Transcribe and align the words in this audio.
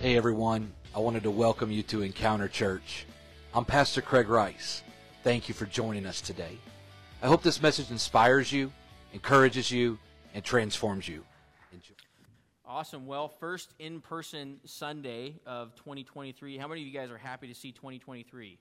Hey 0.00 0.16
everyone, 0.16 0.72
I 0.94 1.00
wanted 1.00 1.24
to 1.24 1.30
welcome 1.32 1.72
you 1.72 1.82
to 1.84 2.02
Encounter 2.02 2.46
Church. 2.46 3.04
I'm 3.52 3.64
Pastor 3.64 4.00
Craig 4.00 4.28
Rice. 4.28 4.84
Thank 5.24 5.48
you 5.48 5.54
for 5.56 5.66
joining 5.66 6.06
us 6.06 6.20
today. 6.20 6.56
I 7.20 7.26
hope 7.26 7.42
this 7.42 7.60
message 7.60 7.90
inspires 7.90 8.52
you, 8.52 8.70
encourages 9.12 9.72
you, 9.72 9.98
and 10.34 10.44
transforms 10.44 11.08
you. 11.08 11.24
Enjoy. 11.72 11.94
Awesome. 12.64 13.08
Well, 13.08 13.26
first 13.26 13.74
in 13.80 14.00
person 14.00 14.60
Sunday 14.64 15.40
of 15.44 15.74
2023. 15.74 16.56
How 16.58 16.68
many 16.68 16.82
of 16.82 16.86
you 16.86 16.94
guys 16.94 17.10
are 17.10 17.18
happy 17.18 17.48
to 17.48 17.54
see 17.54 17.72
2023? 17.72 18.56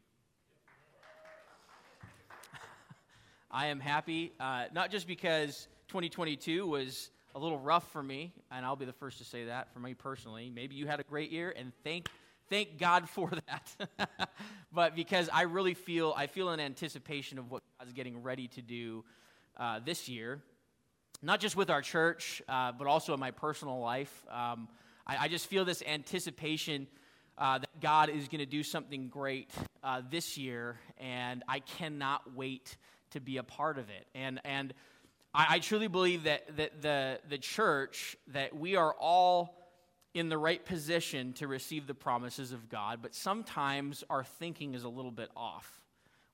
I 3.52 3.68
am 3.68 3.80
happy, 3.80 4.34
uh, 4.40 4.66
not 4.74 4.90
just 4.90 5.06
because 5.06 5.68
2022 5.90 6.66
was 6.66 7.12
a 7.36 7.40
little 7.40 7.60
rough 7.60 7.92
for 7.92 8.02
me, 8.02 8.34
and 8.52 8.66
I'll 8.66 8.76
be 8.76 8.86
the 8.86 8.94
first 8.94 9.18
to 9.20 9.24
say 9.24 9.46
that 9.46 9.72
for 9.74 9.80
me 9.80 9.94
personally. 9.94 10.52
Maybe 10.54 10.76
you 10.76 10.88
had 10.88 11.00
a 11.00 11.04
great 11.04 11.32
year, 11.32 11.54
and 11.56 11.72
thank 11.84 12.08
thank 12.50 12.78
God 12.78 13.10
for 13.10 13.32
that. 13.48 14.30
but 14.72 14.96
because 14.96 15.30
I 15.32 15.44
really 15.44 15.74
feel 15.74 16.14
I 16.16 16.28
feel 16.28 16.50
an 16.50 16.60
anticipation 16.60 17.38
of 17.38 17.52
what 17.52 17.64
God's 17.80 17.94
getting 17.94 18.24
ready 18.24 18.48
to 18.50 18.62
do 18.62 19.04
uh, 19.58 19.80
this 19.84 20.10
year, 20.10 20.42
not 21.22 21.40
just 21.40 21.56
with 21.56 21.70
our 21.70 21.82
church, 21.82 22.42
uh, 22.48 22.72
but 22.72 22.88
also 22.88 23.14
in 23.14 23.20
my 23.20 23.32
personal 23.32 23.80
life. 23.80 24.26
Um, 24.30 24.68
I, 25.06 25.18
I, 25.26 25.28
just 25.28 25.48
feel 25.48 25.66
this 25.66 25.82
anticipation. 25.86 26.88
Uh, 27.38 27.60
that 27.60 27.80
God 27.80 28.10
is 28.10 28.28
going 28.30 28.40
to 28.40 28.48
do 28.48 28.64
something 28.64 29.10
great 29.10 29.52
uh, 29.84 30.02
this 30.10 30.40
year, 30.40 30.80
and 30.98 31.44
I 31.48 31.60
cannot 31.60 32.36
wait 32.36 32.78
to 33.12 33.20
be 33.20 33.38
a 33.38 33.44
part 33.44 33.78
of 33.78 33.90
it. 33.90 34.08
And 34.16 34.40
and 34.44 34.74
I, 35.34 35.56
I 35.56 35.60
truly 35.60 35.88
believe 35.88 36.24
that, 36.24 36.58
that 36.58 36.82
the, 36.82 37.20
the 37.30 37.38
church, 37.38 38.18
that 38.28 38.56
we 38.56 38.76
are 38.76 38.94
all 38.94 39.56
in 40.14 40.30
the 40.30 40.38
right 40.38 40.64
position 40.66 41.34
to 41.34 41.48
receive 41.48 41.86
the 41.86 41.94
promises 41.94 42.52
of 42.52 42.70
God, 42.70 43.00
but 43.02 43.14
sometimes 43.14 44.04
our 44.10 44.24
thinking 44.24 44.74
is 44.74 44.84
a 44.84 44.90
little 44.90 45.12
bit 45.12 45.30
off, 45.36 45.80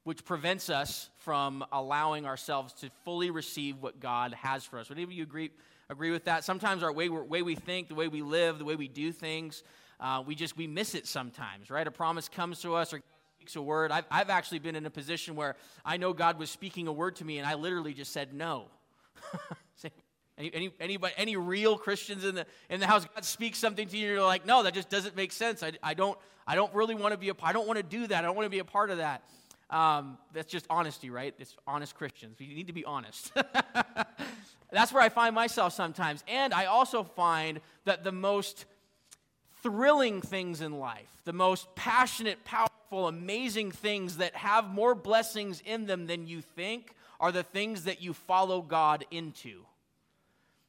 which 0.03 0.23
prevents 0.23 0.69
us 0.69 1.09
from 1.17 1.65
allowing 1.71 2.25
ourselves 2.25 2.73
to 2.73 2.89
fully 3.03 3.29
receive 3.29 3.81
what 3.81 3.99
God 3.99 4.33
has 4.35 4.63
for 4.63 4.79
us. 4.79 4.89
Would 4.89 4.97
any 4.97 5.03
of 5.03 5.11
you 5.11 5.23
agree, 5.23 5.51
agree 5.89 6.11
with 6.11 6.25
that? 6.25 6.43
Sometimes 6.43 6.81
our 6.81 6.93
way, 6.93 7.09
way 7.09 7.41
we 7.41 7.55
think, 7.55 7.89
the 7.89 7.95
way 7.95 8.07
we 8.07 8.21
live, 8.21 8.57
the 8.57 8.65
way 8.65 8.75
we 8.75 8.87
do 8.87 9.11
things, 9.11 9.63
uh, 9.99 10.23
we 10.25 10.35
just 10.35 10.57
we 10.57 10.67
miss 10.67 10.95
it 10.95 11.07
sometimes, 11.07 11.69
right? 11.69 11.85
A 11.85 11.91
promise 11.91 12.29
comes 12.29 12.61
to 12.61 12.75
us 12.75 12.93
or 12.93 13.01
speaks 13.37 13.55
a 13.57 13.61
word. 13.61 13.91
I've, 13.91 14.05
I've 14.09 14.29
actually 14.29 14.59
been 14.59 14.75
in 14.75 14.85
a 14.85 14.89
position 14.89 15.35
where 15.35 15.55
I 15.83 15.97
know 15.97 16.13
God 16.13 16.39
was 16.39 16.49
speaking 16.49 16.87
a 16.87 16.93
word 16.93 17.17
to 17.17 17.25
me 17.25 17.37
and 17.39 17.47
I 17.47 17.55
literally 17.55 17.93
just 17.93 18.13
said 18.13 18.33
no. 18.33 18.67
any, 20.37 20.53
any, 20.53 20.71
anybody, 20.79 21.13
any 21.17 21.35
real 21.35 21.77
Christians 21.77 22.25
in 22.25 22.35
the, 22.35 22.45
in 22.69 22.79
the 22.79 22.87
house, 22.87 23.05
God 23.13 23.23
speaks 23.23 23.59
something 23.59 23.87
to 23.87 23.97
you, 23.97 24.09
you're 24.09 24.23
like, 24.23 24.45
no, 24.45 24.63
that 24.63 24.73
just 24.73 24.89
doesn't 24.89 25.15
make 25.15 25.31
sense. 25.31 25.63
I, 25.63 25.73
I, 25.81 25.93
don't, 25.93 26.17
I 26.47 26.55
don't 26.55 26.73
really 26.73 26.95
want 26.95 27.13
to 27.13 27.17
be 27.17 27.29
a 27.29 27.33
I 27.41 27.53
don't 27.53 27.67
want 27.67 27.77
to 27.77 27.83
do 27.83 28.07
that. 28.07 28.23
I 28.23 28.27
don't 28.27 28.35
want 28.35 28.45
to 28.45 28.51
be 28.51 28.59
a 28.59 28.65
part 28.65 28.89
of 28.89 28.97
that. 28.97 29.23
Um, 29.69 30.17
that's 30.33 30.51
just 30.51 30.65
honesty, 30.69 31.09
right? 31.09 31.33
It's 31.39 31.55
honest 31.65 31.95
Christians. 31.95 32.37
We 32.39 32.47
need 32.47 32.67
to 32.67 32.73
be 32.73 32.85
honest. 32.85 33.31
that's 34.71 34.91
where 34.91 35.01
I 35.01 35.09
find 35.09 35.33
myself 35.33 35.73
sometimes. 35.73 36.23
And 36.27 36.53
I 36.53 36.65
also 36.65 37.03
find 37.03 37.59
that 37.85 38.03
the 38.03 38.11
most 38.11 38.65
thrilling 39.63 40.21
things 40.21 40.61
in 40.61 40.77
life, 40.77 41.09
the 41.23 41.33
most 41.33 41.73
passionate, 41.75 42.43
powerful, 42.43 43.07
amazing 43.07 43.71
things 43.71 44.17
that 44.17 44.35
have 44.35 44.69
more 44.69 44.93
blessings 44.93 45.61
in 45.65 45.85
them 45.85 46.05
than 46.05 46.27
you 46.27 46.41
think 46.41 46.93
are 47.23 47.31
the 47.31 47.41
things 47.41 47.85
that 47.85 48.01
you 48.01 48.11
follow 48.11 48.61
God 48.61 49.05
into. 49.09 49.61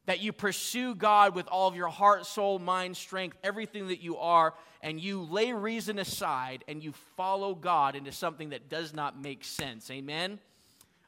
That 0.06 0.20
you 0.20 0.32
pursue 0.32 0.94
God 0.94 1.34
with 1.34 1.48
all 1.48 1.66
of 1.66 1.74
your 1.74 1.88
heart, 1.88 2.26
soul, 2.26 2.60
mind, 2.60 2.96
strength, 2.96 3.36
everything 3.42 3.88
that 3.88 4.00
you 4.00 4.18
are, 4.18 4.54
and 4.80 5.00
you 5.00 5.22
lay 5.22 5.52
reason 5.52 5.98
aside 5.98 6.62
and 6.68 6.80
you 6.80 6.92
follow 7.16 7.56
God 7.56 7.96
into 7.96 8.12
something 8.12 8.50
that 8.50 8.68
does 8.68 8.94
not 8.94 9.20
make 9.20 9.42
sense. 9.42 9.90
Amen? 9.90 10.38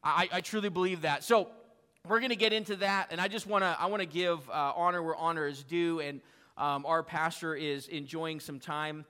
I, 0.02 0.28
I 0.32 0.40
truly 0.40 0.68
believe 0.68 1.02
that. 1.02 1.22
So, 1.22 1.46
we're 2.08 2.18
going 2.18 2.30
to 2.30 2.36
get 2.36 2.52
into 2.52 2.74
that, 2.76 3.08
and 3.12 3.20
I 3.20 3.28
just 3.28 3.46
want 3.46 3.62
to 3.62 3.76
I 3.80 3.86
want 3.86 4.00
to 4.00 4.06
give 4.06 4.48
uh, 4.50 4.72
honor 4.76 5.02
where 5.02 5.16
honor 5.16 5.46
is 5.46 5.62
due, 5.62 6.00
and 6.00 6.20
um, 6.56 6.86
our 6.86 7.04
pastor 7.04 7.54
is 7.54 7.86
enjoying 7.86 8.40
some 8.40 8.58
time 8.58 9.04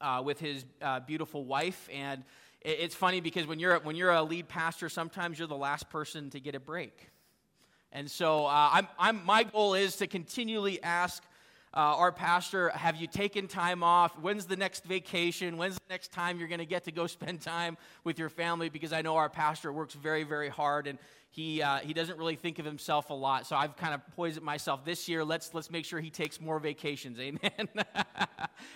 uh, 0.00 0.22
with 0.24 0.40
his 0.40 0.64
uh, 0.82 1.00
beautiful 1.00 1.44
wife, 1.44 1.88
and 1.92 2.22
it's 2.62 2.94
funny 2.94 3.20
because 3.20 3.46
when 3.46 3.58
you're, 3.58 3.78
when 3.80 3.96
you're 3.96 4.10
a 4.10 4.22
lead 4.22 4.48
pastor, 4.48 4.88
sometimes 4.88 5.38
you're 5.38 5.48
the 5.48 5.56
last 5.56 5.88
person 5.88 6.30
to 6.30 6.40
get 6.40 6.54
a 6.54 6.60
break. 6.60 7.10
And 7.92 8.10
so 8.10 8.46
uh, 8.46 8.70
I'm, 8.72 8.88
I'm, 8.98 9.24
my 9.24 9.42
goal 9.44 9.74
is 9.74 9.96
to 9.96 10.06
continually 10.06 10.82
ask 10.82 11.22
uh, 11.72 11.78
our 11.78 12.12
pastor, 12.12 12.70
have 12.70 12.96
you 12.96 13.06
taken 13.06 13.46
time 13.46 13.82
off? 13.82 14.18
When's 14.18 14.46
the 14.46 14.56
next 14.56 14.84
vacation? 14.84 15.56
When's 15.56 15.76
the 15.76 15.88
next 15.88 16.12
time 16.12 16.38
you're 16.38 16.48
going 16.48 16.58
to 16.58 16.66
get 16.66 16.84
to 16.84 16.92
go 16.92 17.06
spend 17.08 17.40
time 17.40 17.76
with 18.04 18.18
your 18.18 18.28
family? 18.28 18.68
Because 18.68 18.92
I 18.92 19.02
know 19.02 19.16
our 19.16 19.28
pastor 19.28 19.72
works 19.72 19.94
very, 19.94 20.24
very 20.24 20.48
hard 20.48 20.86
and 20.86 20.98
he, 21.32 21.62
uh, 21.62 21.78
he 21.78 21.92
doesn't 21.92 22.18
really 22.18 22.34
think 22.34 22.58
of 22.58 22.64
himself 22.64 23.10
a 23.10 23.14
lot. 23.14 23.46
So 23.46 23.54
I've 23.54 23.76
kind 23.76 23.94
of 23.94 24.00
poised 24.16 24.36
it 24.36 24.42
myself 24.42 24.84
this 24.84 25.08
year. 25.08 25.24
Let's, 25.24 25.54
let's 25.54 25.70
make 25.70 25.84
sure 25.84 26.00
he 26.00 26.10
takes 26.10 26.40
more 26.40 26.58
vacations. 26.58 27.20
Amen. 27.20 27.68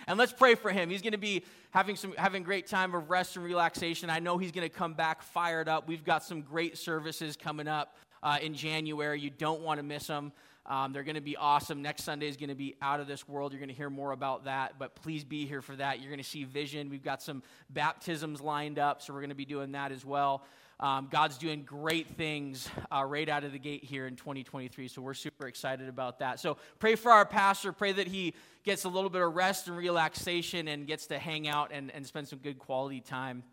and 0.07 0.17
let's 0.17 0.31
pray 0.31 0.55
for 0.55 0.71
him. 0.71 0.89
He's 0.89 1.01
going 1.01 1.11
to 1.11 1.17
be 1.17 1.43
having 1.71 1.97
some 1.97 2.13
having 2.17 2.43
great 2.43 2.67
time 2.67 2.95
of 2.95 3.09
rest 3.09 3.35
and 3.35 3.43
relaxation. 3.43 4.09
I 4.09 4.19
know 4.19 4.37
he's 4.37 4.53
going 4.53 4.67
to 4.67 4.73
come 4.73 4.93
back 4.93 5.21
fired 5.21 5.67
up. 5.67 5.87
We've 5.87 6.05
got 6.05 6.23
some 6.23 6.41
great 6.41 6.77
services 6.77 7.35
coming 7.35 7.67
up 7.67 7.97
uh, 8.23 8.37
in 8.41 8.53
January. 8.53 9.19
You 9.19 9.31
don't 9.31 9.61
want 9.61 9.79
to 9.79 9.83
miss 9.83 10.07
them. 10.07 10.31
Um, 10.67 10.93
they're 10.93 11.03
going 11.03 11.15
to 11.15 11.21
be 11.21 11.37
awesome. 11.37 11.81
Next 11.81 12.03
Sunday 12.03 12.27
is 12.27 12.37
going 12.37 12.49
to 12.49 12.55
be 12.55 12.75
out 12.81 12.99
of 12.99 13.05
this 13.05 13.27
world. 13.27 13.51
You're 13.51 13.59
going 13.59 13.69
to 13.69 13.75
hear 13.75 13.89
more 13.89 14.13
about 14.13 14.45
that, 14.45 14.79
but 14.79 14.95
please 14.95 15.23
be 15.23 15.45
here 15.45 15.61
for 15.61 15.75
that. 15.75 15.99
You're 15.99 16.09
going 16.09 16.23
to 16.23 16.27
see 16.27 16.43
vision. 16.43 16.89
We've 16.89 17.03
got 17.03 17.21
some 17.21 17.43
baptisms 17.69 18.41
lined 18.41 18.79
up, 18.79 19.01
so 19.01 19.13
we're 19.13 19.19
going 19.19 19.29
to 19.29 19.35
be 19.35 19.45
doing 19.45 19.73
that 19.73 19.91
as 19.91 20.03
well. 20.03 20.43
Um, 20.79 21.07
God's 21.09 21.37
doing 21.37 21.63
great 21.63 22.17
things 22.17 22.67
uh, 22.91 23.05
right 23.05 23.29
out 23.29 23.45
of 23.45 23.53
the 23.53 23.59
gate 23.59 23.85
here 23.85 24.07
in 24.07 24.17
2023, 24.17 24.89
so 24.89 25.01
we're 25.01 25.13
super 25.13 25.47
excited 25.47 25.87
about 25.87 26.19
that. 26.19 26.39
So 26.39 26.57
pray 26.79 26.95
for 26.95 27.11
our 27.11 27.25
pastor. 27.25 27.71
Pray 27.71 27.93
that 27.93 28.07
he 28.07 28.33
gets 28.63 28.83
a 28.83 28.89
little 28.89 29.09
bit 29.09 29.21
of 29.21 29.33
rest 29.33 29.67
and 29.67 29.77
relaxation 29.77 30.67
and 30.67 30.85
gets 30.85 31.07
to 31.07 31.17
hang 31.17 31.47
out 31.47 31.71
and, 31.71 31.91
and 31.91 32.05
spend 32.05 32.27
some 32.27 32.39
good 32.39 32.59
quality 32.59 32.99
time 32.99 33.43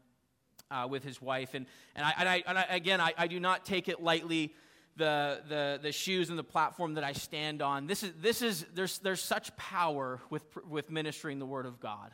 uh, 0.72 0.88
with 0.90 1.04
his 1.04 1.22
wife. 1.22 1.54
And, 1.54 1.66
and, 1.94 2.04
I, 2.04 2.14
and, 2.18 2.28
I, 2.28 2.42
and 2.46 2.58
I, 2.58 2.62
again, 2.70 3.00
I, 3.00 3.14
I 3.16 3.26
do 3.28 3.38
not 3.38 3.64
take 3.64 3.88
it 3.88 4.02
lightly 4.02 4.52
the, 4.96 5.42
the, 5.48 5.78
the 5.80 5.92
shoes 5.92 6.28
and 6.28 6.38
the 6.38 6.44
platform 6.44 6.94
that 6.94 7.04
I 7.04 7.12
stand 7.12 7.62
on. 7.62 7.86
This 7.86 8.02
is, 8.02 8.12
this 8.20 8.42
is, 8.42 8.66
there's, 8.74 8.98
there's 8.98 9.22
such 9.22 9.56
power 9.56 10.20
with, 10.28 10.44
with 10.68 10.90
ministering 10.90 11.38
the 11.38 11.46
Word 11.46 11.66
of 11.66 11.78
God. 11.78 12.10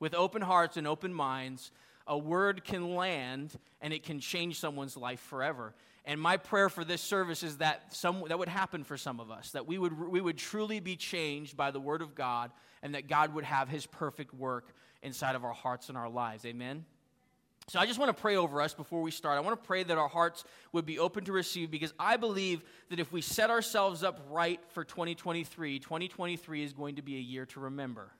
With 0.00 0.14
open 0.14 0.42
hearts 0.42 0.76
and 0.76 0.86
open 0.86 1.12
minds, 1.12 1.70
a 2.08 2.18
word 2.18 2.64
can 2.64 2.96
land 2.96 3.56
and 3.80 3.92
it 3.92 4.02
can 4.02 4.18
change 4.18 4.58
someone's 4.58 4.96
life 4.96 5.20
forever. 5.20 5.74
And 6.04 6.18
my 6.20 6.38
prayer 6.38 6.70
for 6.70 6.84
this 6.84 7.02
service 7.02 7.42
is 7.42 7.58
that 7.58 7.94
some, 7.94 8.24
that 8.28 8.38
would 8.38 8.48
happen 8.48 8.82
for 8.82 8.96
some 8.96 9.20
of 9.20 9.30
us, 9.30 9.50
that 9.50 9.66
we 9.66 9.76
would, 9.76 9.96
we 9.96 10.20
would 10.20 10.38
truly 10.38 10.80
be 10.80 10.96
changed 10.96 11.56
by 11.56 11.70
the 11.70 11.80
Word 11.80 12.00
of 12.00 12.14
God, 12.14 12.50
and 12.82 12.94
that 12.94 13.08
God 13.08 13.34
would 13.34 13.44
have 13.44 13.68
His 13.68 13.84
perfect 13.84 14.32
work 14.32 14.72
inside 15.02 15.36
of 15.36 15.44
our 15.44 15.52
hearts 15.52 15.90
and 15.90 15.98
our 15.98 16.08
lives. 16.08 16.46
Amen? 16.46 16.86
So 17.68 17.78
I 17.78 17.84
just 17.84 17.98
want 17.98 18.16
to 18.16 18.18
pray 18.18 18.36
over 18.36 18.62
us 18.62 18.72
before 18.72 19.02
we 19.02 19.10
start. 19.10 19.36
I 19.36 19.40
want 19.40 19.60
to 19.60 19.66
pray 19.66 19.82
that 19.82 19.98
our 19.98 20.08
hearts 20.08 20.44
would 20.72 20.86
be 20.86 20.98
open 20.98 21.24
to 21.24 21.32
receive 21.32 21.70
because 21.70 21.92
I 21.98 22.16
believe 22.16 22.62
that 22.88 22.98
if 22.98 23.12
we 23.12 23.20
set 23.20 23.50
ourselves 23.50 24.02
up 24.02 24.18
right 24.30 24.58
for 24.70 24.84
2023, 24.84 25.78
2023 25.78 26.64
is 26.64 26.72
going 26.72 26.96
to 26.96 27.02
be 27.02 27.16
a 27.16 27.20
year 27.20 27.44
to 27.44 27.60
remember. 27.60 28.10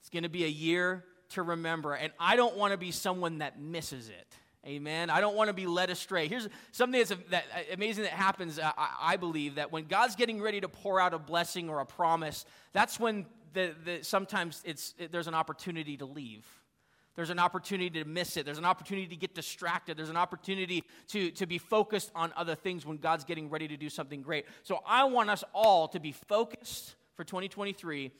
It's 0.00 0.10
going 0.10 0.24
to 0.24 0.28
be 0.28 0.44
a 0.44 0.48
year 0.48 1.04
to 1.30 1.42
remember. 1.42 1.94
And 1.94 2.12
I 2.18 2.36
don't 2.36 2.56
want 2.56 2.72
to 2.72 2.78
be 2.78 2.90
someone 2.90 3.38
that 3.38 3.60
misses 3.60 4.08
it. 4.08 4.26
Amen. 4.66 5.08
I 5.08 5.22
don't 5.22 5.36
want 5.36 5.48
to 5.48 5.54
be 5.54 5.66
led 5.66 5.88
astray. 5.88 6.28
Here's 6.28 6.46
something 6.70 7.00
that's 7.00 7.14
that, 7.30 7.44
uh, 7.54 7.60
amazing 7.72 8.04
that 8.04 8.12
happens, 8.12 8.58
uh, 8.58 8.70
I, 8.76 8.96
I, 9.00 9.16
believe, 9.16 9.54
that 9.54 9.72
when 9.72 9.86
God's 9.86 10.16
getting 10.16 10.40
ready 10.40 10.60
to 10.60 10.68
pour 10.68 11.00
out 11.00 11.14
a 11.14 11.18
blessing 11.18 11.70
or 11.70 11.80
a 11.80 11.86
promise, 11.86 12.44
that's 12.74 13.00
when 13.00 13.24
the, 13.54 13.74
the, 13.84 14.02
sometimes 14.02 14.62
it's, 14.66 14.94
it, 14.98 15.12
there's 15.12 15.28
an 15.28 15.34
opportunity 15.34 15.96
to 15.96 16.04
leave. 16.04 16.44
There's 17.16 17.30
an 17.30 17.38
opportunity 17.38 18.02
to 18.02 18.04
miss 18.04 18.36
it. 18.36 18.44
There's 18.44 18.58
an 18.58 18.66
opportunity 18.66 19.06
to 19.08 19.16
get 19.16 19.34
distracted. 19.34 19.96
There's 19.96 20.10
an 20.10 20.16
opportunity 20.16 20.84
to, 21.08 21.30
to 21.32 21.46
be 21.46 21.56
focused 21.56 22.10
on 22.14 22.32
other 22.36 22.54
things 22.54 22.84
when 22.84 22.98
God's 22.98 23.24
getting 23.24 23.48
ready 23.48 23.66
to 23.68 23.76
do 23.78 23.88
something 23.88 24.20
great. 24.20 24.44
So 24.62 24.80
I 24.86 25.04
want 25.04 25.30
us 25.30 25.42
all 25.54 25.88
to 25.88 26.00
be 26.00 26.12
focused 26.12 26.94
for 27.16 27.24
2023 27.24 28.12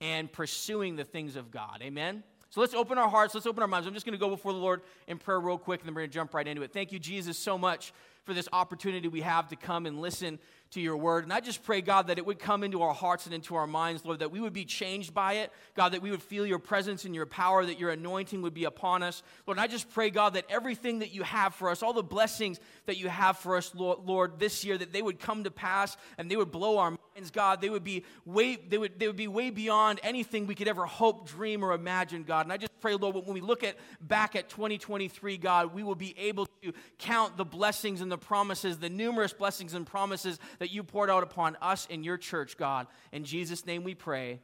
and 0.00 0.32
pursuing 0.32 0.96
the 0.96 1.04
things 1.04 1.36
of 1.36 1.50
God. 1.50 1.80
Amen? 1.82 2.22
So 2.50 2.60
let's 2.60 2.74
open 2.74 2.96
our 2.96 3.08
hearts, 3.08 3.34
let's 3.34 3.46
open 3.46 3.62
our 3.62 3.68
minds. 3.68 3.86
I'm 3.86 3.94
just 3.94 4.06
going 4.06 4.18
to 4.18 4.18
go 4.18 4.30
before 4.30 4.52
the 4.52 4.58
Lord 4.58 4.80
in 5.06 5.18
prayer 5.18 5.38
real 5.38 5.58
quick, 5.58 5.80
and 5.80 5.88
then 5.88 5.94
we're 5.94 6.02
going 6.02 6.10
to 6.10 6.14
jump 6.14 6.32
right 6.32 6.46
into 6.46 6.62
it. 6.62 6.72
Thank 6.72 6.92
you, 6.92 6.98
Jesus, 6.98 7.36
so 7.38 7.58
much 7.58 7.92
for 8.24 8.34
this 8.34 8.48
opportunity 8.52 9.08
we 9.08 9.22
have 9.22 9.48
to 9.48 9.56
come 9.56 9.86
and 9.86 10.00
listen 10.00 10.38
to 10.70 10.80
your 10.82 10.98
word. 10.98 11.24
And 11.24 11.32
I 11.32 11.40
just 11.40 11.62
pray, 11.62 11.80
God, 11.80 12.08
that 12.08 12.18
it 12.18 12.26
would 12.26 12.38
come 12.38 12.62
into 12.62 12.82
our 12.82 12.92
hearts 12.92 13.24
and 13.24 13.34
into 13.34 13.54
our 13.54 13.66
minds, 13.66 14.04
Lord, 14.04 14.18
that 14.18 14.30
we 14.30 14.38
would 14.38 14.52
be 14.52 14.66
changed 14.66 15.14
by 15.14 15.34
it. 15.34 15.50
God, 15.74 15.92
that 15.92 16.02
we 16.02 16.10
would 16.10 16.22
feel 16.22 16.46
your 16.46 16.58
presence 16.58 17.06
and 17.06 17.14
your 17.14 17.24
power, 17.24 17.64
that 17.64 17.78
your 17.78 17.90
anointing 17.90 18.42
would 18.42 18.52
be 18.52 18.64
upon 18.64 19.02
us. 19.02 19.22
Lord, 19.46 19.56
and 19.56 19.64
I 19.64 19.66
just 19.66 19.90
pray, 19.90 20.10
God, 20.10 20.34
that 20.34 20.44
everything 20.50 20.98
that 20.98 21.12
you 21.12 21.22
have 21.22 21.54
for 21.54 21.70
us, 21.70 21.82
all 21.82 21.94
the 21.94 22.02
blessings 22.02 22.60
that 22.84 22.98
you 22.98 23.08
have 23.08 23.38
for 23.38 23.56
us, 23.56 23.74
Lord, 23.74 24.38
this 24.38 24.62
year, 24.62 24.76
that 24.76 24.92
they 24.92 25.00
would 25.00 25.18
come 25.20 25.44
to 25.44 25.50
pass 25.50 25.96
and 26.18 26.30
they 26.30 26.36
would 26.36 26.52
blow 26.52 26.78
our 26.78 26.98
God, 27.30 27.60
they 27.60 27.68
would 27.68 27.84
be 27.84 28.04
way, 28.24 28.56
they 28.56 28.78
would, 28.78 28.98
they 28.98 29.06
would 29.06 29.16
be 29.16 29.28
way 29.28 29.50
beyond 29.50 30.00
anything 30.02 30.46
we 30.46 30.54
could 30.54 30.68
ever 30.68 30.86
hope, 30.86 31.28
dream, 31.28 31.64
or 31.64 31.72
imagine, 31.72 32.22
God. 32.22 32.46
And 32.46 32.52
I 32.52 32.56
just 32.56 32.78
pray, 32.80 32.94
Lord, 32.94 33.14
when 33.14 33.34
we 33.34 33.40
look 33.40 33.64
at 33.64 33.76
back 34.00 34.36
at 34.36 34.48
2023, 34.48 35.36
God, 35.36 35.74
we 35.74 35.82
will 35.82 35.94
be 35.94 36.14
able 36.18 36.46
to 36.62 36.72
count 36.98 37.36
the 37.36 37.44
blessings 37.44 38.00
and 38.00 38.10
the 38.10 38.18
promises, 38.18 38.78
the 38.78 38.88
numerous 38.88 39.32
blessings 39.32 39.74
and 39.74 39.86
promises 39.86 40.38
that 40.58 40.70
you 40.70 40.82
poured 40.82 41.10
out 41.10 41.22
upon 41.22 41.56
us 41.60 41.86
in 41.86 42.04
your 42.04 42.16
church, 42.16 42.56
God. 42.56 42.86
In 43.12 43.24
Jesus' 43.24 43.66
name 43.66 43.84
we 43.84 43.94
pray. 43.94 44.40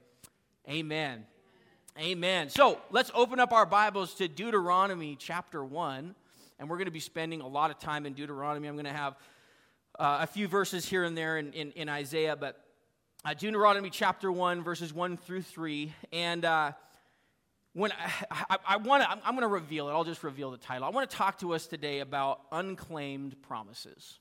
Amen. 0.69 1.25
Amen. 1.99 2.51
So 2.51 2.81
let's 2.91 3.11
open 3.15 3.39
up 3.39 3.53
our 3.53 3.67
Bibles 3.67 4.15
to 4.15 4.27
Deuteronomy 4.29 5.17
chapter 5.17 5.65
1. 5.65 6.15
And 6.59 6.71
we're 6.71 6.77
going 6.77 6.87
to 6.87 6.93
be 6.93 7.01
spending 7.01 7.41
a 7.41 7.49
lot 7.49 7.71
of 7.71 7.79
time 7.79 8.07
in 8.07 8.15
Deuteronomy. 8.15 8.69
I'm 8.69 8.75
going 8.75 8.85
to 8.85 8.93
have 8.93 9.17
uh, 9.99 10.19
a 10.23 10.27
few 10.27 10.49
verses 10.49 10.87
here 10.87 11.05
and 11.05 11.17
there 11.17 11.39
in, 11.39 11.53
in, 11.53 11.73
in 11.73 11.89
Isaiah, 11.89 12.37
but 12.37 12.64
uh, 13.25 13.33
Deuteronomy 13.33 13.89
chapter 13.89 14.31
1, 14.31 14.63
verses 14.63 14.93
1 14.93 15.17
through 15.17 15.41
3. 15.41 15.93
And 16.13 16.45
uh, 16.45 16.73
when 17.73 17.91
I, 17.93 18.13
I, 18.51 18.57
I 18.69 18.77
want 18.77 19.03
to, 19.03 19.11
I'm, 19.11 19.19
I'm 19.25 19.35
going 19.35 19.49
to 19.49 19.49
reveal 19.49 19.89
it. 19.89 19.93
I'll 19.93 20.05
just 20.05 20.23
reveal 20.23 20.51
the 20.51 20.59
title. 20.59 20.87
I 20.87 20.91
want 20.91 21.09
to 21.09 21.17
talk 21.17 21.39
to 21.39 21.55
us 21.55 21.67
today 21.67 22.01
about 22.01 22.41
unclaimed 22.53 23.41
promises. 23.41 24.19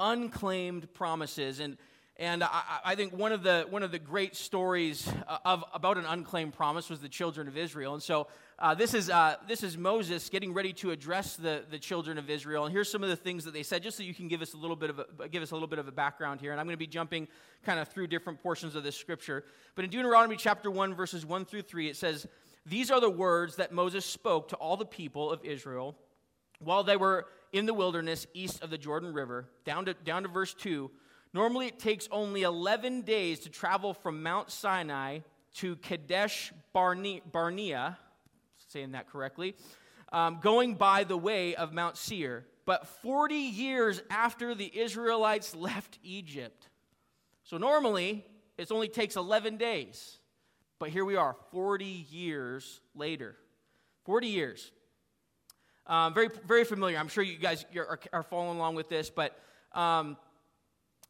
Unclaimed 0.00 0.94
promises. 0.94 1.60
And 1.60 1.76
and 2.18 2.42
I, 2.42 2.80
I, 2.84 2.94
think 2.96 3.16
one 3.16 3.30
of 3.30 3.44
the 3.44 3.64
one 3.70 3.84
of 3.84 3.92
the 3.92 3.98
great 4.00 4.34
stories 4.34 5.08
uh, 5.28 5.38
of 5.44 5.64
about 5.72 5.98
an 5.98 6.04
unclaimed 6.04 6.52
promise 6.52 6.90
was 6.90 7.00
the 7.00 7.08
children 7.08 7.46
of 7.46 7.56
Israel. 7.56 7.94
And 7.94 8.02
so 8.02 8.26
uh, 8.58 8.74
this 8.74 8.92
is 8.92 9.08
uh, 9.08 9.36
this 9.46 9.62
is 9.62 9.78
Moses 9.78 10.28
getting 10.28 10.52
ready 10.52 10.72
to 10.74 10.90
address 10.90 11.36
the, 11.36 11.62
the 11.70 11.78
children 11.78 12.18
of 12.18 12.28
Israel. 12.28 12.64
And 12.64 12.72
here's 12.72 12.90
some 12.90 13.04
of 13.04 13.08
the 13.08 13.16
things 13.16 13.44
that 13.44 13.54
they 13.54 13.62
said, 13.62 13.84
just 13.84 13.96
so 13.96 14.02
you 14.02 14.14
can 14.14 14.26
give 14.26 14.42
us 14.42 14.52
a 14.54 14.56
little 14.56 14.74
bit 14.74 14.90
of 14.90 14.98
a, 14.98 15.28
give 15.28 15.44
us 15.44 15.52
a 15.52 15.54
little 15.54 15.68
bit 15.68 15.78
of 15.78 15.86
a 15.86 15.92
background 15.92 16.40
here. 16.40 16.50
And 16.50 16.60
I'm 16.60 16.66
going 16.66 16.74
to 16.74 16.78
be 16.78 16.88
jumping 16.88 17.28
kind 17.64 17.78
of 17.78 17.86
through 17.86 18.08
different 18.08 18.42
portions 18.42 18.74
of 18.74 18.82
this 18.82 18.96
scripture. 18.96 19.44
But 19.76 19.84
in 19.84 19.90
Deuteronomy 19.92 20.36
chapter 20.36 20.72
one, 20.72 20.94
verses 20.94 21.24
one 21.24 21.44
through 21.44 21.62
three, 21.62 21.88
it 21.88 21.96
says, 21.96 22.26
"These 22.66 22.90
are 22.90 23.00
the 23.00 23.10
words 23.10 23.56
that 23.56 23.70
Moses 23.70 24.04
spoke 24.04 24.48
to 24.48 24.56
all 24.56 24.76
the 24.76 24.84
people 24.84 25.30
of 25.30 25.44
Israel 25.44 25.96
while 26.58 26.82
they 26.82 26.96
were 26.96 27.26
in 27.52 27.66
the 27.66 27.74
wilderness 27.74 28.26
east 28.34 28.60
of 28.60 28.70
the 28.70 28.78
Jordan 28.78 29.12
River." 29.12 29.48
Down 29.64 29.84
to 29.84 29.94
down 29.94 30.24
to 30.24 30.28
verse 30.28 30.52
two. 30.52 30.90
Normally, 31.34 31.66
it 31.66 31.78
takes 31.78 32.08
only 32.10 32.42
11 32.42 33.02
days 33.02 33.40
to 33.40 33.50
travel 33.50 33.92
from 33.92 34.22
Mount 34.22 34.50
Sinai 34.50 35.20
to 35.56 35.76
Kadesh 35.76 36.52
Barnea, 36.72 37.98
saying 38.68 38.92
that 38.92 39.08
correctly, 39.08 39.54
um, 40.12 40.38
going 40.42 40.74
by 40.74 41.04
the 41.04 41.16
way 41.16 41.54
of 41.54 41.72
Mount 41.72 41.96
Seir. 41.96 42.46
But 42.64 42.86
40 42.86 43.34
years 43.34 44.02
after 44.10 44.54
the 44.54 44.70
Israelites 44.78 45.54
left 45.54 45.98
Egypt. 46.02 46.68
So 47.44 47.56
normally, 47.56 48.24
it 48.58 48.70
only 48.70 48.88
takes 48.88 49.16
11 49.16 49.56
days. 49.56 50.18
But 50.78 50.90
here 50.90 51.04
we 51.04 51.16
are, 51.16 51.34
40 51.50 51.84
years 51.84 52.80
later. 52.94 53.36
40 54.04 54.28
years. 54.28 54.70
Um, 55.86 56.12
very, 56.12 56.28
very 56.46 56.64
familiar. 56.64 56.98
I'm 56.98 57.08
sure 57.08 57.24
you 57.24 57.38
guys 57.38 57.64
are, 57.74 57.98
are 58.12 58.22
following 58.22 58.58
along 58.58 58.74
with 58.74 58.88
this, 58.88 59.10
but 59.10 59.38
um, 59.72 60.16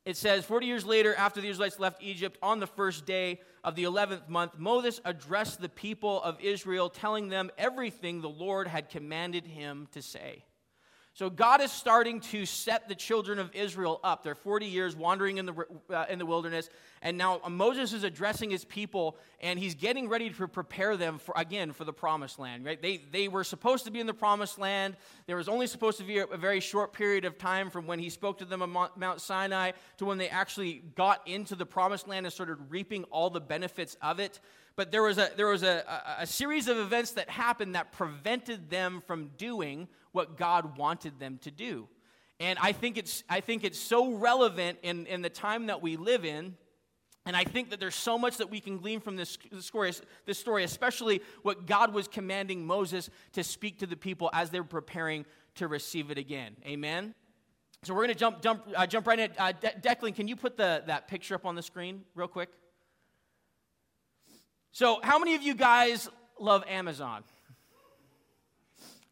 it 0.08 0.16
says, 0.16 0.42
40 0.46 0.64
years 0.64 0.86
later, 0.86 1.14
after 1.16 1.42
the 1.42 1.48
Israelites 1.48 1.78
left 1.78 2.02
Egypt, 2.02 2.38
on 2.42 2.60
the 2.60 2.66
first 2.66 3.04
day 3.04 3.42
of 3.62 3.74
the 3.74 3.84
11th 3.84 4.26
month, 4.26 4.58
Moses 4.58 5.02
addressed 5.04 5.60
the 5.60 5.68
people 5.68 6.22
of 6.22 6.40
Israel, 6.40 6.88
telling 6.88 7.28
them 7.28 7.50
everything 7.58 8.22
the 8.22 8.28
Lord 8.30 8.68
had 8.68 8.88
commanded 8.88 9.46
him 9.46 9.86
to 9.92 10.00
say. 10.00 10.44
So 11.18 11.28
God 11.28 11.60
is 11.60 11.72
starting 11.72 12.20
to 12.20 12.46
set 12.46 12.88
the 12.88 12.94
children 12.94 13.40
of 13.40 13.52
Israel 13.52 13.98
up. 14.04 14.22
They're 14.22 14.36
40 14.36 14.66
years 14.66 14.94
wandering 14.94 15.38
in 15.38 15.46
the, 15.46 15.66
uh, 15.90 16.04
in 16.08 16.20
the 16.20 16.24
wilderness, 16.24 16.70
and 17.02 17.18
now 17.18 17.40
Moses 17.50 17.92
is 17.92 18.04
addressing 18.04 18.50
his 18.50 18.64
people, 18.64 19.16
and 19.40 19.58
he's 19.58 19.74
getting 19.74 20.08
ready 20.08 20.30
to 20.30 20.46
prepare 20.46 20.96
them 20.96 21.18
for 21.18 21.34
again 21.36 21.72
for 21.72 21.82
the 21.82 21.92
promised 21.92 22.38
land. 22.38 22.64
Right? 22.64 22.80
They 22.80 22.98
they 23.10 23.26
were 23.26 23.42
supposed 23.42 23.84
to 23.86 23.90
be 23.90 23.98
in 23.98 24.06
the 24.06 24.14
promised 24.14 24.60
land. 24.60 24.94
There 25.26 25.34
was 25.34 25.48
only 25.48 25.66
supposed 25.66 25.98
to 25.98 26.04
be 26.04 26.18
a, 26.18 26.26
a 26.26 26.36
very 26.36 26.60
short 26.60 26.92
period 26.92 27.24
of 27.24 27.36
time 27.36 27.68
from 27.68 27.88
when 27.88 27.98
he 27.98 28.10
spoke 28.10 28.38
to 28.38 28.44
them 28.44 28.62
on 28.62 28.88
Mount 28.94 29.20
Sinai 29.20 29.72
to 29.96 30.04
when 30.04 30.18
they 30.18 30.28
actually 30.28 30.84
got 30.94 31.26
into 31.26 31.56
the 31.56 31.66
promised 31.66 32.06
land 32.06 32.26
and 32.26 32.32
started 32.32 32.58
reaping 32.68 33.02
all 33.10 33.28
the 33.28 33.40
benefits 33.40 33.96
of 34.02 34.20
it 34.20 34.38
but 34.78 34.92
there 34.92 35.02
was, 35.02 35.18
a, 35.18 35.28
there 35.36 35.48
was 35.48 35.64
a, 35.64 35.82
a, 35.88 36.22
a, 36.22 36.26
series 36.26 36.68
of 36.68 36.78
events 36.78 37.10
that 37.10 37.28
happened 37.28 37.74
that 37.74 37.90
prevented 37.90 38.70
them 38.70 39.02
from 39.08 39.32
doing 39.36 39.88
what 40.12 40.36
God 40.36 40.78
wanted 40.78 41.18
them 41.18 41.40
to 41.42 41.50
do. 41.50 41.88
And 42.38 42.56
I 42.62 42.70
think 42.70 42.96
it's, 42.96 43.24
I 43.28 43.40
think 43.40 43.64
it's 43.64 43.76
so 43.78 44.12
relevant 44.12 44.78
in, 44.84 45.06
in 45.06 45.20
the 45.20 45.30
time 45.30 45.66
that 45.66 45.82
we 45.82 45.96
live 45.96 46.24
in. 46.24 46.56
And 47.26 47.34
I 47.34 47.42
think 47.42 47.70
that 47.70 47.80
there's 47.80 47.96
so 47.96 48.16
much 48.16 48.36
that 48.36 48.50
we 48.50 48.60
can 48.60 48.78
glean 48.78 49.00
from 49.00 49.16
this, 49.16 49.36
this, 49.50 49.66
story, 49.66 49.92
this 50.26 50.38
story, 50.38 50.62
especially 50.62 51.22
what 51.42 51.66
God 51.66 51.92
was 51.92 52.06
commanding 52.06 52.64
Moses 52.64 53.10
to 53.32 53.42
speak 53.42 53.80
to 53.80 53.86
the 53.86 53.96
people 53.96 54.30
as 54.32 54.50
they're 54.50 54.62
preparing 54.62 55.26
to 55.56 55.66
receive 55.66 56.12
it 56.12 56.18
again. 56.18 56.54
Amen? 56.64 57.16
So 57.82 57.94
we're 57.94 58.04
going 58.04 58.14
to 58.14 58.20
jump, 58.20 58.42
jump, 58.42 58.62
uh, 58.76 58.86
jump 58.86 59.08
right 59.08 59.18
in. 59.18 59.32
Uh, 59.36 59.50
De- 59.50 59.74
Declan, 59.80 60.14
can 60.14 60.28
you 60.28 60.36
put 60.36 60.56
the, 60.56 60.84
that 60.86 61.08
picture 61.08 61.34
up 61.34 61.44
on 61.44 61.56
the 61.56 61.62
screen 61.62 62.02
real 62.14 62.28
quick? 62.28 62.50
So, 64.72 65.00
how 65.02 65.18
many 65.18 65.34
of 65.34 65.42
you 65.42 65.54
guys 65.54 66.08
love 66.38 66.64
Amazon? 66.68 67.24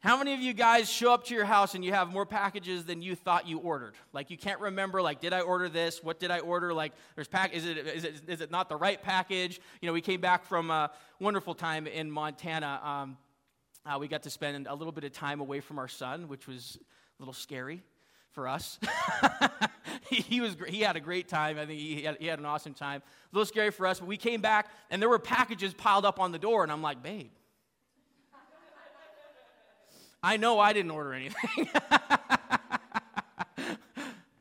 How 0.00 0.16
many 0.16 0.34
of 0.34 0.40
you 0.40 0.52
guys 0.52 0.88
show 0.88 1.12
up 1.12 1.24
to 1.24 1.34
your 1.34 1.44
house 1.44 1.74
and 1.74 1.84
you 1.84 1.92
have 1.92 2.08
more 2.08 2.24
packages 2.24 2.84
than 2.84 3.02
you 3.02 3.16
thought 3.16 3.48
you 3.48 3.58
ordered? 3.58 3.94
Like 4.12 4.30
you 4.30 4.36
can't 4.36 4.60
remember, 4.60 5.02
like, 5.02 5.20
did 5.20 5.32
I 5.32 5.40
order 5.40 5.68
this? 5.68 6.00
What 6.00 6.20
did 6.20 6.30
I 6.30 6.38
order? 6.38 6.72
Like, 6.72 6.92
there's 7.16 7.26
pack. 7.26 7.52
Is 7.52 7.66
it 7.66 7.78
is 7.78 8.04
it 8.04 8.22
is 8.28 8.40
it 8.40 8.52
not 8.52 8.68
the 8.68 8.76
right 8.76 9.02
package? 9.02 9.60
You 9.80 9.88
know, 9.88 9.92
we 9.92 10.00
came 10.00 10.20
back 10.20 10.44
from 10.44 10.70
a 10.70 10.92
wonderful 11.18 11.54
time 11.54 11.88
in 11.88 12.08
Montana. 12.08 12.80
Um, 12.84 13.16
uh, 13.84 13.98
we 13.98 14.06
got 14.06 14.22
to 14.24 14.30
spend 14.30 14.68
a 14.68 14.74
little 14.74 14.92
bit 14.92 15.02
of 15.02 15.12
time 15.12 15.40
away 15.40 15.58
from 15.58 15.78
our 15.78 15.88
son, 15.88 16.28
which 16.28 16.46
was 16.46 16.78
a 17.18 17.22
little 17.22 17.34
scary 17.34 17.82
for 18.36 18.46
us. 18.46 18.78
he, 20.10 20.42
was 20.42 20.58
he 20.68 20.82
had 20.82 20.94
a 20.94 21.00
great 21.00 21.26
time. 21.26 21.58
I 21.58 21.64
think 21.64 21.80
he 21.80 22.02
had, 22.02 22.18
he 22.20 22.26
had 22.26 22.38
an 22.38 22.44
awesome 22.44 22.74
time. 22.74 23.00
A 23.00 23.34
little 23.34 23.46
scary 23.46 23.70
for 23.70 23.86
us, 23.86 23.98
but 23.98 24.06
we 24.06 24.18
came 24.18 24.42
back 24.42 24.68
and 24.90 25.00
there 25.00 25.08
were 25.08 25.18
packages 25.18 25.72
piled 25.72 26.04
up 26.04 26.20
on 26.20 26.32
the 26.32 26.38
door, 26.38 26.62
and 26.62 26.70
I'm 26.70 26.82
like, 26.82 27.02
babe. 27.02 27.30
I 30.22 30.36
know 30.36 30.60
I 30.60 30.74
didn't 30.74 30.90
order 30.90 31.14
anything. 31.14 31.70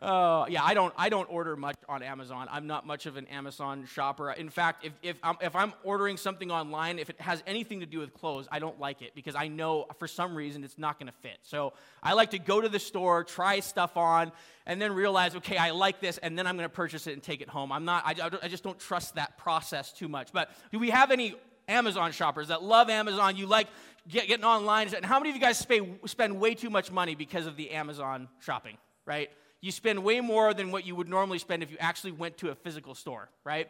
Uh, 0.05 0.45
yeah, 0.49 0.63
I 0.63 0.75
don't. 0.75 0.93
I 0.99 1.09
don't 1.09 1.27
order 1.31 1.55
much 1.55 1.77
on 1.89 2.03
Amazon. 2.03 2.47
I'm 2.51 2.67
not 2.67 2.85
much 2.85 3.07
of 3.07 3.17
an 3.17 3.25
Amazon 3.25 3.87
shopper. 3.91 4.31
In 4.31 4.49
fact, 4.49 4.85
if 4.85 4.93
if 5.01 5.17
I'm, 5.23 5.35
if 5.41 5.55
I'm 5.55 5.73
ordering 5.83 6.17
something 6.17 6.51
online, 6.51 6.99
if 6.99 7.09
it 7.09 7.19
has 7.19 7.41
anything 7.47 7.79
to 7.79 7.87
do 7.87 7.97
with 7.97 8.13
clothes, 8.13 8.47
I 8.51 8.59
don't 8.59 8.79
like 8.79 9.01
it 9.01 9.15
because 9.15 9.33
I 9.33 9.47
know 9.47 9.87
for 9.97 10.07
some 10.07 10.35
reason 10.35 10.63
it's 10.63 10.77
not 10.77 10.99
going 10.99 11.07
to 11.07 11.17
fit. 11.23 11.39
So 11.41 11.73
I 12.03 12.13
like 12.13 12.29
to 12.31 12.37
go 12.37 12.61
to 12.61 12.69
the 12.69 12.77
store, 12.77 13.23
try 13.23 13.61
stuff 13.61 13.97
on, 13.97 14.31
and 14.67 14.79
then 14.79 14.93
realize, 14.93 15.35
okay, 15.37 15.57
I 15.57 15.71
like 15.71 16.01
this, 16.01 16.19
and 16.19 16.37
then 16.37 16.45
I'm 16.45 16.55
going 16.55 16.69
to 16.69 16.75
purchase 16.75 17.07
it 17.07 17.13
and 17.13 17.23
take 17.23 17.41
it 17.41 17.49
home. 17.49 17.71
I'm 17.71 17.85
not. 17.85 18.03
I, 18.05 18.29
I 18.43 18.47
just 18.47 18.63
don't 18.63 18.77
trust 18.77 19.15
that 19.15 19.39
process 19.39 19.91
too 19.91 20.07
much. 20.07 20.31
But 20.31 20.51
do 20.71 20.77
we 20.77 20.91
have 20.91 21.09
any 21.09 21.33
Amazon 21.67 22.11
shoppers 22.11 22.49
that 22.49 22.61
love 22.61 22.91
Amazon? 22.91 23.37
You 23.37 23.47
like 23.47 23.69
get, 24.07 24.27
getting 24.27 24.45
online? 24.45 24.93
And 24.93 25.03
how 25.03 25.17
many 25.17 25.31
of 25.31 25.35
you 25.35 25.41
guys 25.41 25.57
spend 25.57 25.97
spend 26.05 26.39
way 26.39 26.53
too 26.53 26.69
much 26.69 26.91
money 26.91 27.15
because 27.15 27.47
of 27.47 27.57
the 27.57 27.71
Amazon 27.71 28.27
shopping? 28.39 28.77
Right 29.07 29.31
you 29.65 29.71
spend 29.71 30.03
way 30.03 30.21
more 30.21 30.53
than 30.53 30.69
what 30.69 30.85
you 30.85 30.95
would 30.95 31.09
normally 31.09 31.39
spend 31.39 31.63
if 31.63 31.71
you 31.71 31.77
actually 31.79 32.11
went 32.11 32.37
to 32.37 32.49
a 32.49 32.55
physical 32.55 32.93
store, 32.93 33.29
right? 33.43 33.67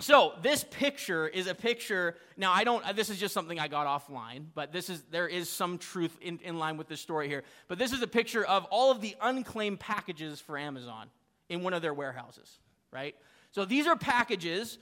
So 0.00 0.32
this 0.42 0.64
picture 0.64 1.28
is 1.28 1.46
a 1.46 1.54
picture. 1.54 2.16
Now 2.36 2.52
I 2.52 2.64
don't. 2.64 2.84
This 2.96 3.08
is 3.08 3.16
just 3.16 3.32
something 3.32 3.60
I 3.60 3.68
got 3.68 3.86
offline, 3.86 4.46
but 4.56 4.72
this 4.72 4.90
is 4.90 5.04
there 5.12 5.28
is 5.28 5.48
some 5.48 5.78
truth 5.78 6.18
in, 6.20 6.40
in 6.42 6.58
line 6.58 6.78
with 6.78 6.88
this 6.88 7.00
story 7.00 7.28
here. 7.28 7.44
But 7.68 7.78
this 7.78 7.92
is 7.92 8.02
a 8.02 8.08
picture 8.08 8.44
of 8.44 8.64
all 8.64 8.90
of 8.90 9.00
the 9.00 9.14
unclaimed 9.22 9.78
packages 9.78 10.40
for 10.40 10.58
Amazon 10.58 11.10
in 11.48 11.62
one 11.62 11.72
of 11.72 11.80
their 11.80 11.94
warehouses, 11.94 12.58
right? 12.92 13.14
So 13.52 13.64
these 13.64 13.86
are 13.86 13.94
packages 13.94 14.78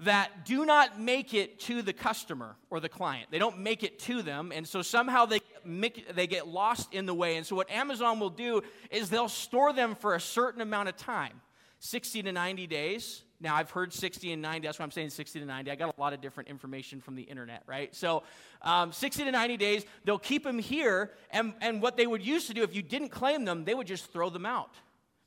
that 0.00 0.44
do 0.44 0.66
not 0.66 1.00
make 1.00 1.32
it 1.32 1.58
to 1.60 1.80
the 1.80 1.92
customer 1.92 2.56
or 2.68 2.80
the 2.80 2.88
client. 2.88 3.28
They 3.30 3.38
don't 3.38 3.60
make 3.60 3.82
it 3.82 3.98
to 4.00 4.22
them, 4.22 4.52
and 4.54 4.66
so 4.68 4.82
somehow 4.82 5.24
they 5.24 5.40
make, 5.64 6.14
they 6.14 6.26
get 6.26 6.46
lost 6.46 6.92
in 6.92 7.06
the 7.06 7.14
way. 7.14 7.36
And 7.36 7.46
so 7.46 7.56
what 7.56 7.70
Amazon 7.70 8.20
will 8.20 8.30
do 8.30 8.62
is 8.90 9.08
they'll 9.08 9.28
store 9.28 9.72
them 9.72 9.94
for 9.94 10.14
a 10.14 10.20
certain 10.20 10.60
amount 10.60 10.90
of 10.90 10.96
time, 10.96 11.40
60 11.80 12.22
to 12.24 12.32
90 12.32 12.66
days. 12.66 13.22
Now, 13.38 13.54
I've 13.54 13.70
heard 13.70 13.92
60 13.92 14.32
and 14.32 14.40
90. 14.40 14.66
That's 14.66 14.78
why 14.78 14.84
I'm 14.84 14.90
saying 14.90 15.10
60 15.10 15.40
to 15.40 15.46
90. 15.46 15.70
I 15.70 15.74
got 15.74 15.94
a 15.96 16.00
lot 16.00 16.14
of 16.14 16.22
different 16.22 16.48
information 16.48 17.02
from 17.02 17.16
the 17.16 17.22
internet, 17.22 17.62
right? 17.66 17.94
So, 17.94 18.22
um, 18.62 18.92
60 18.92 19.24
to 19.24 19.30
90 19.30 19.58
days, 19.58 19.84
they'll 20.04 20.18
keep 20.18 20.42
them 20.42 20.58
here. 20.58 21.12
And, 21.30 21.52
and 21.60 21.82
what 21.82 21.98
they 21.98 22.06
would 22.06 22.24
used 22.24 22.46
to 22.46 22.54
do, 22.54 22.62
if 22.62 22.74
you 22.74 22.82
didn't 22.82 23.10
claim 23.10 23.44
them, 23.44 23.64
they 23.64 23.74
would 23.74 23.86
just 23.86 24.10
throw 24.10 24.30
them 24.30 24.46
out. 24.46 24.74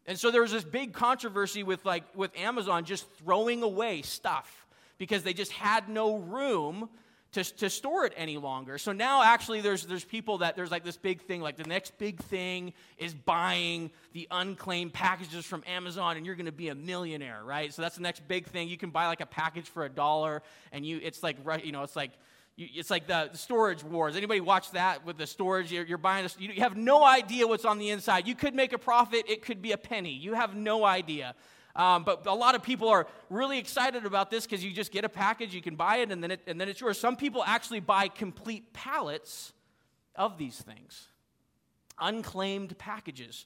And 0.09 0.19
so 0.19 0.31
there 0.31 0.41
was 0.41 0.51
this 0.51 0.63
big 0.63 0.93
controversy 0.93 1.61
with 1.61 1.85
like 1.85 2.03
with 2.15 2.35
Amazon 2.35 2.83
just 2.83 3.07
throwing 3.19 3.61
away 3.61 4.01
stuff 4.01 4.58
because 5.00 5.24
they 5.24 5.34
just 5.34 5.51
had 5.51 5.89
no 5.89 6.18
room 6.18 6.89
to, 7.32 7.44
to 7.44 7.70
store 7.70 8.06
it 8.06 8.13
any 8.18 8.38
longer. 8.38 8.77
So 8.77 8.91
now 8.91 9.24
actually 9.24 9.62
there's, 9.62 9.86
there's 9.86 10.03
people 10.03 10.39
that 10.39 10.56
there's 10.56 10.72
like 10.72 10.84
this 10.84 10.98
big 10.98 11.22
thing, 11.22 11.41
like 11.41 11.58
the 11.58 11.63
next 11.63 11.98
big 12.00 12.20
thing 12.20 12.74
is 12.98 13.13
buying 13.13 13.91
the 14.13 14.27
unclaimed 14.32 14.94
packages 14.94 15.46
from 15.46 15.63
Amazon 15.68 16.18
and 16.18 16.25
you're 16.25 16.36
to 16.36 16.51
be 16.51 16.70
a 16.70 16.75
millionaire, 16.75 17.41
right? 17.44 17.72
So 17.74 17.82
that's 17.82 17.96
the 17.96 18.01
next 18.01 18.27
big 18.27 18.48
thing. 18.48 18.68
You 18.68 18.77
can 18.77 18.89
buy 18.89 19.08
like 19.08 19.22
a 19.22 19.27
package 19.27 19.70
for 19.70 19.86
a 19.86 19.89
dollar 19.89 20.41
and 20.72 20.86
you, 20.86 21.00
it's 21.03 21.22
like, 21.22 21.38
you 21.63 21.72
know, 21.72 21.84
it's 21.84 21.96
like, 21.96 22.12
it's 22.58 22.89
like 22.89 23.08
the, 23.08 23.29
the 23.32 23.38
storage 23.38 23.84
wars. 23.84 24.18
Anybody 24.18 24.41
watch 24.41 24.72
that 24.72 25.06
with 25.06 25.18
the 25.18 25.27
storage? 25.27 25.72
You're, 25.72 25.86
you're 25.86 25.98
buying, 25.98 26.25
a, 26.25 26.29
you 26.41 26.62
have 26.62 26.75
no 26.75 27.06
idea 27.06 27.48
what's 27.48 27.63
on 27.63 27.77
the 27.77 27.89
inside. 27.89 28.27
You 28.27 28.36
could 28.36 28.53
make 28.53 28.74
a 28.74 28.77
profit. 28.77 29.25
It 29.29 29.44
could 29.44 29.62
be 29.62 29.72
a 29.72 29.77
penny. 29.77 30.12
You 30.12 30.34
have 30.34 30.56
no 30.56 30.84
idea. 30.84 31.36
Um, 31.79 32.03
but 32.03 32.27
a 32.27 32.33
lot 32.33 32.55
of 32.55 32.62
people 32.62 32.89
are 32.89 33.07
really 33.29 33.57
excited 33.57 34.05
about 34.05 34.29
this 34.29 34.45
because 34.45 34.62
you 34.62 34.74
just 34.74 34.91
get 34.91 35.05
a 35.05 35.09
package, 35.09 35.55
you 35.55 35.62
can 35.62 35.77
buy 35.77 36.00
it, 36.00 36.12
and 36.12 36.21
then, 36.21 36.31
it, 36.31 36.41
and 36.45 36.59
then 36.59 36.67
it's 36.67 36.81
yours. 36.81 37.00
Some 37.00 37.15
people 37.15 37.41
actually 37.41 37.79
buy 37.79 38.09
complete 38.09 38.74
pallets 38.74 39.53
of 40.13 40.38
these 40.38 40.59
things, 40.59 41.07
unclaimed 41.98 42.77
packages. 42.77 43.45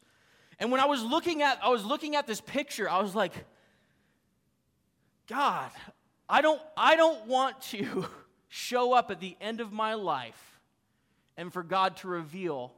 And 0.57 0.71
when 0.71 0.81
I 0.81 0.85
was 0.85 1.03
looking 1.03 1.43
at, 1.43 1.59
I 1.61 1.69
was 1.69 1.85
looking 1.85 2.15
at 2.15 2.25
this 2.25 2.41
picture, 2.41 2.89
I 2.89 3.03
was 3.03 3.13
like, 3.13 3.33
God, 5.27 5.69
I 6.27 6.41
don't, 6.41 6.61
I 6.75 6.95
don't 6.95 7.27
want 7.27 7.61
to 7.69 8.07
show 8.47 8.93
up 8.93 9.11
at 9.11 9.19
the 9.19 9.37
end 9.41 9.61
of 9.61 9.71
my 9.71 9.93
life 9.93 10.59
and 11.37 11.53
for 11.53 11.61
God 11.61 11.97
to 11.97 12.07
reveal 12.07 12.73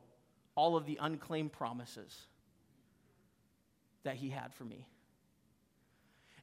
all 0.54 0.76
of 0.76 0.86
the 0.86 0.98
unclaimed 1.00 1.54
promises 1.54 2.14
that 4.04 4.18
He 4.18 4.32
had 4.32 4.54
for 4.54 4.66
me. 4.66 4.86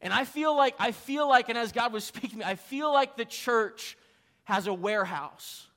And 0.03 0.13
I 0.13 0.25
feel 0.25 0.57
like, 0.57 0.75
I 0.79 0.93
feel 0.93 1.29
like, 1.29 1.49
and 1.49 1.57
as 1.57 1.73
God 1.73 1.93
was 1.93 2.05
speaking 2.05 2.41
me, 2.41 2.45
I 2.45 2.57
feel 2.57 2.93
like 2.93 3.17
the 3.17 3.25
church 3.25 3.97
has 4.45 4.67
a 4.67 4.75
warehouse 4.75 5.69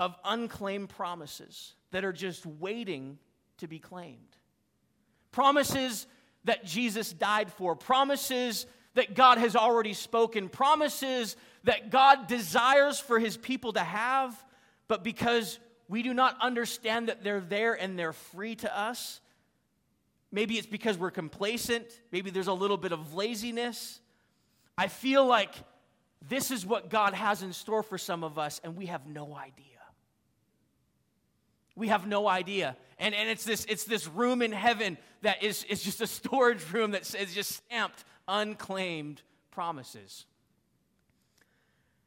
of 0.00 0.14
unclaimed 0.24 0.88
promises 0.88 1.74
that 1.92 2.04
are 2.04 2.12
just 2.12 2.44
waiting 2.44 3.18
to 3.58 3.68
be 3.68 3.78
claimed. 3.78 4.36
Promises 5.30 6.06
that 6.44 6.64
Jesus 6.64 7.12
died 7.12 7.52
for, 7.52 7.76
promises 7.76 8.66
that 8.94 9.14
God 9.14 9.38
has 9.38 9.54
already 9.54 9.94
spoken, 9.94 10.48
promises 10.48 11.36
that 11.64 11.90
God 11.90 12.26
desires 12.26 12.98
for 12.98 13.18
his 13.18 13.36
people 13.36 13.72
to 13.74 13.80
have, 13.80 14.44
but 14.88 15.04
because 15.04 15.58
we 15.88 16.02
do 16.02 16.12
not 16.12 16.36
understand 16.40 17.08
that 17.08 17.22
they're 17.22 17.40
there 17.40 17.74
and 17.74 17.98
they're 17.98 18.12
free 18.12 18.56
to 18.56 18.78
us, 18.78 19.20
Maybe 20.30 20.58
it's 20.58 20.66
because 20.66 20.98
we're 20.98 21.10
complacent. 21.10 21.86
Maybe 22.12 22.30
there's 22.30 22.48
a 22.48 22.52
little 22.52 22.76
bit 22.76 22.92
of 22.92 23.14
laziness. 23.14 24.00
I 24.76 24.88
feel 24.88 25.26
like 25.26 25.54
this 26.28 26.50
is 26.50 26.66
what 26.66 26.90
God 26.90 27.14
has 27.14 27.42
in 27.42 27.52
store 27.52 27.82
for 27.82 27.98
some 27.98 28.24
of 28.24 28.38
us, 28.38 28.60
and 28.62 28.76
we 28.76 28.86
have 28.86 29.06
no 29.06 29.34
idea. 29.34 29.64
We 31.76 31.88
have 31.88 32.06
no 32.06 32.26
idea. 32.26 32.76
And, 32.98 33.14
and 33.14 33.28
it's, 33.28 33.44
this, 33.44 33.64
it's 33.68 33.84
this 33.84 34.08
room 34.08 34.42
in 34.42 34.52
heaven 34.52 34.98
that 35.22 35.42
is, 35.42 35.64
is 35.64 35.82
just 35.82 36.00
a 36.00 36.06
storage 36.06 36.72
room 36.72 36.90
that 36.90 37.14
is 37.14 37.34
just 37.34 37.52
stamped 37.52 38.04
unclaimed 38.26 39.22
promises. 39.52 40.26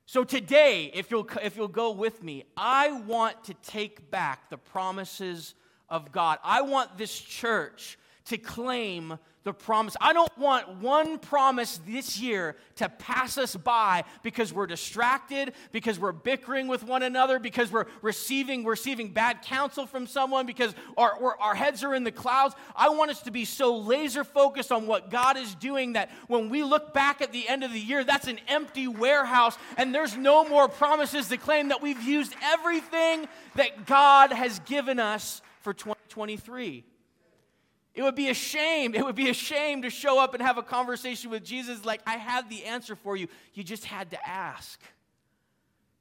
So 0.05 0.25
today, 0.25 0.91
if 0.93 1.09
you'll, 1.09 1.27
if 1.41 1.55
you'll 1.55 1.69
go 1.69 1.91
with 1.91 2.21
me, 2.21 2.43
I 2.57 2.91
want 2.91 3.45
to 3.45 3.53
take 3.63 4.11
back 4.11 4.49
the 4.49 4.57
promises 4.57 5.55
of 5.87 6.11
God. 6.11 6.39
I 6.43 6.63
want 6.63 6.97
this 6.97 7.17
church 7.17 7.97
to 8.25 8.37
claim 8.37 9.17
the 9.43 9.53
promise. 9.53 9.97
I 9.99 10.13
don't 10.13 10.35
want 10.37 10.81
one 10.81 11.17
promise 11.17 11.79
this 11.87 12.19
year 12.19 12.55
to 12.75 12.89
pass 12.89 13.39
us 13.39 13.55
by 13.55 14.03
because 14.21 14.53
we're 14.53 14.67
distracted, 14.67 15.53
because 15.71 15.99
we're 15.99 16.11
bickering 16.11 16.67
with 16.67 16.83
one 16.83 17.01
another, 17.01 17.39
because 17.39 17.71
we're 17.71 17.87
receiving, 18.03 18.65
receiving 18.65 19.13
bad 19.13 19.41
counsel 19.41 19.87
from 19.87 20.05
someone, 20.05 20.45
because 20.45 20.75
our, 20.95 21.35
our 21.39 21.55
heads 21.55 21.83
are 21.83 21.95
in 21.95 22.03
the 22.03 22.11
clouds. 22.11 22.53
I 22.75 22.89
want 22.89 23.09
us 23.09 23.23
to 23.23 23.31
be 23.31 23.45
so 23.45 23.77
laser 23.77 24.23
focused 24.23 24.71
on 24.71 24.85
what 24.85 25.09
God 25.09 25.37
is 25.37 25.55
doing 25.55 25.93
that 25.93 26.11
when 26.27 26.49
we 26.49 26.63
look 26.63 26.93
back 26.93 27.21
at 27.21 27.31
the 27.31 27.49
end 27.49 27.63
of 27.63 27.73
the 27.73 27.79
year, 27.79 28.03
that's 28.03 28.27
an 28.27 28.39
empty 28.47 28.87
warehouse 28.87 29.57
and 29.75 29.93
there's 29.93 30.15
no 30.15 30.47
more 30.47 30.67
promises 30.67 31.29
to 31.29 31.37
claim 31.37 31.69
that 31.69 31.81
we've 31.81 32.01
used 32.03 32.35
everything 32.43 33.27
that 33.55 33.87
God 33.87 34.31
has 34.31 34.59
given 34.59 34.99
us 34.99 35.41
for 35.61 35.73
2023. 35.73 36.83
It 37.93 38.03
would 38.03 38.15
be 38.15 38.29
a 38.29 38.33
shame. 38.33 38.95
It 38.95 39.03
would 39.03 39.15
be 39.15 39.29
a 39.29 39.33
shame 39.33 39.81
to 39.81 39.89
show 39.89 40.19
up 40.19 40.33
and 40.33 40.41
have 40.41 40.57
a 40.57 40.63
conversation 40.63 41.29
with 41.29 41.43
Jesus 41.43 41.83
like, 41.83 42.01
I 42.05 42.17
had 42.17 42.49
the 42.49 42.63
answer 42.65 42.95
for 42.95 43.17
you. 43.17 43.27
You 43.53 43.63
just 43.63 43.85
had 43.85 44.11
to 44.11 44.27
ask. 44.27 44.79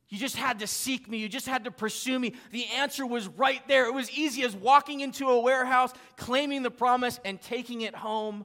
You 0.08 0.18
just 0.18 0.36
had 0.36 0.60
to 0.60 0.66
seek 0.66 1.08
me. 1.08 1.18
You 1.18 1.28
just 1.28 1.46
had 1.46 1.64
to 1.64 1.70
pursue 1.70 2.18
me. 2.18 2.34
The 2.52 2.66
answer 2.76 3.06
was 3.06 3.28
right 3.28 3.66
there. 3.68 3.86
It 3.86 3.94
was 3.94 4.10
easy 4.10 4.42
as 4.42 4.54
walking 4.54 5.00
into 5.00 5.28
a 5.28 5.40
warehouse, 5.40 5.92
claiming 6.16 6.62
the 6.62 6.70
promise, 6.70 7.18
and 7.24 7.40
taking 7.40 7.80
it 7.80 7.94
home. 7.94 8.44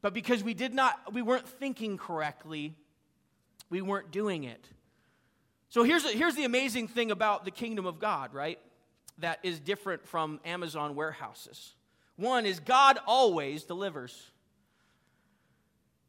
But 0.00 0.14
because 0.14 0.44
we 0.44 0.54
did 0.54 0.74
not, 0.74 1.12
we 1.12 1.22
weren't 1.22 1.48
thinking 1.48 1.96
correctly, 1.96 2.74
we 3.70 3.80
weren't 3.82 4.10
doing 4.10 4.44
it. 4.44 4.64
So 5.70 5.82
here's, 5.82 6.10
here's 6.10 6.34
the 6.34 6.44
amazing 6.44 6.88
thing 6.88 7.10
about 7.10 7.44
the 7.44 7.50
kingdom 7.50 7.84
of 7.84 7.98
God, 7.98 8.32
right? 8.32 8.58
That 9.18 9.40
is 9.42 9.60
different 9.60 10.06
from 10.06 10.40
Amazon 10.44 10.94
warehouses. 10.94 11.74
One 12.18 12.46
is 12.46 12.58
God 12.58 12.98
always 13.06 13.62
delivers. 13.62 14.30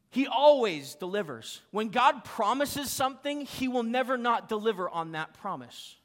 He 0.10 0.26
always 0.26 0.96
delivers. 0.96 1.62
When 1.70 1.90
God 1.90 2.26
promises 2.26 2.90
something, 2.90 3.46
He 3.46 3.68
will 3.68 3.84
never 3.84 4.18
not 4.18 4.50
deliver 4.50 4.90
on 4.90 5.12
that 5.12 5.36
promise. 5.36 5.96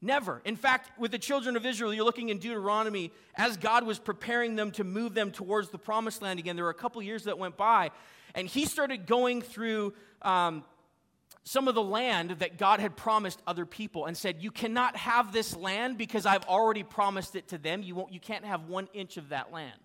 Never. 0.00 0.40
In 0.46 0.56
fact, 0.56 0.98
with 0.98 1.10
the 1.10 1.18
children 1.18 1.54
of 1.54 1.66
Israel, 1.66 1.92
you're 1.92 2.04
looking 2.04 2.30
in 2.30 2.38
Deuteronomy, 2.38 3.12
as 3.36 3.58
God 3.58 3.86
was 3.86 3.98
preparing 3.98 4.56
them 4.56 4.70
to 4.72 4.84
move 4.84 5.12
them 5.12 5.30
towards 5.30 5.68
the 5.68 5.78
promised 5.78 6.22
land 6.22 6.38
again, 6.38 6.56
there 6.56 6.64
were 6.64 6.70
a 6.70 6.74
couple 6.74 7.00
years 7.02 7.24
that 7.24 7.38
went 7.38 7.58
by, 7.58 7.90
and 8.34 8.48
He 8.48 8.64
started 8.64 9.06
going 9.06 9.42
through 9.42 9.92
um, 10.22 10.64
some 11.44 11.66
of 11.66 11.74
the 11.74 11.82
land 11.82 12.30
that 12.38 12.56
God 12.56 12.78
had 12.78 12.96
promised 12.96 13.42
other 13.46 13.66
people 13.66 14.06
and 14.06 14.16
said, 14.16 14.36
You 14.40 14.50
cannot 14.50 14.96
have 14.96 15.32
this 15.32 15.56
land 15.56 15.98
because 15.98 16.24
I've 16.24 16.44
already 16.44 16.82
promised 16.84 17.34
it 17.34 17.48
to 17.48 17.58
them. 17.58 17.82
You, 17.82 17.94
won't, 17.94 18.12
you 18.12 18.20
can't 18.20 18.44
have 18.44 18.68
one 18.68 18.88
inch 18.92 19.16
of 19.16 19.30
that 19.30 19.52
land. 19.52 19.80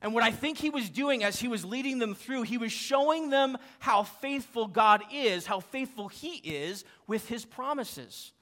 And 0.00 0.14
what 0.14 0.22
I 0.22 0.30
think 0.30 0.58
he 0.58 0.70
was 0.70 0.90
doing 0.90 1.24
as 1.24 1.40
he 1.40 1.48
was 1.48 1.64
leading 1.64 1.98
them 1.98 2.14
through, 2.14 2.42
he 2.42 2.58
was 2.58 2.70
showing 2.70 3.30
them 3.30 3.58
how 3.80 4.04
faithful 4.04 4.68
God 4.68 5.02
is, 5.12 5.44
how 5.44 5.60
faithful 5.60 6.08
he 6.08 6.36
is 6.36 6.84
with 7.06 7.28
his 7.28 7.44
promises. 7.44 8.32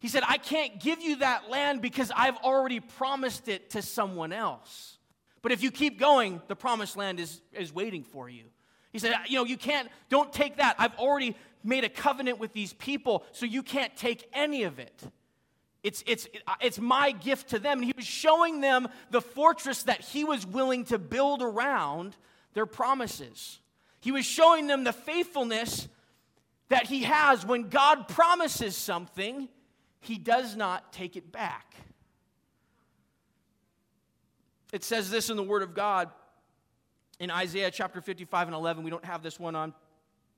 He 0.00 0.08
said, 0.08 0.22
I 0.26 0.36
can't 0.36 0.80
give 0.80 1.00
you 1.00 1.16
that 1.16 1.48
land 1.48 1.80
because 1.80 2.10
I've 2.14 2.36
already 2.38 2.80
promised 2.80 3.48
it 3.48 3.70
to 3.70 3.82
someone 3.82 4.32
else. 4.32 4.98
But 5.40 5.52
if 5.52 5.62
you 5.62 5.70
keep 5.70 5.98
going, 5.98 6.42
the 6.48 6.56
promised 6.56 6.96
land 6.96 7.20
is, 7.20 7.40
is 7.52 7.72
waiting 7.72 8.04
for 8.04 8.28
you. 8.28 8.44
He 8.92 8.98
said, 8.98 9.14
You 9.28 9.38
know, 9.38 9.44
you 9.44 9.56
can't, 9.56 9.88
don't 10.10 10.32
take 10.32 10.56
that. 10.56 10.76
I've 10.78 10.94
already 10.96 11.36
made 11.64 11.84
a 11.84 11.88
covenant 11.88 12.38
with 12.38 12.52
these 12.52 12.72
people, 12.72 13.24
so 13.32 13.46
you 13.46 13.62
can't 13.62 13.96
take 13.96 14.28
any 14.32 14.64
of 14.64 14.78
it. 14.78 15.02
It's, 15.82 16.04
it's, 16.06 16.28
it's 16.60 16.78
my 16.78 17.10
gift 17.10 17.50
to 17.50 17.58
them. 17.58 17.78
And 17.78 17.84
he 17.84 17.92
was 17.96 18.06
showing 18.06 18.60
them 18.60 18.88
the 19.10 19.20
fortress 19.20 19.82
that 19.84 20.00
he 20.00 20.24
was 20.24 20.46
willing 20.46 20.84
to 20.86 20.98
build 20.98 21.42
around 21.42 22.16
their 22.54 22.66
promises. 22.66 23.58
He 24.00 24.12
was 24.12 24.24
showing 24.24 24.66
them 24.66 24.84
the 24.84 24.92
faithfulness 24.92 25.88
that 26.68 26.86
he 26.86 27.02
has 27.02 27.44
when 27.44 27.68
God 27.68 28.08
promises 28.08 28.76
something, 28.76 29.48
he 30.00 30.18
does 30.18 30.56
not 30.56 30.92
take 30.92 31.16
it 31.16 31.30
back. 31.30 31.74
It 34.72 34.84
says 34.84 35.10
this 35.10 35.28
in 35.28 35.36
the 35.36 35.42
Word 35.42 35.62
of 35.62 35.74
God 35.74 36.10
in 37.20 37.30
Isaiah 37.30 37.70
chapter 37.70 38.00
55 38.00 38.48
and 38.48 38.54
11. 38.54 38.82
We 38.82 38.90
don't 38.90 39.04
have 39.04 39.22
this 39.22 39.38
one 39.38 39.54
on 39.54 39.74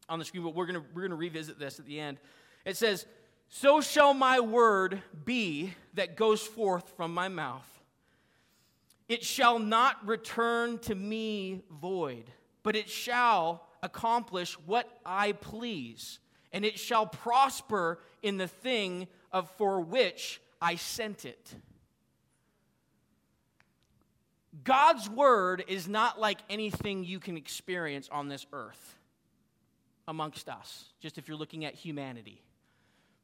on 0.09 0.19
the 0.19 0.25
screen, 0.25 0.43
but 0.43 0.55
we're 0.55 0.67
going 0.67 0.83
we're 0.95 1.03
going 1.03 1.11
to 1.11 1.17
revisit 1.17 1.59
this 1.59 1.79
at 1.79 1.87
the 1.87 2.01
end. 2.01 2.19
It 2.65 2.77
says, 2.77 3.07
So 3.49 3.81
shall 3.81 4.15
my 4.15 4.41
word 4.41 5.03
be 5.25 5.75
that 5.95 6.17
goes 6.17 6.43
forth 6.43 6.93
from 6.97 7.13
my 7.15 7.29
mouth. 7.29 7.69
It 9.09 9.23
shall 9.23 9.59
not 9.59 10.07
return 10.07 10.79
to 10.81 10.95
me 10.95 11.63
void, 11.71 12.25
but 12.63 12.75
it 12.75 12.89
shall 12.89 13.67
accomplish 13.83 14.55
what 14.67 14.89
I 15.05 15.33
please, 15.33 16.21
and 16.53 16.65
it 16.65 16.79
shall 16.79 17.07
prosper 17.07 18.01
in 18.23 18.39
the 18.39 18.49
thing 18.49 19.09
of 19.31 19.51
for 19.59 19.81
which 19.81 20.41
I 20.61 20.77
sent 20.77 21.27
it. 21.27 21.55
God's 24.63 25.11
word 25.11 25.65
is 25.69 25.89
not 25.89 26.19
like 26.19 26.39
anything 26.49 27.05
you 27.05 27.19
can 27.19 27.37
experience 27.37 28.09
on 28.11 28.29
this 28.29 28.47
earth 28.53 28.97
amongst 30.07 30.49
us, 30.49 30.87
just 31.01 31.19
if 31.19 31.29
you're 31.29 31.37
looking 31.37 31.65
at 31.65 31.75
humanity. 31.75 32.43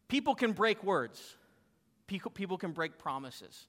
People 0.09 0.35
can 0.35 0.53
break 0.53 0.83
words, 0.83 1.37
people, 2.07 2.31
people 2.31 2.59
can 2.59 2.73
break 2.73 2.99
promises. 2.99 3.67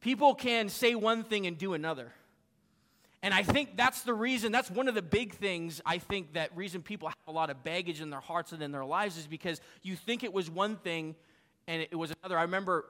People 0.00 0.34
can 0.34 0.68
say 0.68 0.94
one 0.94 1.24
thing 1.24 1.46
and 1.46 1.58
do 1.58 1.74
another. 1.74 2.12
And 3.22 3.34
I 3.34 3.42
think 3.42 3.76
that's 3.76 4.02
the 4.02 4.14
reason, 4.14 4.52
that's 4.52 4.70
one 4.70 4.86
of 4.86 4.94
the 4.94 5.02
big 5.02 5.34
things 5.34 5.80
I 5.84 5.98
think 5.98 6.34
that 6.34 6.56
reason 6.56 6.82
people 6.82 7.08
have 7.08 7.16
a 7.26 7.32
lot 7.32 7.50
of 7.50 7.64
baggage 7.64 8.00
in 8.00 8.10
their 8.10 8.20
hearts 8.20 8.52
and 8.52 8.62
in 8.62 8.70
their 8.70 8.84
lives 8.84 9.16
is 9.16 9.26
because 9.26 9.60
you 9.82 9.96
think 9.96 10.22
it 10.22 10.32
was 10.32 10.48
one 10.48 10.76
thing 10.76 11.16
and 11.66 11.82
it 11.82 11.96
was 11.96 12.14
another. 12.22 12.38
I 12.38 12.42
remember, 12.42 12.84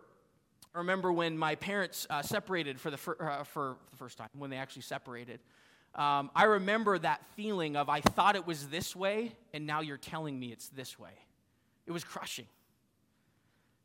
I 0.74 0.78
remember 0.78 1.10
when 1.12 1.38
my 1.38 1.54
parents 1.54 2.06
uh, 2.10 2.20
separated 2.20 2.78
for 2.78 2.90
the, 2.90 2.98
fir- 2.98 3.16
uh, 3.18 3.44
for 3.44 3.76
the 3.90 3.96
first 3.96 4.18
time, 4.18 4.28
when 4.36 4.50
they 4.50 4.58
actually 4.58 4.82
separated. 4.82 5.40
Um, 5.98 6.30
I 6.32 6.44
remember 6.44 6.96
that 6.96 7.26
feeling 7.34 7.74
of 7.76 7.88
I 7.88 8.00
thought 8.00 8.36
it 8.36 8.46
was 8.46 8.68
this 8.68 8.94
way, 8.94 9.32
and 9.52 9.66
now 9.66 9.80
you're 9.80 9.96
telling 9.96 10.38
me 10.38 10.52
it's 10.52 10.68
this 10.68 10.96
way. 10.96 11.10
It 11.86 11.92
was 11.92 12.04
crushing. 12.04 12.46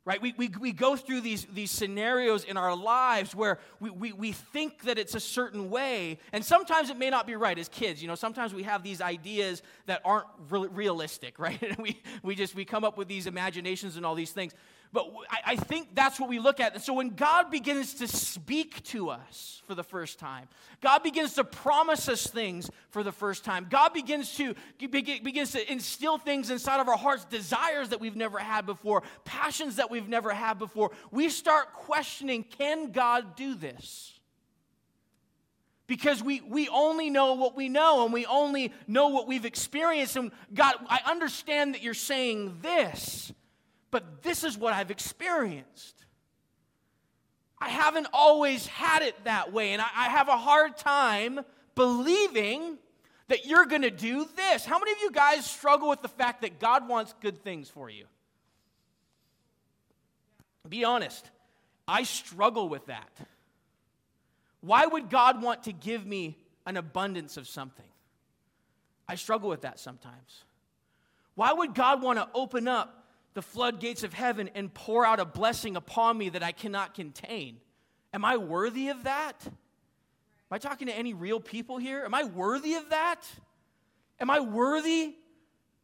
Right? 0.04 0.20
We, 0.20 0.34
we, 0.36 0.48
we 0.60 0.72
go 0.72 0.96
through 0.96 1.22
these, 1.22 1.46
these 1.46 1.70
scenarios 1.70 2.44
in 2.44 2.58
our 2.58 2.76
lives 2.76 3.34
where 3.34 3.58
we, 3.80 3.88
we, 3.88 4.12
we 4.12 4.32
think 4.32 4.82
that 4.82 4.98
it's 4.98 5.14
a 5.14 5.20
certain 5.20 5.70
way 5.70 6.18
and 6.34 6.44
sometimes 6.44 6.90
it 6.90 6.98
may 6.98 7.08
not 7.08 7.26
be 7.26 7.36
right. 7.36 7.58
As 7.58 7.70
kids 7.70 8.02
you 8.02 8.08
know 8.08 8.14
sometimes 8.14 8.52
we 8.52 8.64
have 8.64 8.82
these 8.82 9.00
ideas 9.00 9.62
that 9.86 10.02
aren't 10.04 10.26
re- 10.50 10.68
realistic 10.70 11.38
right? 11.38 11.60
And 11.62 11.78
we, 11.78 12.02
we 12.22 12.34
just 12.34 12.54
we 12.54 12.66
come 12.66 12.84
up 12.84 12.98
with 12.98 13.08
these 13.08 13.26
imaginations 13.26 13.96
and 13.96 14.04
all 14.04 14.14
these 14.14 14.32
things 14.32 14.52
but 14.94 15.10
I, 15.28 15.38
I 15.52 15.56
think 15.56 15.88
that's 15.94 16.20
what 16.20 16.28
we 16.28 16.38
look 16.38 16.60
at. 16.60 16.74
And 16.74 16.82
so 16.82 16.94
when 16.94 17.10
God 17.10 17.50
begins 17.50 17.94
to 17.94 18.06
speak 18.06 18.80
to 18.84 19.10
us 19.10 19.60
for 19.66 19.74
the 19.74 19.82
first 19.82 20.20
time, 20.20 20.46
God 20.80 21.02
begins 21.02 21.34
to 21.34 21.42
promise 21.42 22.08
us 22.08 22.28
things 22.28 22.70
for 22.90 23.02
the 23.02 23.10
first 23.10 23.44
time, 23.44 23.66
God 23.68 23.92
begins 23.92 24.36
to, 24.36 24.54
begins 24.78 25.50
to 25.50 25.72
instill 25.72 26.16
things 26.16 26.48
inside 26.48 26.80
of 26.80 26.88
our 26.88 26.96
hearts, 26.96 27.24
desires 27.24 27.88
that 27.88 28.00
we've 28.00 28.14
never 28.14 28.38
had 28.38 28.66
before, 28.66 29.02
passions 29.24 29.76
that 29.76 29.90
we've 29.90 30.08
never 30.08 30.32
had 30.32 30.60
before, 30.60 30.92
we 31.10 31.28
start 31.28 31.72
questioning 31.74 32.44
can 32.44 32.92
God 32.92 33.34
do 33.34 33.56
this? 33.56 34.12
because 35.86 36.22
we, 36.22 36.40
we 36.40 36.66
only 36.70 37.10
know 37.10 37.34
what 37.34 37.54
we 37.54 37.68
know 37.68 38.04
and 38.04 38.12
we 38.12 38.24
only 38.24 38.72
know 38.86 39.08
what 39.08 39.26
we've 39.26 39.44
experienced. 39.44 40.16
And 40.16 40.32
God, 40.54 40.76
I 40.88 41.00
understand 41.04 41.74
that 41.74 41.82
you're 41.82 41.92
saying 41.92 42.60
this, 42.62 43.32
but 43.94 44.24
this 44.24 44.42
is 44.42 44.58
what 44.58 44.74
I've 44.74 44.90
experienced. 44.90 46.04
I 47.60 47.68
haven't 47.68 48.08
always 48.12 48.66
had 48.66 49.02
it 49.02 49.14
that 49.22 49.52
way, 49.52 49.72
and 49.72 49.80
I, 49.80 49.86
I 49.94 50.08
have 50.08 50.26
a 50.26 50.36
hard 50.36 50.76
time 50.76 51.38
believing 51.76 52.76
that 53.28 53.46
you're 53.46 53.66
going 53.66 53.82
to 53.82 53.92
do 53.92 54.26
this. 54.34 54.64
How 54.64 54.80
many 54.80 54.90
of 54.90 54.98
you 55.00 55.12
guys 55.12 55.46
struggle 55.48 55.88
with 55.88 56.02
the 56.02 56.08
fact 56.08 56.42
that 56.42 56.58
God 56.58 56.88
wants 56.88 57.14
good 57.20 57.44
things 57.44 57.68
for 57.68 57.88
you? 57.88 58.06
Be 60.68 60.82
honest. 60.82 61.30
I 61.86 62.02
struggle 62.02 62.68
with 62.68 62.86
that. 62.86 63.12
Why 64.60 64.86
would 64.86 65.08
God 65.08 65.40
want 65.40 65.62
to 65.64 65.72
give 65.72 66.04
me 66.04 66.36
an 66.66 66.76
abundance 66.76 67.36
of 67.36 67.46
something? 67.46 67.86
I 69.08 69.14
struggle 69.14 69.48
with 69.48 69.60
that 69.60 69.78
sometimes. 69.78 70.42
Why 71.36 71.52
would 71.52 71.76
God 71.76 72.02
want 72.02 72.18
to 72.18 72.28
open 72.34 72.66
up 72.66 73.03
the 73.34 73.42
floodgates 73.42 74.04
of 74.04 74.14
heaven 74.14 74.48
and 74.54 74.72
pour 74.72 75.04
out 75.04 75.20
a 75.20 75.24
blessing 75.24 75.76
upon 75.76 76.16
me 76.16 76.30
that 76.30 76.42
I 76.42 76.52
cannot 76.52 76.94
contain. 76.94 77.58
Am 78.12 78.24
I 78.24 78.36
worthy 78.36 78.88
of 78.88 79.04
that? 79.04 79.34
Am 79.44 79.52
I 80.52 80.58
talking 80.58 80.86
to 80.86 80.96
any 80.96 81.14
real 81.14 81.40
people 81.40 81.78
here? 81.78 82.04
Am 82.04 82.14
I 82.14 82.24
worthy 82.24 82.74
of 82.74 82.90
that? 82.90 83.26
Am 84.20 84.30
I 84.30 84.40
worthy 84.40 85.16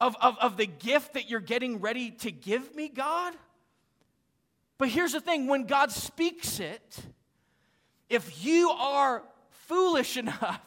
of, 0.01 0.17
of, 0.21 0.39
of 0.39 0.57
the 0.57 0.67
gift 0.67 1.15
that 1.15 1.29
you're 1.29 1.41
getting 1.41 1.81
ready 1.81 2.13
to 2.13 2.31
give 2.31 2.75
me, 2.75 2.89
God? 2.89 3.35
But 4.79 4.89
here's 4.89 5.13
the 5.13 5.21
thing 5.21 5.49
when 5.49 5.65
God 5.65 5.91
speaks 5.91 6.61
it, 6.61 6.99
if 8.09 8.45
you 8.45 8.71
are 8.71 9.23
foolish 9.51 10.17
enough 10.17 10.61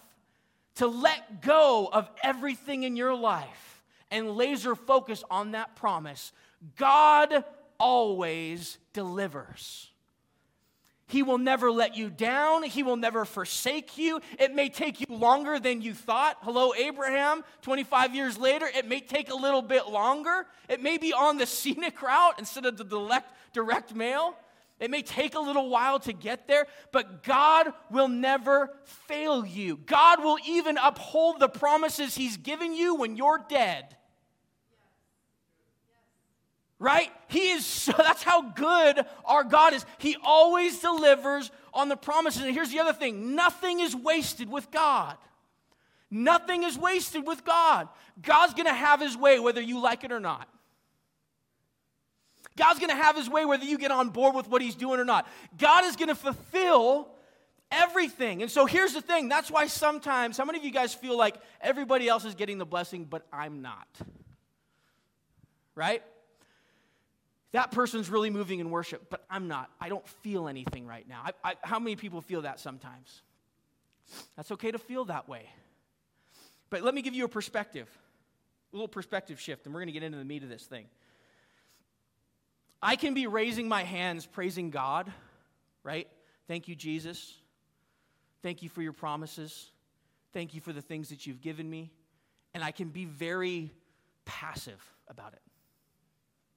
to 0.76 0.88
let 0.88 1.42
go 1.42 1.90
of 1.92 2.10
everything 2.22 2.84
in 2.84 2.96
your 2.96 3.16
life 3.16 3.84
and 4.12 4.32
laser 4.32 4.76
focus 4.76 5.24
on 5.32 5.52
that 5.52 5.76
promise, 5.76 6.32
God 6.78 7.44
always 7.80 8.78
delivers. 8.94 9.90
He 11.08 11.22
will 11.22 11.38
never 11.38 11.72
let 11.72 11.96
you 11.96 12.10
down. 12.10 12.64
He 12.64 12.82
will 12.82 12.96
never 12.96 13.26
forsake 13.26 13.98
you. 13.98 14.20
It 14.40 14.56
may 14.56 14.70
take 14.70 15.00
you 15.00 15.06
longer 15.10 15.60
than 15.60 15.82
you 15.82 15.94
thought. 15.94 16.38
Hello, 16.42 16.74
Abraham, 16.74 17.44
25 17.62 18.16
years 18.16 18.38
later, 18.38 18.66
it 18.66 18.88
may 18.88 19.00
take 19.00 19.30
a 19.30 19.36
little 19.36 19.62
bit 19.62 19.90
longer. 19.90 20.48
It 20.70 20.82
may 20.82 20.98
be 20.98 21.14
on 21.14 21.38
the 21.38 21.46
scenic 21.46 22.02
route 22.02 22.40
instead 22.40 22.66
of 22.66 22.78
the 22.78 22.84
direct, 22.84 23.32
direct 23.54 23.94
mail. 23.94 24.36
It 24.80 24.90
may 24.90 25.02
take 25.02 25.36
a 25.36 25.40
little 25.40 25.70
while 25.70 26.00
to 26.00 26.14
get 26.14 26.48
there, 26.48 26.66
but 26.92 27.24
God 27.24 27.74
will 27.92 28.08
never 28.08 28.72
fail 28.84 29.46
you. 29.46 29.78
God 29.78 30.24
will 30.24 30.38
even 30.48 30.78
uphold 30.78 31.40
the 31.40 31.48
promises 31.48 32.16
He's 32.16 32.38
given 32.38 32.74
you 32.74 32.96
when 32.96 33.16
you're 33.16 33.46
dead 33.48 33.96
right? 36.84 37.10
He 37.30 37.52
is 37.52 37.66
so, 37.66 37.94
that's 37.98 38.22
how 38.22 38.42
good 38.42 39.06
our 39.24 39.46
God 39.46 39.74
is. 39.74 39.86
He 39.98 40.18
always 40.24 40.80
delivers 40.80 41.50
on 41.74 41.88
the 41.88 41.96
promises. 41.96 42.44
And 42.44 42.54
here's 42.54 42.70
the 42.70 42.80
other 42.80 42.94
thing 42.94 43.36
nothing 43.36 43.80
is 43.80 43.96
wasted 43.96 44.52
with 44.52 44.70
God. 44.70 45.18
Nothing 46.12 46.62
is 46.62 46.78
wasted 46.78 47.26
with 47.26 47.44
God. 47.44 47.88
God's 48.22 48.54
going 48.54 48.68
to 48.68 48.74
have 48.74 49.02
his 49.02 49.18
way 49.18 49.40
whether 49.40 49.62
you 49.62 49.82
like 49.82 50.04
it 50.04 50.12
or 50.12 50.20
not. 50.20 50.48
God's 52.56 52.78
going 52.78 52.92
to 52.92 52.96
have 52.96 53.16
his 53.16 53.28
way 53.28 53.46
whether 53.46 53.66
you 53.66 53.80
get 53.80 53.90
on 53.90 54.10
board 54.10 54.36
with 54.36 54.48
what 54.48 54.62
he's 54.62 54.76
doing 54.76 55.00
or 55.00 55.06
not. 55.06 55.28
God 55.58 55.86
is 55.86 55.96
going 55.96 56.10
to 56.10 56.16
fulfill 56.16 57.08
everything. 57.72 58.44
And 58.44 58.52
so 58.52 58.68
here's 58.68 58.94
the 58.94 59.02
thing 59.02 59.28
that's 59.28 59.50
why 59.50 59.66
sometimes, 59.66 60.38
how 60.38 60.46
many 60.46 60.60
of 60.60 60.66
you 60.66 60.70
guys 60.70 60.94
feel 60.94 61.18
like 61.18 61.36
everybody 61.62 62.08
else 62.08 62.26
is 62.26 62.36
getting 62.36 62.60
the 62.60 62.66
blessing, 62.66 63.06
but 63.06 63.26
I'm 63.34 63.64
not? 63.64 63.88
Right? 65.74 66.04
That 67.54 67.72
person's 67.72 68.10
really 68.10 68.32
moving 68.32 68.60
in 68.60 68.72
worship, 68.72 69.10
but 69.10 69.24
I'm 69.30 69.48
not. 69.48 69.70
I 69.80 69.88
don't 69.88 70.08
feel 70.08 70.48
anything 70.48 70.88
right 70.88 71.08
now. 71.08 71.22
I, 71.24 71.52
I, 71.52 71.56
how 71.62 71.80
many 71.80 71.96
people 71.96 72.20
feel 72.20 72.42
that 72.42 72.60
sometimes? 72.60 73.22
That's 74.36 74.52
okay 74.52 74.72
to 74.72 74.80
feel 74.80 75.06
that 75.06 75.30
way. 75.30 75.48
But 76.72 76.82
let 76.82 76.96
me 76.96 77.04
give 77.04 77.14
you 77.14 77.26
a 77.26 77.30
perspective, 77.30 77.88
a 78.72 78.76
little 78.76 78.88
perspective 78.88 79.40
shift, 79.40 79.66
and 79.66 79.74
we're 79.74 79.82
going 79.82 79.88
to 79.88 79.94
get 79.94 80.02
into 80.02 80.18
the 80.18 80.26
meat 80.26 80.42
of 80.42 80.50
this 80.50 80.66
thing. 80.66 80.88
I 82.82 82.96
can 82.96 83.14
be 83.14 83.28
raising 83.28 83.68
my 83.70 83.84
hands, 83.84 84.26
praising 84.26 84.72
God, 84.72 85.12
right? 85.84 86.08
Thank 86.48 86.68
you, 86.68 86.76
Jesus. 86.76 87.36
Thank 88.42 88.64
you 88.64 88.68
for 88.68 88.82
your 88.82 88.94
promises. 88.94 89.72
Thank 90.34 90.56
you 90.56 90.60
for 90.60 90.74
the 90.74 90.82
things 90.82 91.10
that 91.10 91.28
you've 91.28 91.40
given 91.42 91.70
me. 91.70 91.92
And 92.56 92.64
I 92.64 92.72
can 92.72 92.90
be 92.90 93.06
very 93.06 93.72
passive 94.26 94.84
about 95.08 95.34
it. 95.34 95.42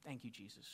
Thank 0.06 0.24
you, 0.24 0.30
Jesus. 0.30 0.64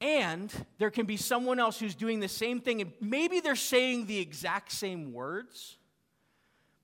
And 0.00 0.52
there 0.78 0.90
can 0.90 1.04
be 1.04 1.16
someone 1.16 1.58
else 1.58 1.78
who's 1.78 1.94
doing 1.94 2.20
the 2.20 2.28
same 2.28 2.60
thing, 2.60 2.80
and 2.80 2.92
maybe 3.00 3.40
they're 3.40 3.54
saying 3.54 4.06
the 4.06 4.18
exact 4.18 4.72
same 4.72 5.12
words, 5.12 5.76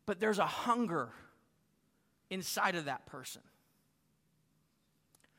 but 0.04 0.20
there's 0.20 0.38
a 0.38 0.46
hunger 0.46 1.08
inside 2.28 2.74
of 2.74 2.84
that 2.84 3.06
person. 3.06 3.42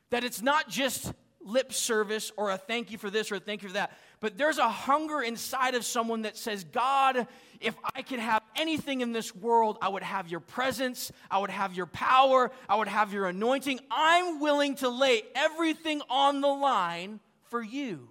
That 0.09 0.23
it's 0.23 0.41
not 0.41 0.69
just 0.69 1.13
lip 1.39 1.71
service 1.71 2.31
or 2.35 2.49
a 2.49 2.57
thank 2.57 2.91
you 2.91 2.97
for 2.97 3.09
this 3.09 3.31
or 3.31 3.35
a 3.35 3.39
thank 3.39 3.61
you 3.61 3.69
for 3.69 3.75
that, 3.75 3.95
but 4.19 4.37
there's 4.37 4.57
a 4.57 4.67
hunger 4.67 5.21
inside 5.21 5.75
of 5.75 5.85
someone 5.85 6.23
that 6.23 6.35
says, 6.35 6.63
God, 6.63 7.27
if 7.61 7.75
I 7.95 8.01
could 8.01 8.19
have 8.19 8.41
anything 8.55 9.01
in 9.01 9.11
this 9.11 9.35
world, 9.35 9.77
I 9.81 9.89
would 9.89 10.03
have 10.03 10.29
your 10.29 10.39
presence, 10.39 11.11
I 11.29 11.37
would 11.37 11.51
have 11.51 11.73
your 11.73 11.85
power, 11.85 12.51
I 12.67 12.75
would 12.75 12.87
have 12.87 13.13
your 13.13 13.27
anointing. 13.27 13.79
I'm 13.91 14.39
willing 14.39 14.75
to 14.77 14.89
lay 14.89 15.21
everything 15.35 16.01
on 16.09 16.41
the 16.41 16.47
line 16.47 17.19
for 17.49 17.61
you. 17.61 18.09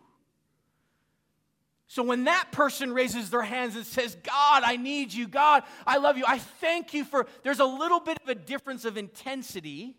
So 1.89 2.03
when 2.03 2.25
that 2.25 2.51
person 2.51 2.93
raises 2.93 3.31
their 3.31 3.43
hands 3.43 3.77
and 3.77 3.87
says, 3.87 4.17
God, 4.17 4.63
I 4.65 4.77
need 4.77 5.13
you, 5.13 5.29
God, 5.29 5.63
I 5.87 5.99
love 5.99 6.19
you, 6.19 6.25
I 6.27 6.39
thank 6.39 6.93
you 6.93 7.05
for, 7.05 7.27
there's 7.43 7.61
a 7.61 7.65
little 7.65 8.01
bit 8.01 8.19
of 8.23 8.29
a 8.29 8.35
difference 8.35 8.85
of 8.85 8.97
intensity 8.97 9.95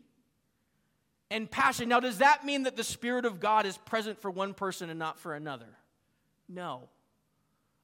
and 1.31 1.49
passion. 1.49 1.87
Now, 1.89 1.99
does 2.01 2.17
that 2.17 2.45
mean 2.45 2.63
that 2.63 2.75
the 2.75 2.83
Spirit 2.83 3.25
of 3.25 3.39
God 3.39 3.65
is 3.65 3.77
present 3.77 4.21
for 4.21 4.29
one 4.29 4.53
person 4.53 4.89
and 4.89 4.99
not 4.99 5.17
for 5.17 5.33
another? 5.33 5.77
No. 6.49 6.89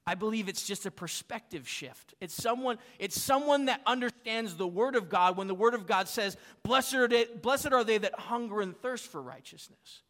I 0.06 0.16
believe 0.16 0.50
it's 0.50 0.68
just 0.68 0.86
a 0.86 0.92
perspective 0.92 1.66
shift. 1.68 2.14
It's 2.20 2.34
someone, 2.34 2.80
it's 3.00 3.20
someone 3.20 3.66
that 3.66 3.82
understands 3.86 4.56
the 4.56 4.68
Word 4.68 4.98
of 4.98 5.10
God 5.10 5.38
when 5.38 5.48
the 5.48 5.56
Word 5.56 5.74
of 5.74 5.88
God 5.88 6.10
says, 6.10 6.36
Blessed 6.62 6.96
are 6.96 7.08
they, 7.08 7.26
blessed 7.42 7.72
are 7.72 7.86
they 7.86 8.00
that 8.00 8.20
hunger 8.20 8.60
and 8.60 8.76
thirst 8.76 9.08
for 9.08 9.22
righteousness 9.22 10.02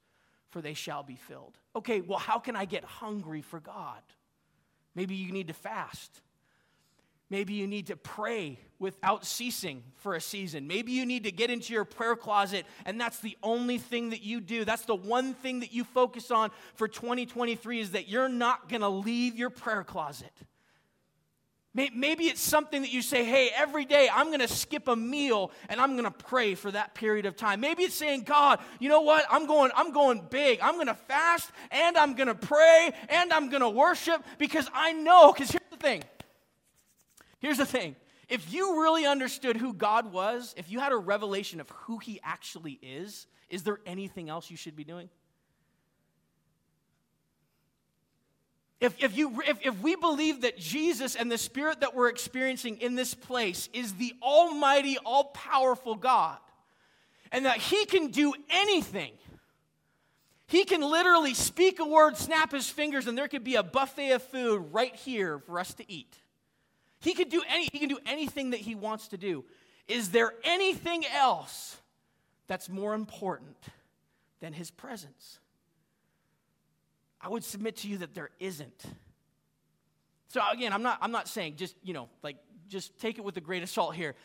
for 0.54 0.62
they 0.62 0.76
shall 0.76 1.02
be 1.02 1.16
filled. 1.16 1.58
Okay, 1.76 2.02
well, 2.02 2.20
how 2.20 2.38
can 2.38 2.56
I 2.56 2.66
get 2.66 2.84
hungry 2.84 3.42
for 3.42 3.60
God? 3.60 4.02
Maybe 4.94 5.16
you 5.16 5.32
need 5.32 5.48
to 5.48 5.54
fast. 5.54 6.22
Maybe 7.32 7.54
you 7.54 7.66
need 7.66 7.88
to 7.88 7.98
pray 7.98 8.60
without 8.78 9.26
ceasing 9.26 9.82
for 9.96 10.14
a 10.14 10.22
season. 10.22 10.68
Maybe 10.68 10.92
you 10.92 11.08
need 11.08 11.24
to 11.24 11.32
get 11.32 11.50
into 11.50 11.74
your 11.74 11.86
prayer 11.86 12.16
closet, 12.16 12.68
and 12.86 13.02
that's 13.02 13.20
the 13.20 13.36
only 13.42 13.80
thing 13.80 14.12
that 14.12 14.22
you 14.22 14.40
do. 14.40 14.64
That's 14.64 14.86
the 14.86 14.94
one 14.94 15.34
thing 15.34 15.62
that 15.62 15.74
you 15.74 15.84
focus 15.84 16.30
on 16.30 16.52
for 16.76 16.88
2023 16.88 17.80
is 17.80 17.92
that 17.92 18.08
you're 18.08 18.30
not 18.30 18.70
going 18.70 18.82
to 18.82 18.90
leave 18.90 19.36
your 19.36 19.50
prayer 19.50 19.84
closet. 19.84 20.34
Maybe 21.76 22.26
it's 22.26 22.40
something 22.40 22.84
that 22.84 22.94
you 22.94 23.02
say, 23.02 23.26
hey, 23.26 23.50
every 23.56 23.86
day 23.86 24.08
I'm 24.14 24.28
going 24.28 24.42
to 24.42 24.48
skip 24.48 24.88
a 24.88 24.96
meal 24.96 25.52
and 25.70 25.82
I'm 25.82 25.94
going 25.94 26.04
to 26.04 26.12
pray 26.12 26.54
for 26.54 26.70
that 26.70 26.94
period 26.94 27.26
of 27.26 27.36
time. 27.36 27.62
Maybe 27.62 27.82
it's 27.82 27.96
saying, 27.96 28.24
God, 28.24 28.60
you 28.80 28.90
know 28.90 29.02
what? 29.02 29.26
I'm 29.28 29.48
going, 29.48 29.72
I'm 29.76 29.92
going 29.92 30.28
big. 30.30 30.60
I'm 30.62 30.76
going 30.76 30.86
to 30.88 30.94
fast 30.94 31.50
and 31.72 31.98
I'm 31.98 32.14
going 32.14 32.28
to 32.28 32.36
pray 32.36 32.92
and 33.10 33.34
I'm 33.34 33.50
going 33.50 33.64
to 33.64 33.70
worship 33.70 34.24
because 34.38 34.70
I 34.72 34.94
know, 34.94 35.34
because 35.34 35.50
here's 35.50 35.64
the 35.72 35.78
thing. 35.78 36.04
Here's 37.40 37.58
the 37.58 37.66
thing. 37.66 37.96
If 38.30 38.54
you 38.54 38.82
really 38.82 39.08
understood 39.08 39.58
who 39.58 39.74
God 39.74 40.14
was, 40.14 40.54
if 40.56 40.70
you 40.70 40.80
had 40.80 40.92
a 40.92 40.98
revelation 40.98 41.60
of 41.60 41.70
who 41.72 41.98
he 41.98 42.20
actually 42.24 42.78
is, 42.84 43.26
is 43.50 43.64
there 43.64 43.80
anything 43.88 44.30
else 44.30 44.52
you 44.52 44.58
should 44.58 44.76
be 44.76 44.84
doing? 44.84 45.10
If, 48.84 49.02
if, 49.02 49.16
you, 49.16 49.42
if, 49.48 49.60
if 49.66 49.80
we 49.80 49.96
believe 49.96 50.42
that 50.42 50.58
Jesus 50.58 51.16
and 51.16 51.32
the 51.32 51.38
Spirit 51.38 51.80
that 51.80 51.96
we're 51.96 52.10
experiencing 52.10 52.82
in 52.82 52.96
this 52.96 53.14
place 53.14 53.70
is 53.72 53.94
the 53.94 54.14
Almighty, 54.22 54.98
all 55.06 55.24
powerful 55.24 55.96
God, 55.96 56.38
and 57.32 57.46
that 57.46 57.60
He 57.60 57.86
can 57.86 58.12
do 58.12 58.34
anything, 58.50 59.14
He 60.48 60.66
can 60.66 60.82
literally 60.82 61.34
speak 61.34 61.80
a 61.80 61.86
word, 61.86 62.18
snap 62.18 62.52
His 62.52 62.70
fingers, 62.70 63.08
and 63.08 63.18
there 63.18 63.30
could 63.30 63.46
be 63.46 63.56
a 63.56 63.64
buffet 63.64 64.12
of 64.12 64.22
food 64.22 64.66
right 64.74 64.94
here 64.94 65.40
for 65.40 65.60
us 65.60 65.74
to 65.76 65.90
eat. 65.90 66.18
He 67.00 67.14
can 67.14 67.30
do, 67.30 67.42
any, 67.50 67.70
he 67.72 67.80
can 67.80 67.88
do 67.88 68.00
anything 68.06 68.50
that 68.50 68.60
He 68.60 68.76
wants 68.76 69.08
to 69.08 69.18
do. 69.18 69.46
Is 69.88 70.10
there 70.10 70.34
anything 70.44 71.06
else 71.06 71.78
that's 72.48 72.68
more 72.68 72.94
important 72.94 73.56
than 74.42 74.52
His 74.52 74.72
presence? 74.72 75.40
I 77.24 77.30
would 77.30 77.44
submit 77.44 77.78
to 77.78 77.88
you 77.88 78.00
that 78.00 78.14
there 78.14 78.30
isn't. 78.40 78.84
So 80.28 80.42
again, 80.52 80.74
I'm 80.74 80.84
not, 80.84 80.98
I'm 81.02 81.12
not 81.12 81.30
saying 81.30 81.56
just, 81.56 81.76
you 81.84 81.94
know, 81.94 82.10
like 82.22 82.36
just 82.68 83.00
take 83.00 83.18
it 83.18 83.24
with 83.24 83.38
a 83.38 83.42
grain 83.42 83.64
of 83.64 83.70
salt 83.70 83.96
here. 83.96 84.16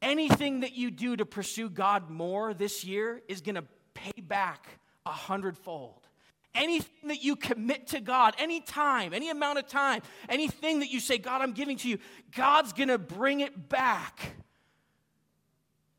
Anything 0.00 0.60
that 0.60 0.72
you 0.72 0.90
do 0.90 1.14
to 1.16 1.24
pursue 1.24 1.70
God 1.70 2.10
more 2.10 2.52
this 2.52 2.84
year 2.84 3.22
is 3.28 3.40
going 3.40 3.54
to 3.54 3.64
pay 3.94 4.20
back 4.20 4.66
a 5.06 5.12
hundredfold. 5.12 6.08
Anything 6.54 7.08
that 7.08 7.22
you 7.22 7.36
commit 7.36 7.86
to 7.88 8.00
God, 8.00 8.34
any 8.38 8.60
time, 8.60 9.14
any 9.14 9.30
amount 9.30 9.58
of 9.58 9.68
time, 9.68 10.02
anything 10.28 10.80
that 10.80 10.90
you 10.90 11.00
say, 11.00 11.18
God, 11.18 11.40
I'm 11.40 11.52
giving 11.52 11.76
to 11.78 11.88
you, 11.88 11.98
God's 12.34 12.72
going 12.72 12.88
to 12.88 12.98
bring 12.98 13.40
it 13.40 13.68
back 13.68 14.34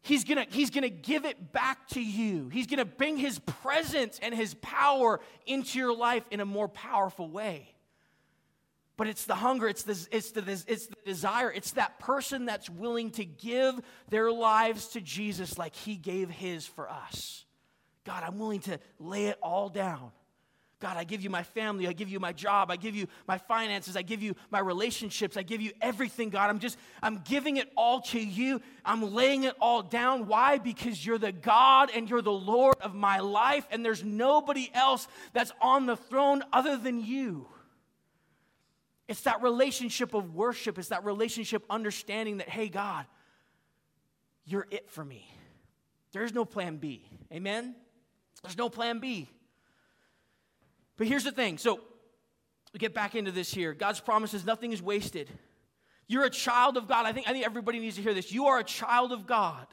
He's 0.03 0.25
gonna, 0.25 0.45
he's 0.49 0.69
gonna 0.69 0.89
give 0.89 1.23
it 1.23 1.53
back 1.53 1.87
to 1.89 2.01
you. 2.03 2.49
He's 2.49 2.67
gonna 2.67 2.83
bring 2.83 3.17
his 3.17 3.39
presence 3.39 4.19
and 4.21 4.35
his 4.35 4.53
power 4.55 5.21
into 5.45 5.79
your 5.79 5.95
life 5.95 6.25
in 6.29 6.41
a 6.41 6.45
more 6.45 6.67
powerful 6.67 7.29
way. 7.29 7.73
But 8.97 9.07
it's 9.07 9.23
the 9.23 9.35
hunger, 9.35 9.67
it's 9.67 9.83
the, 9.83 10.07
it's, 10.11 10.31
the, 10.31 10.63
it's 10.67 10.87
the 10.87 10.95
desire, 11.05 11.51
it's 11.51 11.71
that 11.71 11.99
person 11.99 12.45
that's 12.45 12.69
willing 12.69 13.11
to 13.11 13.23
give 13.23 13.79
their 14.09 14.29
lives 14.29 14.89
to 14.89 15.01
Jesus 15.01 15.57
like 15.57 15.73
he 15.73 15.95
gave 15.95 16.29
his 16.29 16.67
for 16.67 16.89
us. 16.89 17.45
God, 18.03 18.23
I'm 18.27 18.37
willing 18.37 18.59
to 18.61 18.79
lay 18.99 19.27
it 19.27 19.39
all 19.41 19.69
down. 19.69 20.11
God, 20.83 20.97
I 20.97 21.05
give 21.05 21.21
you 21.21 21.29
my 21.29 21.43
family. 21.43 21.87
I 21.87 21.93
give 21.93 22.09
you 22.09 22.19
my 22.19 22.33
job. 22.33 22.69
I 22.69 22.75
give 22.75 22.93
you 22.93 23.07
my 23.25 23.37
finances. 23.37 23.95
I 23.95 24.01
give 24.01 24.21
you 24.21 24.35
my 24.51 24.59
relationships. 24.59 25.37
I 25.37 25.41
give 25.41 25.61
you 25.61 25.71
everything, 25.79 26.29
God. 26.29 26.49
I'm 26.49 26.59
just, 26.59 26.77
I'm 27.01 27.21
giving 27.23 27.55
it 27.55 27.71
all 27.77 28.01
to 28.01 28.19
you. 28.19 28.59
I'm 28.83 29.13
laying 29.13 29.45
it 29.45 29.55
all 29.61 29.81
down. 29.81 30.27
Why? 30.27 30.57
Because 30.57 31.05
you're 31.05 31.17
the 31.17 31.31
God 31.31 31.89
and 31.95 32.09
you're 32.09 32.21
the 32.21 32.33
Lord 32.33 32.75
of 32.81 32.93
my 32.93 33.19
life, 33.19 33.65
and 33.71 33.85
there's 33.85 34.03
nobody 34.03 34.69
else 34.73 35.07
that's 35.31 35.53
on 35.61 35.85
the 35.85 35.95
throne 35.95 36.43
other 36.51 36.75
than 36.75 37.01
you. 37.01 37.47
It's 39.07 39.21
that 39.21 39.41
relationship 39.41 40.13
of 40.13 40.35
worship. 40.35 40.77
It's 40.77 40.89
that 40.89 41.05
relationship 41.05 41.63
understanding 41.69 42.39
that, 42.39 42.49
hey, 42.49 42.67
God, 42.67 43.05
you're 44.43 44.67
it 44.69 44.89
for 44.89 45.05
me. 45.05 45.25
There's 46.11 46.33
no 46.33 46.43
plan 46.43 46.75
B. 46.75 47.07
Amen? 47.31 47.73
There's 48.41 48.57
no 48.57 48.67
plan 48.67 48.99
B. 48.99 49.29
But 50.97 51.07
here's 51.07 51.23
the 51.23 51.31
thing. 51.31 51.57
So 51.57 51.79
we 52.73 52.79
get 52.79 52.93
back 52.93 53.15
into 53.15 53.31
this 53.31 53.53
here. 53.53 53.73
God's 53.73 53.99
promises, 53.99 54.45
nothing 54.45 54.71
is 54.71 54.81
wasted. 54.81 55.29
You're 56.07 56.25
a 56.25 56.29
child 56.29 56.77
of 56.77 56.87
God. 56.87 57.05
I 57.05 57.13
think, 57.13 57.27
I 57.27 57.31
think 57.31 57.45
everybody 57.45 57.79
needs 57.79 57.95
to 57.95 58.01
hear 58.01 58.13
this. 58.13 58.31
You 58.31 58.47
are 58.47 58.59
a 58.59 58.63
child 58.63 59.11
of 59.11 59.25
God. 59.25 59.67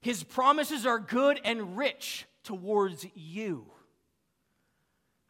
His 0.00 0.22
promises 0.22 0.86
are 0.86 0.98
good 0.98 1.40
and 1.44 1.76
rich 1.76 2.26
towards 2.44 3.06
you. 3.14 3.66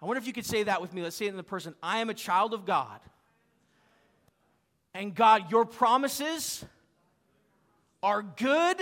I 0.01 0.07
wonder 0.07 0.19
if 0.19 0.27
you 0.27 0.33
could 0.33 0.47
say 0.47 0.63
that 0.63 0.81
with 0.81 0.95
me. 0.95 1.03
Let's 1.03 1.17
say 1.17 1.27
it 1.27 1.31
in 1.31 1.37
the 1.37 1.43
person 1.43 1.75
I 1.83 1.99
am 1.99 2.11
a 2.11 2.15
child 2.15 2.55
of 2.55 2.65
God. 2.65 3.01
And 4.95 5.15
God, 5.15 5.51
your 5.51 5.65
promises 5.65 6.65
are 8.03 8.23
good 8.23 8.81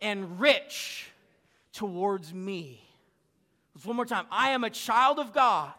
and 0.00 0.40
rich 0.40 1.10
towards 1.72 2.32
me. 2.32 2.85
One 3.84 3.96
more 3.96 4.06
time. 4.06 4.26
I 4.30 4.50
am 4.50 4.64
a 4.64 4.70
child 4.70 5.18
of 5.18 5.32
God. 5.32 5.72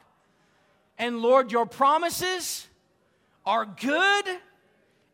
And 0.97 1.19
Lord, 1.19 1.51
your 1.51 1.65
promises 1.65 2.67
are 3.45 3.65
good 3.65 4.25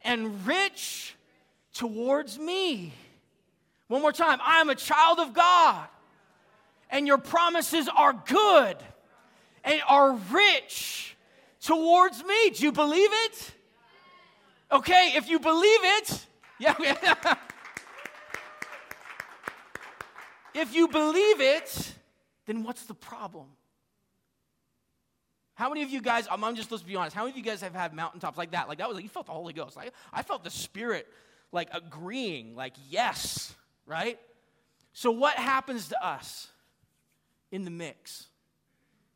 and 0.01 0.45
rich 0.45 1.15
towards 1.73 2.37
me. 2.37 2.93
One 3.87 4.01
more 4.01 4.11
time. 4.11 4.39
I 4.43 4.59
am 4.59 4.69
a 4.69 4.75
child 4.75 5.19
of 5.19 5.33
God. 5.33 5.87
And 6.89 7.07
your 7.07 7.17
promises 7.17 7.89
are 7.95 8.13
good 8.13 8.77
and 9.63 9.81
are 9.87 10.13
rich 10.31 11.15
towards 11.61 12.23
me. 12.23 12.49
Do 12.51 12.63
you 12.63 12.71
believe 12.71 13.09
it? 13.11 13.53
Okay, 14.71 15.13
if 15.15 15.29
you 15.29 15.39
believe 15.39 15.79
it, 15.83 16.25
yeah. 16.59 16.73
if 20.53 20.73
you 20.73 20.87
believe 20.87 21.41
it, 21.41 21.93
then 22.45 22.63
what's 22.63 22.85
the 22.85 22.93
problem? 22.93 23.47
How 25.55 25.69
many 25.69 25.83
of 25.83 25.89
you 25.89 26.01
guys, 26.01 26.27
I'm, 26.31 26.55
just, 26.55 26.71
let's 26.71 26.83
be 26.83 26.95
honest, 26.95 27.15
how 27.15 27.23
many 27.23 27.31
of 27.31 27.37
you 27.37 27.43
guys 27.43 27.61
have 27.61 27.75
had 27.75 27.93
mountaintops 27.93 28.37
like 28.37 28.51
that? 28.51 28.67
Like 28.67 28.79
that 28.79 28.87
was 28.87 28.95
like, 28.95 29.03
you 29.03 29.09
felt 29.09 29.27
the 29.27 29.33
Holy 29.33 29.53
Ghost. 29.53 29.75
Like, 29.75 29.93
I 30.11 30.23
felt 30.23 30.43
the 30.43 30.49
Spirit 30.49 31.07
like 31.51 31.69
agreeing, 31.71 32.55
like, 32.55 32.73
yes, 32.89 33.53
right? 33.85 34.19
So 34.93 35.11
what 35.11 35.35
happens 35.35 35.89
to 35.89 36.05
us 36.05 36.47
in 37.51 37.65
the 37.65 37.71
mix? 37.71 38.27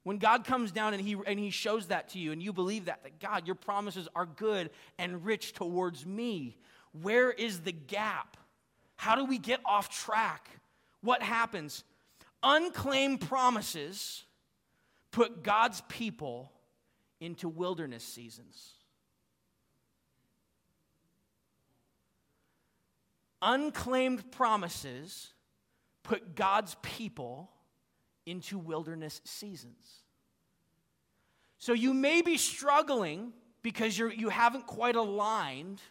When 0.03 0.19
God 0.19 0.45
comes 0.45 0.71
down 0.71 0.93
and 0.93 1.01
he, 1.01 1.17
and 1.25 1.39
he 1.39 1.49
shows 1.49 1.87
that 1.87 2.09
to 2.09 2.19
you 2.19 2.31
and 2.31 2.41
you 2.41 2.53
believe 2.53 2.85
that, 2.85 3.03
that 3.03 3.19
God, 3.19 3.45
your 3.45 3.55
promises 3.55 4.07
are 4.15 4.25
good 4.25 4.69
and 4.97 5.25
rich 5.25 5.53
towards 5.53 6.05
me, 6.05 6.55
where 7.01 7.31
is 7.31 7.61
the 7.61 7.73
gap? 7.73 8.37
How 8.95 9.15
do 9.15 9.25
we 9.25 9.37
get 9.37 9.59
off 9.65 9.89
track? 9.89 10.47
What 11.01 11.21
happens? 11.21 11.83
Unclaimed 12.47 13.21
promises 13.21 14.23
put 15.11 15.43
God's 15.43 15.81
people 15.89 16.51
into 17.19 17.49
wilderness 17.49 18.03
seasons. 18.03 18.73
Unclaimed 23.41 24.31
promises 24.31 25.33
put 26.03 26.35
God's 26.35 26.75
people 26.81 27.51
into 28.25 28.57
wilderness 28.57 29.21
seasons. 29.25 30.03
So 31.59 31.73
you 31.73 31.93
may 31.93 32.21
be 32.21 32.37
struggling 32.37 33.33
because 33.61 33.97
you're, 33.97 34.11
you 34.11 34.29
haven't 34.29 34.67
quite 34.67 34.95
aligned 34.95 35.81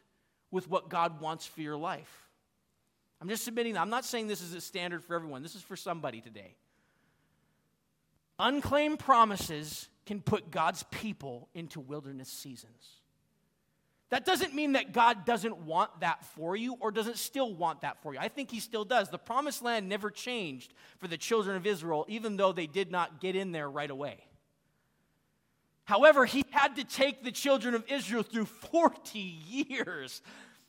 with 0.51 0.71
what 0.71 0.89
God 0.89 1.21
wants 1.21 1.47
for 1.47 1.61
your 1.61 1.77
life. 1.77 2.26
I'm 3.21 3.29
just 3.29 3.45
submitting 3.45 3.75
that. 3.75 3.81
I'm 3.81 3.91
not 3.91 4.05
saying 4.05 4.29
this 4.29 4.43
is 4.43 4.55
a 4.55 4.61
standard 4.61 5.03
for 5.03 5.15
everyone. 5.15 5.43
This 5.43 5.55
is 5.55 5.63
for 5.63 5.77
somebody 5.77 6.21
today. 6.21 6.55
Unclaimed 8.39 8.99
promises 8.99 9.89
can 10.05 10.21
put 10.21 10.51
God's 10.51 10.83
people 10.85 11.49
into 11.55 11.81
wilderness 11.81 12.29
seasons. 12.29 13.01
That 14.11 14.25
doesn't 14.25 14.55
mean 14.55 14.73
that 14.73 14.93
God 14.93 15.25
doesn't 15.25 15.59
want 15.59 16.01
that 16.01 16.25
for 16.25 16.55
you 16.55 16.77
or 16.79 16.93
doesn't 16.93 17.19
still 17.19 17.53
want 17.53 17.81
that 17.81 18.01
for 18.03 18.15
you. 18.15 18.21
I 18.21 18.29
think 18.29 18.51
He 18.51 18.61
still 18.61 18.85
does. 18.85 19.09
The 19.09 19.19
promised 19.19 19.63
land 19.63 19.89
never 19.89 20.11
changed 20.11 20.75
for 20.99 21.09
the 21.09 21.17
children 21.17 21.57
of 21.57 21.67
Israel, 21.67 22.05
even 22.09 22.37
though 22.37 22.53
they 22.53 22.69
did 22.69 22.93
not 22.93 23.21
get 23.21 23.35
in 23.35 23.51
there 23.51 23.69
right 23.69 23.91
away. 23.91 24.19
However, 25.85 26.25
He 26.25 26.45
had 26.51 26.77
to 26.77 26.85
take 26.85 27.25
the 27.25 27.33
children 27.33 27.75
of 27.75 27.85
Israel 27.91 28.23
through 28.23 28.45
40 28.45 29.19
years 29.19 30.23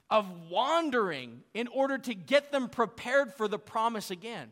of 0.10 0.26
wandering 0.50 1.42
in 1.54 1.68
order 1.68 1.98
to 1.98 2.14
get 2.14 2.52
them 2.52 2.70
prepared 2.70 3.34
for 3.34 3.48
the 3.48 3.60
promise 3.60 4.10
again. 4.12 4.52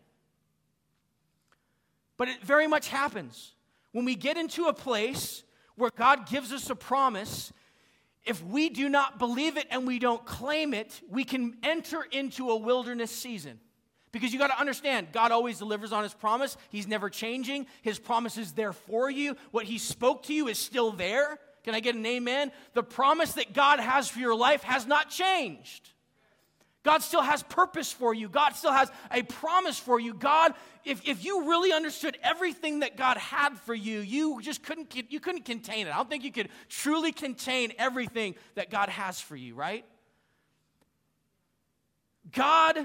But 2.17 2.27
it 2.27 2.41
very 2.41 2.67
much 2.67 2.89
happens. 2.89 3.53
When 3.91 4.05
we 4.05 4.15
get 4.15 4.37
into 4.37 4.65
a 4.65 4.73
place 4.73 5.43
where 5.75 5.91
God 5.95 6.27
gives 6.27 6.51
us 6.51 6.69
a 6.69 6.75
promise, 6.75 7.51
if 8.25 8.43
we 8.43 8.69
do 8.69 8.89
not 8.89 9.19
believe 9.19 9.57
it 9.57 9.67
and 9.69 9.85
we 9.85 9.99
don't 9.99 10.25
claim 10.25 10.73
it, 10.73 11.01
we 11.09 11.23
can 11.23 11.57
enter 11.63 12.03
into 12.03 12.49
a 12.49 12.55
wilderness 12.55 13.11
season. 13.11 13.59
Because 14.11 14.31
you 14.31 14.39
got 14.39 14.47
to 14.47 14.59
understand, 14.59 15.07
God 15.11 15.33
always 15.33 15.59
delivers 15.59 15.91
on 15.91 16.03
his 16.03 16.13
promise. 16.13 16.55
He's 16.69 16.87
never 16.87 17.09
changing. 17.09 17.67
His 17.81 17.99
promise 17.99 18.37
is 18.37 18.53
there 18.53 18.71
for 18.71 19.09
you. 19.09 19.35
What 19.51 19.65
he 19.65 19.77
spoke 19.77 20.23
to 20.23 20.33
you 20.33 20.47
is 20.47 20.57
still 20.57 20.91
there. 20.91 21.37
Can 21.65 21.73
I 21.73 21.79
get 21.79 21.95
an 21.95 22.05
amen? 22.05 22.51
The 22.75 22.83
promise 22.83 23.33
that 23.33 23.51
God 23.53 23.79
has 23.79 24.07
for 24.07 24.19
your 24.19 24.35
life 24.35 24.61
has 24.61 24.85
not 24.85 25.09
changed. 25.09 25.89
God 26.83 27.01
still 27.01 27.23
has 27.23 27.41
purpose 27.41 27.91
for 27.91 28.13
you. 28.13 28.29
God 28.29 28.51
still 28.51 28.71
has 28.71 28.91
a 29.11 29.23
promise 29.23 29.79
for 29.79 29.99
you. 29.99 30.13
God, 30.13 30.53
if, 30.85 31.01
if 31.07 31.25
you 31.25 31.49
really 31.49 31.73
understood 31.73 32.15
everything 32.21 32.81
that 32.81 32.95
God 32.95 33.17
had 33.17 33.57
for 33.61 33.73
you, 33.73 34.01
you 34.01 34.39
just 34.43 34.61
couldn't, 34.61 34.93
you 35.11 35.19
couldn't 35.19 35.45
contain 35.45 35.87
it. 35.87 35.89
I 35.91 35.97
don't 35.97 36.07
think 36.07 36.23
you 36.23 36.31
could 36.31 36.49
truly 36.69 37.11
contain 37.11 37.73
everything 37.79 38.35
that 38.53 38.69
God 38.69 38.89
has 38.89 39.19
for 39.19 39.35
you, 39.35 39.55
right? 39.55 39.83
God, 42.31 42.77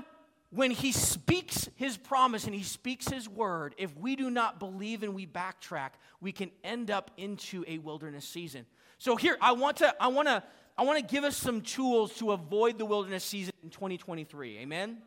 when 0.51 0.71
He 0.71 0.93
speaks 0.93 1.69
His 1.77 1.97
promise 1.97 2.45
and 2.45 2.55
He 2.55 2.63
speaks 2.63 3.09
His 3.09 3.29
word, 3.29 3.75
if 3.79 3.97
we 3.97 4.17
do 4.17 4.31
not 4.31 4.59
believe 4.59 5.03
and 5.03 5.15
we 5.15 5.27
backtrack, 5.27 5.91
we 6.21 6.33
can 6.33 6.51
end 6.65 6.91
up 6.91 7.11
into 7.17 7.65
a 7.67 7.79
wilderness 7.79 8.25
season. 8.25 8.67
So 8.99 9.17
here, 9.17 9.37
I 9.41 9.53
want 9.53 9.79
to, 9.79 9.95
I 10.01 10.09
want 10.09 10.29
to, 10.29 10.43
I 10.77 10.83
want 10.85 10.99
to 10.99 11.15
give 11.15 11.25
us 11.25 11.37
some 11.37 11.61
tools 11.61 12.15
to 12.19 12.33
avoid 12.33 12.79
the 12.79 12.85
wilderness 12.85 13.25
season 13.25 13.55
in 13.63 13.71
2023. 13.71 14.59
Amen? 14.59 14.99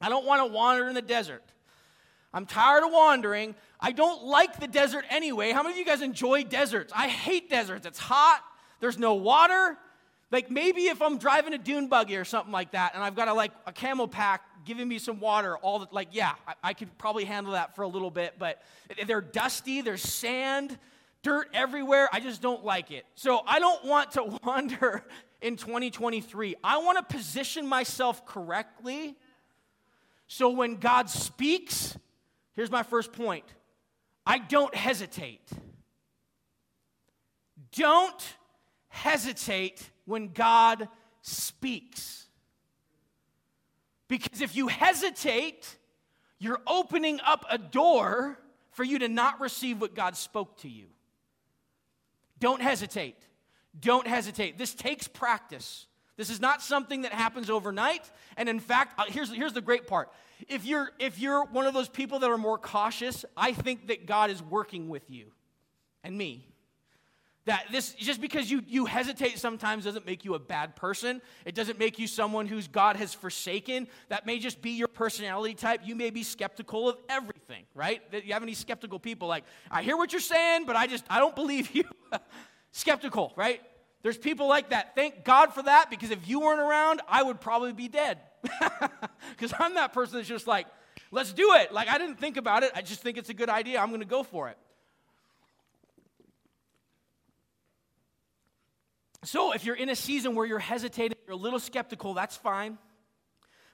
I 0.00 0.08
don't 0.08 0.26
want 0.26 0.46
to 0.46 0.52
wander 0.52 0.88
in 0.88 0.94
the 0.94 1.02
desert. 1.02 1.44
I'm 2.32 2.46
tired 2.46 2.84
of 2.84 2.92
wandering. 2.92 3.54
I 3.80 3.92
don't 3.92 4.24
like 4.24 4.60
the 4.60 4.68
desert 4.68 5.04
anyway. 5.10 5.50
How 5.50 5.62
many 5.62 5.74
of 5.74 5.78
you 5.78 5.84
guys 5.84 6.00
enjoy 6.00 6.44
deserts? 6.44 6.92
I 6.94 7.08
hate 7.08 7.50
deserts. 7.50 7.86
It's 7.86 7.98
hot, 7.98 8.42
there's 8.80 8.98
no 8.98 9.14
water, 9.14 9.76
like 10.30 10.50
maybe 10.50 10.82
if 10.82 11.02
I'm 11.02 11.18
driving 11.18 11.54
a 11.54 11.58
dune 11.58 11.88
buggy 11.88 12.16
or 12.16 12.24
something 12.24 12.52
like 12.52 12.72
that, 12.72 12.94
and 12.94 13.02
I've 13.02 13.16
got 13.16 13.28
a 13.28 13.34
like 13.34 13.52
a 13.66 13.72
CamelBak 13.72 14.38
giving 14.64 14.88
me 14.88 14.98
some 14.98 15.20
water, 15.20 15.56
all 15.58 15.80
the, 15.80 15.88
like 15.90 16.08
yeah, 16.12 16.34
I, 16.46 16.54
I 16.62 16.74
could 16.74 16.96
probably 16.98 17.24
handle 17.24 17.52
that 17.52 17.76
for 17.76 17.82
a 17.82 17.88
little 17.88 18.10
bit. 18.10 18.34
But 18.38 18.62
they're 19.06 19.20
dusty, 19.20 19.80
there's 19.80 20.02
sand, 20.02 20.78
dirt 21.22 21.48
everywhere. 21.52 22.08
I 22.12 22.20
just 22.20 22.42
don't 22.42 22.64
like 22.64 22.90
it. 22.90 23.04
So 23.14 23.40
I 23.46 23.58
don't 23.58 23.84
want 23.84 24.12
to 24.12 24.38
wander 24.44 25.04
in 25.40 25.56
2023. 25.56 26.56
I 26.62 26.78
want 26.78 26.98
to 26.98 27.16
position 27.16 27.66
myself 27.66 28.26
correctly. 28.26 29.16
So 30.26 30.50
when 30.50 30.76
God 30.76 31.10
speaks, 31.10 31.96
here's 32.54 32.70
my 32.70 32.82
first 32.82 33.12
point. 33.12 33.44
I 34.26 34.38
don't 34.38 34.74
hesitate. 34.74 35.48
Don't 37.72 38.36
hesitate 38.88 39.90
when 40.04 40.28
God 40.28 40.88
speaks. 41.22 42.19
Because 44.10 44.40
if 44.40 44.56
you 44.56 44.66
hesitate, 44.66 45.78
you're 46.40 46.60
opening 46.66 47.20
up 47.24 47.46
a 47.48 47.56
door 47.56 48.36
for 48.72 48.82
you 48.82 48.98
to 48.98 49.08
not 49.08 49.40
receive 49.40 49.80
what 49.80 49.94
God 49.94 50.16
spoke 50.16 50.58
to 50.58 50.68
you. 50.68 50.86
Don't 52.40 52.60
hesitate. 52.60 53.14
Don't 53.78 54.08
hesitate. 54.08 54.58
This 54.58 54.74
takes 54.74 55.06
practice. 55.06 55.86
This 56.16 56.28
is 56.28 56.40
not 56.40 56.60
something 56.60 57.02
that 57.02 57.12
happens 57.12 57.48
overnight. 57.48 58.10
And 58.36 58.48
in 58.48 58.58
fact, 58.58 58.98
uh, 58.98 59.04
here's, 59.06 59.32
here's 59.32 59.52
the 59.52 59.60
great 59.60 59.86
part. 59.86 60.10
If 60.48 60.64
you're, 60.64 60.90
if 60.98 61.20
you're 61.20 61.44
one 61.44 61.66
of 61.66 61.72
those 61.72 61.88
people 61.88 62.18
that 62.18 62.30
are 62.30 62.38
more 62.38 62.58
cautious, 62.58 63.24
I 63.36 63.52
think 63.52 63.86
that 63.86 64.06
God 64.06 64.30
is 64.30 64.42
working 64.42 64.88
with 64.88 65.08
you 65.08 65.26
and 66.02 66.18
me. 66.18 66.49
That 67.50 67.66
this, 67.72 67.94
just 67.94 68.20
because 68.20 68.48
you, 68.48 68.62
you 68.68 68.84
hesitate 68.84 69.36
sometimes 69.40 69.82
doesn't 69.82 70.06
make 70.06 70.24
you 70.24 70.34
a 70.34 70.38
bad 70.38 70.76
person. 70.76 71.20
It 71.44 71.56
doesn't 71.56 71.80
make 71.80 71.98
you 71.98 72.06
someone 72.06 72.46
whose 72.46 72.68
God 72.68 72.94
has 72.94 73.12
forsaken. 73.12 73.88
That 74.08 74.24
may 74.24 74.38
just 74.38 74.62
be 74.62 74.70
your 74.70 74.86
personality 74.86 75.54
type. 75.54 75.80
You 75.82 75.96
may 75.96 76.10
be 76.10 76.22
skeptical 76.22 76.88
of 76.88 76.96
everything, 77.08 77.64
right? 77.74 78.08
That 78.12 78.24
you 78.24 78.34
have 78.34 78.44
any 78.44 78.54
skeptical 78.54 79.00
people 79.00 79.26
like, 79.26 79.42
I 79.68 79.82
hear 79.82 79.96
what 79.96 80.12
you're 80.12 80.20
saying, 80.20 80.64
but 80.64 80.76
I 80.76 80.86
just, 80.86 81.04
I 81.10 81.18
don't 81.18 81.34
believe 81.34 81.74
you. 81.74 81.82
skeptical, 82.70 83.32
right? 83.34 83.60
There's 84.04 84.16
people 84.16 84.46
like 84.46 84.70
that. 84.70 84.94
Thank 84.94 85.24
God 85.24 85.52
for 85.52 85.64
that 85.64 85.90
because 85.90 86.12
if 86.12 86.28
you 86.28 86.38
weren't 86.38 86.60
around, 86.60 87.02
I 87.08 87.24
would 87.24 87.40
probably 87.40 87.72
be 87.72 87.88
dead. 87.88 88.18
Because 89.30 89.52
I'm 89.58 89.74
that 89.74 89.92
person 89.92 90.18
that's 90.18 90.28
just 90.28 90.46
like, 90.46 90.68
let's 91.10 91.32
do 91.32 91.54
it. 91.54 91.72
Like, 91.72 91.88
I 91.88 91.98
didn't 91.98 92.20
think 92.20 92.36
about 92.36 92.62
it. 92.62 92.70
I 92.76 92.82
just 92.82 93.00
think 93.00 93.18
it's 93.18 93.30
a 93.30 93.34
good 93.34 93.48
idea. 93.48 93.80
I'm 93.80 93.88
going 93.88 94.02
to 94.02 94.06
go 94.06 94.22
for 94.22 94.50
it. 94.50 94.58
So, 99.22 99.52
if 99.52 99.64
you're 99.64 99.76
in 99.76 99.90
a 99.90 99.96
season 99.96 100.34
where 100.34 100.46
you're 100.46 100.58
hesitating, 100.58 101.16
you're 101.26 101.34
a 101.34 101.38
little 101.38 101.58
skeptical, 101.58 102.14
that's 102.14 102.36
fine. 102.36 102.78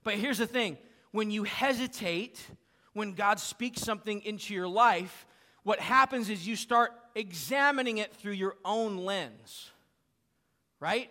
But 0.02 0.14
here's 0.14 0.38
the 0.38 0.46
thing 0.46 0.76
when 1.12 1.30
you 1.30 1.44
hesitate, 1.44 2.44
when 2.92 3.12
God 3.12 3.38
speaks 3.38 3.80
something 3.80 4.22
into 4.22 4.54
your 4.54 4.68
life, 4.68 5.26
what 5.62 5.80
happens 5.80 6.28
is 6.28 6.46
you 6.46 6.56
start 6.56 6.92
examining 7.14 7.98
it 7.98 8.14
through 8.14 8.32
your 8.32 8.56
own 8.64 8.98
lens, 8.98 9.70
right? 10.80 11.10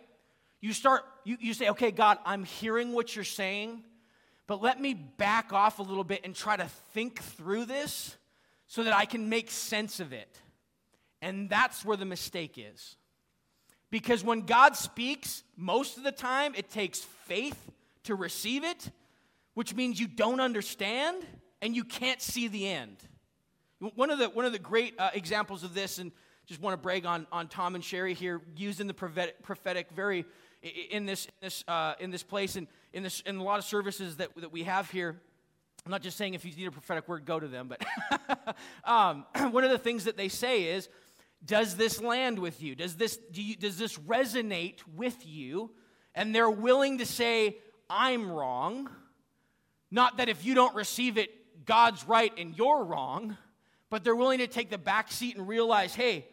You 0.62 0.74
start, 0.74 1.04
you, 1.24 1.38
you 1.40 1.54
say, 1.54 1.70
okay, 1.70 1.92
God, 1.92 2.18
I'm 2.26 2.44
hearing 2.44 2.94
what 2.94 3.16
you're 3.16 3.26
saying, 3.26 3.84
but 4.48 4.62
let 4.62 4.80
me 4.80 4.94
back 4.94 5.54
off 5.54 5.80
a 5.80 5.84
little 5.84 6.04
bit 6.04 6.22
and 6.24 6.36
try 6.36 6.56
to 6.56 6.68
think 6.94 7.22
through 7.22 7.66
this 7.66 8.16
so 8.68 8.84
that 8.84 8.96
I 8.96 9.06
can 9.06 9.30
make 9.30 9.52
sense 9.52 10.00
of 10.00 10.14
it. 10.14 10.40
And 11.22 11.50
that's 11.50 11.84
where 11.84 11.98
the 11.98 12.06
mistake 12.06 12.58
is. 12.58 12.96
Because 13.92 14.24
when 14.24 14.42
God 14.42 14.76
speaks, 14.76 15.44
most 15.56 15.98
of 15.98 16.04
the 16.04 16.12
time 16.12 16.54
it 16.56 16.70
takes 16.70 17.00
faith 17.00 17.72
to 18.04 18.16
receive 18.16 18.64
it, 18.64 18.92
which 19.54 19.74
means 19.74 20.00
you 20.00 20.08
don't 20.08 20.40
understand 20.40 21.26
and 21.62 21.76
you 21.76 21.84
can't 21.84 22.22
see 22.22 22.48
the 22.48 22.68
end. 22.68 22.98
One 23.80 24.10
of 24.10 24.20
the, 24.20 24.30
one 24.30 24.46
of 24.46 24.52
the 24.52 24.60
great 24.60 24.96
uh, 25.00 25.12
examples 25.14 25.64
of 25.64 25.74
this, 25.74 26.00
and 26.00 26.12
just 26.46 26.62
want 26.62 26.74
to 26.74 26.78
brag 26.78 27.06
on, 27.06 27.28
on 27.32 27.48
Tom 27.48 27.76
and 27.76 27.84
Sherry 27.84 28.14
here, 28.14 28.42
using 28.56 28.88
the 28.88 28.94
prophetic, 28.94 29.42
prophetic 29.44 29.90
very 29.92 30.26
in 30.62 31.06
this, 31.06 31.26
in 31.26 31.32
this, 31.42 31.64
uh, 31.68 31.94
in 32.00 32.12
this 32.12 32.24
place 32.24 32.56
and 32.56 32.68
in, 32.94 33.04
this, 33.04 33.22
in 33.22 33.38
a 33.38 33.44
lot 33.44 33.60
of 33.60 33.66
services 33.66 34.18
that, 34.18 34.30
that 34.36 34.52
we 34.52 34.64
have 34.64 34.90
here. 34.90 35.20
I'm 35.86 35.92
not 35.92 36.02
just 36.02 36.18
saying 36.18 36.34
if 36.34 36.44
you 36.46 36.52
need 36.56 36.66
a 36.66 36.72
prophetic 36.72 37.08
word, 37.08 37.26
go 37.26 37.40
to 37.40 37.48
them, 37.48 37.68
but 37.68 37.86
um, 38.84 39.26
one 39.52 39.64
of 39.64 39.70
the 39.70 39.78
things 39.78 40.06
that 40.06 40.18
they 40.18 40.30
say 40.30 40.64
is, 40.64 40.90
does 41.46 41.76
this 41.76 42.02
land 42.02 42.40
with 42.40 42.62
you? 42.62 42.76
Does 42.76 42.96
this, 42.96 43.18
do 43.32 43.42
you, 43.42 43.56
does 43.56 43.78
this 43.78 43.98
resonate 44.00 44.80
with 44.96 45.26
you? 45.26 45.72
And 46.14 46.34
they're 46.34 46.50
willing 46.50 47.00
to 47.00 47.06
say, 47.06 47.58
I'm 47.90 48.32
wrong. 48.32 48.90
Not 49.92 50.18
that 50.18 50.30
if 50.30 50.46
you 50.46 50.56
don't 50.56 50.76
receive 50.76 51.18
it, 51.18 51.30
God's 51.66 52.08
right 52.08 52.32
and 52.38 52.58
you're 52.58 52.84
wrong, 52.84 53.38
but 53.90 54.04
they're 54.04 54.16
willing 54.16 54.40
to 54.40 54.48
take 54.48 54.70
the 54.70 54.78
back 54.78 55.12
seat 55.12 55.36
and 55.36 55.48
realize, 55.48 55.94
hey, 55.94 56.26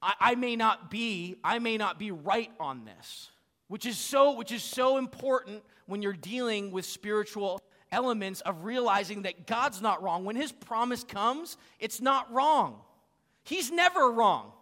I, 0.00 0.14
I 0.20 0.34
may 0.34 0.56
not 0.56 0.90
be, 0.90 1.36
I 1.44 1.58
may 1.58 1.76
not 1.76 1.98
be 1.98 2.10
right 2.10 2.50
on 2.58 2.84
this. 2.84 3.30
Which 3.68 3.86
is 3.86 3.96
so, 3.96 4.32
which 4.32 4.52
is 4.52 4.62
so 4.62 4.98
important 4.98 5.62
when 5.86 6.02
you're 6.02 6.12
dealing 6.12 6.72
with 6.72 6.84
spiritual 6.84 7.60
elements 7.90 8.40
of 8.42 8.64
realizing 8.64 9.22
that 9.22 9.46
God's 9.46 9.80
not 9.80 10.02
wrong. 10.02 10.24
When 10.24 10.36
his 10.36 10.52
promise 10.52 11.04
comes, 11.04 11.56
it's 11.78 12.00
not 12.00 12.30
wrong. 12.32 12.80
He's 13.44 13.70
never 13.70 14.10
wrong. 14.10 14.52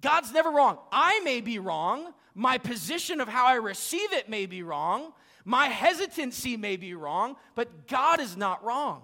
God's 0.00 0.32
never 0.32 0.50
wrong. 0.50 0.78
I 0.90 1.20
may 1.20 1.40
be 1.40 1.58
wrong. 1.58 2.12
My 2.34 2.58
position 2.58 3.20
of 3.20 3.28
how 3.28 3.46
I 3.46 3.54
receive 3.54 4.12
it 4.12 4.28
may 4.28 4.46
be 4.46 4.62
wrong. 4.62 5.12
My 5.44 5.66
hesitancy 5.66 6.56
may 6.56 6.76
be 6.76 6.94
wrong, 6.94 7.36
but 7.54 7.86
God 7.88 8.20
is 8.20 8.36
not 8.36 8.64
wrong. 8.64 9.02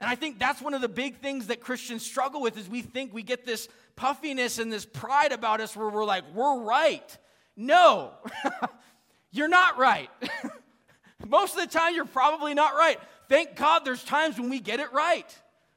And 0.00 0.08
I 0.08 0.14
think 0.14 0.38
that's 0.38 0.60
one 0.60 0.74
of 0.74 0.80
the 0.80 0.88
big 0.88 1.18
things 1.20 1.48
that 1.48 1.60
Christians 1.60 2.04
struggle 2.04 2.40
with 2.40 2.56
is 2.56 2.68
we 2.68 2.82
think 2.82 3.12
we 3.12 3.22
get 3.22 3.44
this 3.44 3.68
puffiness 3.96 4.58
and 4.58 4.72
this 4.72 4.86
pride 4.86 5.32
about 5.32 5.60
us 5.60 5.76
where 5.76 5.88
we're 5.88 6.04
like, 6.04 6.24
we're 6.34 6.60
right. 6.62 7.18
No, 7.56 8.12
you're 9.32 9.48
not 9.48 9.76
right. 9.76 10.08
Most 11.26 11.56
of 11.56 11.60
the 11.60 11.78
time, 11.78 11.94
you're 11.94 12.04
probably 12.04 12.54
not 12.54 12.74
right. 12.74 12.98
Thank 13.28 13.56
God 13.56 13.84
there's 13.84 14.04
times 14.04 14.38
when 14.38 14.50
we 14.50 14.60
get 14.60 14.80
it 14.80 14.92
right 14.92 15.26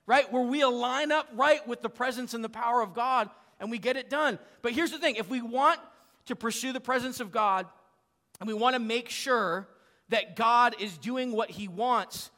right? 0.06 0.32
Where 0.32 0.44
we 0.44 0.62
align 0.62 1.12
up 1.12 1.28
right 1.34 1.66
with 1.68 1.82
the 1.82 1.90
presence 1.90 2.34
and 2.34 2.44
the 2.44 2.50
power 2.50 2.82
of 2.82 2.94
God 2.94 3.30
and 3.60 3.70
we 3.70 3.78
get 3.78 3.96
it 3.96 4.10
done. 4.10 4.40
But 4.62 4.74
here's 4.74 4.92
the 4.92 4.98
thing 4.98 5.16
if 5.16 5.30
we 5.30 5.42
want 5.42 5.80
to 6.26 6.36
pursue 6.36 6.74
the 6.74 6.80
presence 6.80 7.20
of 7.20 7.32
God 7.32 7.68
and 8.40 8.48
we 8.48 8.54
want 8.54 8.76
to 8.76 8.80
make 8.80 9.10
sure 9.10 9.68
that 10.10 10.36
God 10.36 10.76
is 10.80 10.98
doing 10.98 11.32
what 11.32 11.50
He 11.50 11.68
wants, 11.68 12.32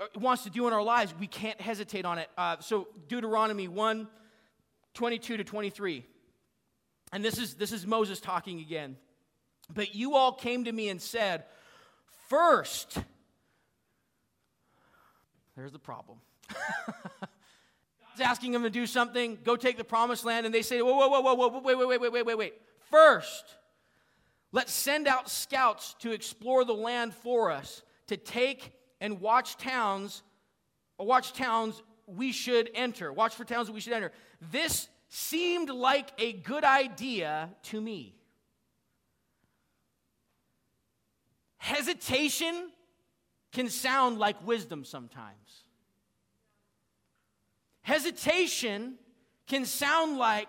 uh, 0.00 0.06
wants 0.18 0.44
to 0.44 0.50
do 0.50 0.66
in 0.66 0.72
our 0.72 0.82
lives, 0.82 1.14
we 1.18 1.26
can't 1.26 1.60
hesitate 1.60 2.04
on 2.04 2.18
it. 2.18 2.28
Uh, 2.36 2.56
so, 2.60 2.88
Deuteronomy 3.08 3.68
1 3.68 4.08
22 4.94 5.38
to 5.38 5.44
23. 5.44 6.04
And 7.12 7.24
this 7.24 7.38
is, 7.38 7.54
this 7.54 7.72
is 7.72 7.86
Moses 7.86 8.20
talking 8.20 8.60
again. 8.60 8.96
But 9.72 9.94
you 9.94 10.16
all 10.16 10.32
came 10.32 10.64
to 10.64 10.72
me 10.72 10.88
and 10.90 11.00
said, 11.00 11.44
First, 12.28 12.98
there's 15.56 15.72
the 15.72 15.78
problem. 15.78 16.18
God's 16.48 18.20
asking 18.20 18.52
them 18.52 18.62
to 18.62 18.70
do 18.70 18.86
something, 18.86 19.38
go 19.42 19.56
take 19.56 19.76
the 19.78 19.84
promised 19.84 20.24
land, 20.24 20.46
and 20.46 20.54
they 20.54 20.62
say, 20.62 20.82
whoa, 20.82 20.94
whoa, 20.94 21.08
whoa, 21.08 21.34
whoa, 21.34 21.48
whoa, 21.48 21.60
wait, 21.60 21.78
wait, 21.78 21.88
wait, 21.88 22.00
wait, 22.00 22.12
wait, 22.12 22.26
wait, 22.26 22.38
wait. 22.38 22.54
First, 22.90 23.56
let's 24.52 24.72
send 24.72 25.08
out 25.08 25.30
scouts 25.30 25.94
to 26.00 26.12
explore 26.12 26.64
the 26.64 26.74
land 26.74 27.14
for 27.14 27.50
us, 27.50 27.82
to 28.08 28.16
take 28.16 28.72
and 29.00 29.20
watch 29.20 29.56
towns, 29.56 30.22
watch 30.98 31.32
towns 31.32 31.82
we 32.06 32.32
should 32.32 32.70
enter. 32.74 33.12
Watch 33.12 33.34
for 33.34 33.44
towns 33.44 33.70
we 33.70 33.80
should 33.80 33.92
enter. 33.92 34.12
This 34.50 34.88
seemed 35.08 35.70
like 35.70 36.10
a 36.18 36.32
good 36.32 36.64
idea 36.64 37.50
to 37.64 37.80
me. 37.80 38.14
Hesitation 41.58 42.70
can 43.52 43.68
sound 43.68 44.18
like 44.18 44.44
wisdom 44.46 44.84
sometimes. 44.84 45.61
Hesitation 47.82 48.94
can 49.46 49.64
sound 49.64 50.18
like, 50.18 50.48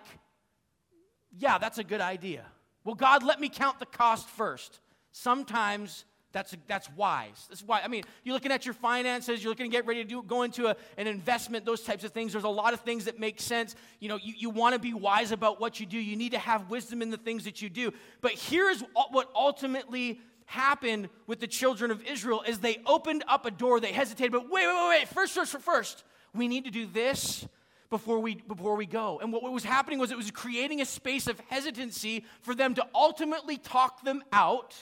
yeah, 1.36 1.58
that's 1.58 1.78
a 1.78 1.84
good 1.84 2.00
idea. 2.00 2.44
Well, 2.84 2.94
God, 2.94 3.22
let 3.22 3.40
me 3.40 3.48
count 3.48 3.78
the 3.80 3.86
cost 3.86 4.28
first. 4.28 4.80
Sometimes 5.10 6.04
that's, 6.34 6.56
that's 6.66 6.90
wise. 6.90 7.46
That's 7.48 7.62
why. 7.62 7.80
I 7.82 7.88
mean, 7.88 8.02
you're 8.24 8.34
looking 8.34 8.50
at 8.50 8.66
your 8.66 8.74
finances, 8.74 9.42
you're 9.42 9.52
looking 9.52 9.70
to 9.70 9.70
get 9.70 9.86
ready 9.86 10.02
to 10.02 10.08
do, 10.08 10.20
go 10.22 10.42
into 10.42 10.66
a, 10.66 10.76
an 10.98 11.06
investment, 11.06 11.64
those 11.64 11.82
types 11.82 12.02
of 12.02 12.10
things. 12.10 12.32
There's 12.32 12.44
a 12.44 12.48
lot 12.48 12.74
of 12.74 12.80
things 12.80 13.04
that 13.04 13.20
make 13.20 13.40
sense. 13.40 13.76
You 14.00 14.08
know, 14.08 14.16
you, 14.16 14.34
you 14.36 14.50
want 14.50 14.74
to 14.74 14.80
be 14.80 14.92
wise 14.92 15.30
about 15.30 15.60
what 15.60 15.78
you 15.78 15.86
do. 15.86 15.96
You 15.96 16.16
need 16.16 16.32
to 16.32 16.38
have 16.38 16.68
wisdom 16.68 17.02
in 17.02 17.10
the 17.10 17.16
things 17.16 17.44
that 17.44 17.62
you 17.62 17.70
do. 17.70 17.92
But 18.20 18.32
here's 18.32 18.82
what 19.12 19.30
ultimately 19.34 20.20
happened 20.46 21.08
with 21.28 21.38
the 21.38 21.46
children 21.46 21.92
of 21.92 22.02
Israel 22.02 22.42
is 22.46 22.58
they 22.58 22.82
opened 22.84 23.22
up 23.28 23.46
a 23.46 23.50
door, 23.50 23.78
they 23.78 23.92
hesitated, 23.92 24.32
but 24.32 24.50
wait, 24.50 24.66
wait, 24.66 24.74
wait, 24.74 24.88
wait, 24.88 25.08
first, 25.08 25.34
first, 25.34 25.56
first, 25.60 26.04
we 26.34 26.48
need 26.48 26.64
to 26.64 26.70
do 26.70 26.86
this 26.86 27.46
before 27.90 28.18
we 28.18 28.34
before 28.34 28.76
we 28.76 28.86
go. 28.86 29.20
And 29.20 29.32
what, 29.32 29.42
was 29.42 29.64
happening 29.64 29.98
was 29.98 30.10
it 30.10 30.16
was 30.16 30.30
creating 30.30 30.80
a 30.80 30.84
space 30.84 31.26
of 31.26 31.40
hesitancy 31.48 32.24
for 32.42 32.54
them 32.54 32.74
to 32.74 32.86
ultimately 32.94 33.56
talk 33.56 34.04
them 34.04 34.22
out 34.32 34.74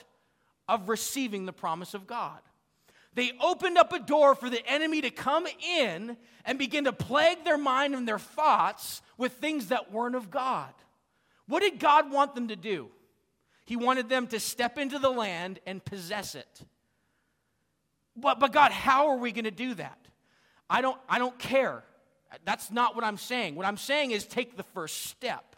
of 0.68 0.88
receiving 0.88 1.44
the 1.44 1.52
promise 1.52 1.94
of 1.94 2.06
God. 2.06 2.38
They 3.14 3.32
opened 3.40 3.76
up 3.76 3.92
a 3.92 3.98
door 3.98 4.34
for 4.34 4.48
the 4.48 4.66
enemy 4.66 5.02
to 5.02 5.10
come 5.10 5.46
in 5.46 6.16
and 6.46 6.58
begin 6.58 6.84
to 6.84 6.92
plague 6.92 7.44
their 7.44 7.58
mind 7.58 7.94
and 7.94 8.08
their 8.08 8.18
thoughts 8.18 9.02
with 9.18 9.34
things 9.34 9.66
that 9.66 9.92
weren't 9.92 10.14
of 10.14 10.30
God. 10.30 10.72
What 11.46 11.60
did 11.60 11.78
God 11.78 12.10
want 12.10 12.34
them 12.34 12.48
to 12.48 12.56
do? 12.56 12.88
He 13.66 13.76
wanted 13.76 14.08
them 14.08 14.26
to 14.28 14.40
step 14.40 14.78
into 14.78 14.98
the 14.98 15.10
land 15.10 15.60
and 15.66 15.84
possess 15.84 16.34
it. 16.34 16.62
But, 18.16 18.40
but 18.40 18.52
God, 18.52 18.72
how 18.72 19.08
are 19.08 19.16
we 19.16 19.32
going 19.32 19.44
to 19.44 19.50
do 19.50 19.74
that? 19.74 19.98
I 20.68 20.80
don't, 20.80 20.98
I 21.08 21.18
don't 21.18 21.38
care. 21.38 21.84
That's 22.44 22.70
not 22.70 22.94
what 22.94 23.04
I'm 23.04 23.18
saying. 23.18 23.54
What 23.54 23.66
I'm 23.66 23.76
saying 23.76 24.10
is 24.12 24.24
take 24.24 24.56
the 24.56 24.62
first 24.62 25.06
step. 25.06 25.52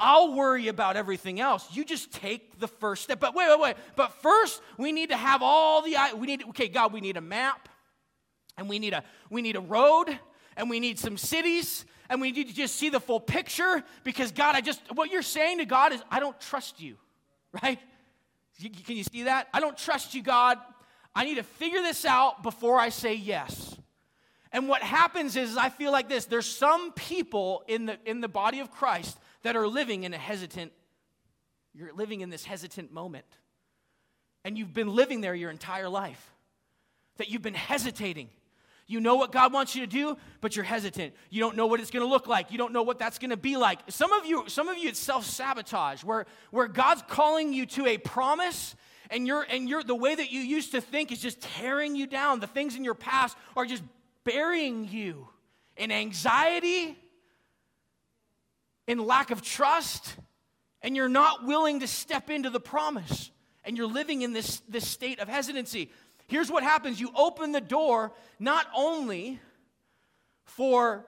I'll 0.00 0.34
worry 0.34 0.68
about 0.68 0.96
everything 0.96 1.40
else. 1.40 1.66
You 1.72 1.84
just 1.84 2.12
take 2.12 2.60
the 2.60 2.68
first 2.68 3.02
step. 3.02 3.18
But 3.18 3.34
wait, 3.34 3.48
wait, 3.48 3.60
wait. 3.60 3.76
But 3.96 4.12
first, 4.22 4.62
we 4.76 4.92
need 4.92 5.08
to 5.08 5.16
have 5.16 5.42
all 5.42 5.82
the 5.82 5.96
we 6.16 6.26
need 6.26 6.44
okay, 6.50 6.68
God, 6.68 6.92
we 6.92 7.00
need 7.00 7.16
a 7.16 7.20
map 7.20 7.68
and 8.56 8.68
we 8.68 8.78
need 8.78 8.92
a 8.92 9.02
we 9.28 9.42
need 9.42 9.56
a 9.56 9.60
road 9.60 10.16
and 10.56 10.70
we 10.70 10.78
need 10.78 11.00
some 11.00 11.16
cities 11.16 11.84
and 12.08 12.20
we 12.20 12.30
need 12.30 12.48
to 12.48 12.54
just 12.54 12.76
see 12.76 12.90
the 12.90 13.00
full 13.00 13.18
picture 13.18 13.82
because 14.04 14.30
God, 14.30 14.54
I 14.54 14.60
just 14.60 14.80
what 14.94 15.10
you're 15.10 15.22
saying 15.22 15.58
to 15.58 15.64
God 15.64 15.92
is 15.92 16.00
I 16.10 16.20
don't 16.20 16.38
trust 16.40 16.80
you. 16.80 16.96
Right? 17.62 17.78
Can 18.60 18.96
you 18.96 19.04
see 19.04 19.22
that? 19.22 19.48
I 19.54 19.60
don't 19.60 19.76
trust 19.76 20.14
you, 20.14 20.22
God. 20.22 20.58
I 21.14 21.24
need 21.24 21.36
to 21.36 21.42
figure 21.42 21.80
this 21.80 22.04
out 22.04 22.42
before 22.42 22.78
I 22.78 22.90
say 22.90 23.14
yes. 23.14 23.76
And 24.52 24.68
what 24.68 24.82
happens 24.82 25.36
is 25.36 25.56
I 25.56 25.68
feel 25.68 25.92
like 25.92 26.08
this 26.08 26.24
there's 26.26 26.46
some 26.46 26.92
people 26.92 27.64
in 27.68 27.86
the 27.86 27.98
in 28.06 28.20
the 28.20 28.28
body 28.28 28.60
of 28.60 28.70
Christ 28.70 29.18
that 29.42 29.56
are 29.56 29.68
living 29.68 30.04
in 30.04 30.14
a 30.14 30.18
hesitant, 30.18 30.72
you're 31.74 31.92
living 31.92 32.20
in 32.20 32.30
this 32.30 32.44
hesitant 32.44 32.92
moment. 32.92 33.26
And 34.44 34.56
you've 34.56 34.72
been 34.72 34.94
living 34.94 35.20
there 35.20 35.34
your 35.34 35.50
entire 35.50 35.88
life. 35.88 36.32
That 37.18 37.28
you've 37.28 37.42
been 37.42 37.54
hesitating. 37.54 38.30
You 38.86 39.00
know 39.00 39.16
what 39.16 39.32
God 39.32 39.52
wants 39.52 39.74
you 39.76 39.82
to 39.82 39.86
do, 39.86 40.16
but 40.40 40.56
you're 40.56 40.64
hesitant. 40.64 41.14
You 41.28 41.40
don't 41.40 41.56
know 41.56 41.66
what 41.66 41.78
it's 41.78 41.90
going 41.90 42.04
to 42.04 42.10
look 42.10 42.26
like. 42.26 42.50
You 42.50 42.56
don't 42.56 42.72
know 42.72 42.82
what 42.82 42.98
that's 42.98 43.18
going 43.18 43.30
to 43.30 43.36
be 43.36 43.58
like. 43.58 43.80
Some 43.88 44.12
of 44.12 44.24
you, 44.24 44.44
some 44.48 44.68
of 44.68 44.78
you, 44.78 44.88
it's 44.88 44.98
self-sabotage, 44.98 46.02
where, 46.04 46.24
where 46.50 46.68
God's 46.68 47.02
calling 47.06 47.52
you 47.52 47.66
to 47.66 47.86
a 47.86 47.98
promise, 47.98 48.74
and 49.10 49.26
you're 49.26 49.46
and 49.50 49.68
you're 49.68 49.82
the 49.82 49.94
way 49.94 50.14
that 50.14 50.30
you 50.30 50.40
used 50.40 50.72
to 50.72 50.80
think 50.80 51.12
is 51.12 51.20
just 51.20 51.40
tearing 51.40 51.96
you 51.96 52.06
down. 52.06 52.40
The 52.40 52.46
things 52.46 52.76
in 52.76 52.84
your 52.84 52.94
past 52.94 53.36
are 53.56 53.64
just 53.64 53.82
burying 54.24 54.88
you 54.88 55.28
in 55.76 55.90
anxiety 55.90 56.98
in 58.86 58.98
lack 58.98 59.30
of 59.30 59.42
trust 59.42 60.16
and 60.82 60.96
you're 60.96 61.08
not 61.08 61.44
willing 61.44 61.80
to 61.80 61.86
step 61.86 62.30
into 62.30 62.50
the 62.50 62.60
promise 62.60 63.30
and 63.64 63.76
you're 63.76 63.86
living 63.86 64.22
in 64.22 64.32
this, 64.32 64.60
this 64.68 64.86
state 64.86 65.20
of 65.20 65.28
hesitancy. 65.28 65.90
Here's 66.26 66.50
what 66.50 66.62
happens 66.62 67.00
you 67.00 67.10
open 67.14 67.52
the 67.52 67.60
door 67.60 68.12
not 68.38 68.66
only 68.74 69.40
for 70.44 71.06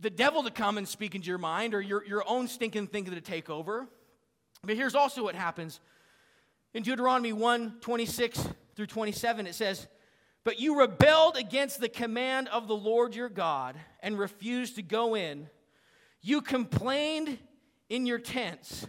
the 0.00 0.10
devil 0.10 0.42
to 0.44 0.50
come 0.50 0.78
and 0.78 0.86
speak 0.86 1.14
into 1.14 1.28
your 1.28 1.38
mind 1.38 1.74
or 1.74 1.80
your, 1.80 2.04
your 2.04 2.24
own 2.28 2.46
stinking 2.46 2.86
thinking 2.86 3.14
to 3.14 3.20
take 3.20 3.50
over, 3.50 3.88
but 4.62 4.76
here's 4.76 4.94
also 4.94 5.22
what 5.22 5.34
happens. 5.34 5.80
In 6.78 6.84
Deuteronomy 6.84 7.32
1 7.32 7.78
26 7.80 8.50
through 8.76 8.86
27, 8.86 9.48
it 9.48 9.56
says, 9.56 9.88
But 10.44 10.60
you 10.60 10.78
rebelled 10.78 11.36
against 11.36 11.80
the 11.80 11.88
command 11.88 12.46
of 12.46 12.68
the 12.68 12.76
Lord 12.76 13.16
your 13.16 13.28
God 13.28 13.74
and 14.00 14.16
refused 14.16 14.76
to 14.76 14.82
go 14.82 15.16
in 15.16 15.50
you 16.22 16.40
complained 16.40 17.36
in 17.88 18.06
your 18.06 18.20
tents 18.20 18.86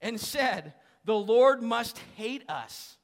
and 0.00 0.20
said, 0.20 0.74
The 1.04 1.16
Lord 1.16 1.64
must 1.64 1.98
hate 2.16 2.48
us. 2.48 2.96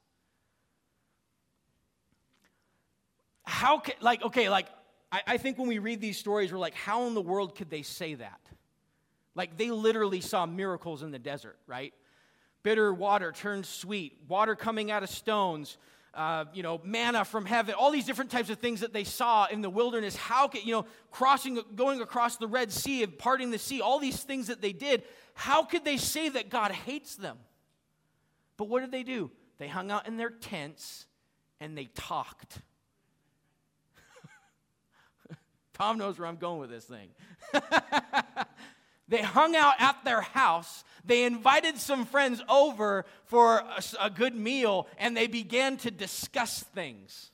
How 3.42 3.78
can, 3.80 3.96
like, 4.00 4.22
okay, 4.22 4.48
like, 4.48 4.68
I, 5.10 5.22
I 5.26 5.36
think 5.38 5.58
when 5.58 5.66
we 5.66 5.80
read 5.80 6.00
these 6.00 6.16
stories, 6.16 6.52
we're 6.52 6.58
like, 6.58 6.74
how 6.74 7.08
in 7.08 7.14
the 7.14 7.20
world 7.20 7.56
could 7.56 7.70
they 7.70 7.82
say 7.82 8.14
that? 8.14 8.40
Like, 9.34 9.56
they 9.56 9.72
literally 9.72 10.20
saw 10.20 10.46
miracles 10.46 11.02
in 11.02 11.10
the 11.10 11.18
desert, 11.18 11.58
right? 11.66 11.92
Bitter 12.62 12.92
water 12.92 13.32
turned 13.32 13.66
sweet, 13.66 14.18
water 14.28 14.54
coming 14.54 14.90
out 14.90 15.02
of 15.02 15.10
stones 15.10 15.78
uh, 16.18 16.46
you 16.52 16.64
know, 16.64 16.80
manna 16.82 17.24
from 17.24 17.44
heaven, 17.44 17.74
all 17.78 17.92
these 17.92 18.04
different 18.04 18.30
types 18.30 18.50
of 18.50 18.58
things 18.58 18.80
that 18.80 18.92
they 18.92 19.04
saw 19.04 19.46
in 19.46 19.62
the 19.62 19.70
wilderness. 19.70 20.16
How 20.16 20.48
could, 20.48 20.64
you 20.64 20.72
know, 20.72 20.84
crossing, 21.12 21.60
going 21.76 22.00
across 22.00 22.36
the 22.36 22.48
Red 22.48 22.72
Sea 22.72 23.04
and 23.04 23.16
parting 23.16 23.52
the 23.52 23.58
sea, 23.58 23.80
all 23.80 24.00
these 24.00 24.20
things 24.24 24.48
that 24.48 24.60
they 24.60 24.72
did, 24.72 25.04
how 25.34 25.62
could 25.62 25.84
they 25.84 25.96
say 25.96 26.28
that 26.30 26.50
God 26.50 26.72
hates 26.72 27.14
them? 27.14 27.38
But 28.56 28.68
what 28.68 28.80
did 28.80 28.90
they 28.90 29.04
do? 29.04 29.30
They 29.58 29.68
hung 29.68 29.92
out 29.92 30.08
in 30.08 30.16
their 30.16 30.30
tents 30.30 31.06
and 31.60 31.78
they 31.78 31.84
talked. 31.84 32.62
Tom 35.74 35.98
knows 35.98 36.18
where 36.18 36.26
I'm 36.26 36.36
going 36.36 36.58
with 36.58 36.70
this 36.70 36.84
thing. 36.84 37.10
They 39.08 39.22
hung 39.22 39.56
out 39.56 39.74
at 39.78 40.04
their 40.04 40.20
house. 40.20 40.84
They 41.04 41.24
invited 41.24 41.78
some 41.78 42.04
friends 42.04 42.42
over 42.48 43.06
for 43.24 43.58
a, 43.58 43.82
a, 44.02 44.10
good 44.10 44.34
meal 44.34 44.86
and 44.98 45.16
they 45.16 45.26
began 45.26 45.78
to 45.78 45.90
discuss 45.90 46.62
things. 46.62 47.30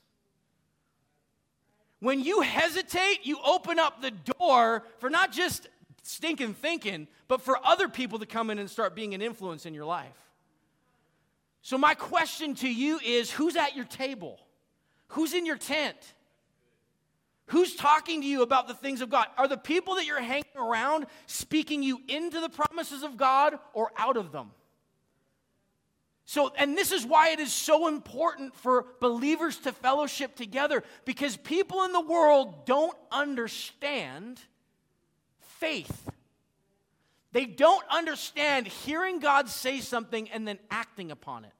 When 1.99 2.21
you 2.21 2.41
hesitate, 2.41 3.19
you 3.23 3.39
open 3.45 3.79
up 3.79 4.01
the 4.01 4.11
door 4.11 4.83
for 4.99 5.09
not 5.09 5.33
just 5.33 5.67
stinking 6.03 6.53
thinking, 6.53 7.07
but 7.27 7.41
for 7.41 7.57
other 7.65 7.89
people 7.89 8.19
to 8.19 8.25
come 8.25 8.49
in 8.49 8.59
and 8.59 8.69
start 8.69 8.95
being 8.95 9.13
an 9.13 9.21
influence 9.21 9.65
in 9.65 9.73
your 9.73 9.85
life. 9.85 10.15
So, 11.61 11.77
my 11.79 11.95
question 11.95 12.53
to 12.55 12.71
you 12.71 12.99
is 13.03 13.31
who's 13.31 13.55
at 13.55 13.75
your 13.75 13.85
table? 13.85 14.39
Who's 15.09 15.33
in 15.33 15.45
your 15.47 15.57
tent? 15.57 15.97
Who's 17.47 17.75
talking 17.75 18.21
to 18.21 18.27
you 18.27 18.41
about 18.41 18.67
the 18.67 18.73
things 18.73 19.01
of 19.01 19.09
God? 19.09 19.27
Are 19.37 19.47
the 19.47 19.57
people 19.57 19.95
that 19.95 20.05
you're 20.05 20.21
hanging 20.21 20.45
around 20.55 21.05
speaking 21.27 21.83
you 21.83 22.01
into 22.07 22.39
the 22.39 22.49
promises 22.49 23.03
of 23.03 23.17
God 23.17 23.59
or 23.73 23.91
out 23.97 24.17
of 24.17 24.31
them? 24.31 24.51
So, 26.27 26.51
and 26.57 26.75
this 26.75 26.91
is 26.91 27.05
why 27.05 27.29
it 27.29 27.39
is 27.39 27.53
so 27.53 27.87
important 27.87 28.55
for 28.55 28.87
believers 28.99 29.57
to 29.57 29.71
fellowship 29.71 30.35
together 30.35 30.83
because 31.05 31.37
people 31.37 31.83
in 31.83 31.91
the 31.91 32.01
world 32.01 32.65
don't 32.65 32.97
understand 33.11 34.39
faith. 35.39 36.09
They 37.31 37.45
don't 37.45 37.83
understand 37.91 38.65
hearing 38.65 39.19
God 39.19 39.49
say 39.49 39.81
something 39.81 40.27
and 40.31 40.47
then 40.47 40.57
acting 40.71 41.11
upon 41.11 41.45
it. 41.45 41.53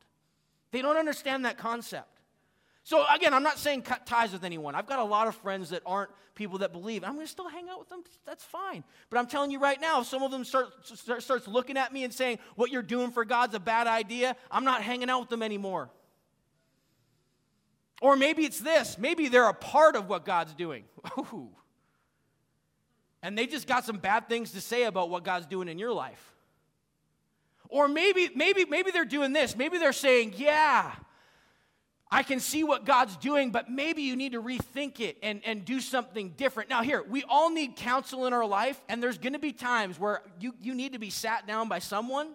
They 0.71 0.81
don't 0.81 0.97
understand 0.97 1.45
that 1.45 1.59
concept. 1.59 2.14
So 2.85 3.03
again, 3.11 3.33
I'm 3.33 3.41
not 3.41 3.57
saying 3.57 3.81
cut 3.81 4.05
ties 4.05 4.31
with 4.31 4.43
anyone. 4.43 4.75
I've 4.75 4.85
got 4.85 4.99
a 4.99 5.03
lot 5.03 5.27
of 5.27 5.35
friends 5.37 5.71
that 5.71 5.81
aren't 5.87 6.11
people 6.35 6.59
that 6.59 6.71
believe. 6.71 7.03
I'm 7.03 7.15
going 7.15 7.25
to 7.25 7.31
still 7.31 7.49
hang 7.49 7.67
out 7.67 7.79
with 7.79 7.89
them. 7.89 8.03
That's 8.27 8.43
fine. 8.43 8.83
But 9.09 9.17
I'm 9.17 9.25
telling 9.25 9.49
you 9.49 9.57
right 9.57 9.81
now, 9.81 10.01
if 10.01 10.07
some 10.07 10.21
of 10.21 10.29
them 10.29 10.45
start, 10.45 10.67
start 10.85 11.23
starts 11.23 11.47
looking 11.47 11.77
at 11.77 11.91
me 11.91 12.03
and 12.03 12.13
saying, 12.13 12.37
"What 12.55 12.69
you're 12.69 12.83
doing 12.83 13.09
for 13.09 13.25
God's 13.25 13.55
a 13.55 13.59
bad 13.59 13.87
idea." 13.87 14.35
I'm 14.51 14.63
not 14.63 14.83
hanging 14.83 15.09
out 15.09 15.21
with 15.21 15.29
them 15.29 15.41
anymore. 15.41 15.89
Or 18.03 18.15
maybe 18.15 18.45
it's 18.45 18.59
this. 18.59 18.99
Maybe 18.99 19.29
they're 19.29 19.49
a 19.49 19.53
part 19.53 19.95
of 19.95 20.07
what 20.07 20.23
God's 20.23 20.53
doing. 20.53 20.83
Ooh. 21.17 21.49
And 23.23 23.35
they 23.35 23.47
just 23.47 23.65
got 23.67 23.83
some 23.83 23.97
bad 23.97 24.29
things 24.29 24.51
to 24.51 24.61
say 24.61 24.83
about 24.83 25.09
what 25.09 25.23
God's 25.23 25.47
doing 25.47 25.69
in 25.69 25.79
your 25.79 25.91
life. 25.91 26.35
Or 27.67 27.87
maybe, 27.87 28.29
maybe, 28.35 28.63
maybe 28.65 28.91
they're 28.91 29.05
doing 29.05 29.33
this. 29.33 29.55
Maybe 29.55 29.79
they're 29.79 29.91
saying, 29.91 30.35
yeah, 30.37 30.93
I 32.15 32.23
can 32.23 32.39
see 32.39 32.63
what 32.63 32.85
God's 32.85 33.17
doing, 33.17 33.51
but 33.51 33.69
maybe 33.69 34.03
you 34.03 34.15
need 34.15 34.31
to 34.31 34.41
rethink 34.41 35.01
it 35.01 35.17
and, 35.21 35.41
and 35.43 35.65
do 35.65 35.81
something 35.81 36.29
different. 36.37 36.69
Now, 36.69 36.81
here, 36.81 37.03
we 37.03 37.25
all 37.27 37.49
need 37.49 37.75
counsel 37.75 38.25
in 38.25 38.31
our 38.31 38.45
life, 38.45 38.81
and 38.87 39.03
there's 39.03 39.17
going 39.17 39.33
to 39.33 39.39
be 39.39 39.51
times 39.51 39.99
where 39.99 40.21
you, 40.39 40.53
you 40.61 40.73
need 40.73 40.93
to 40.93 40.97
be 40.97 41.09
sat 41.09 41.45
down 41.45 41.67
by 41.67 41.79
someone, 41.79 42.29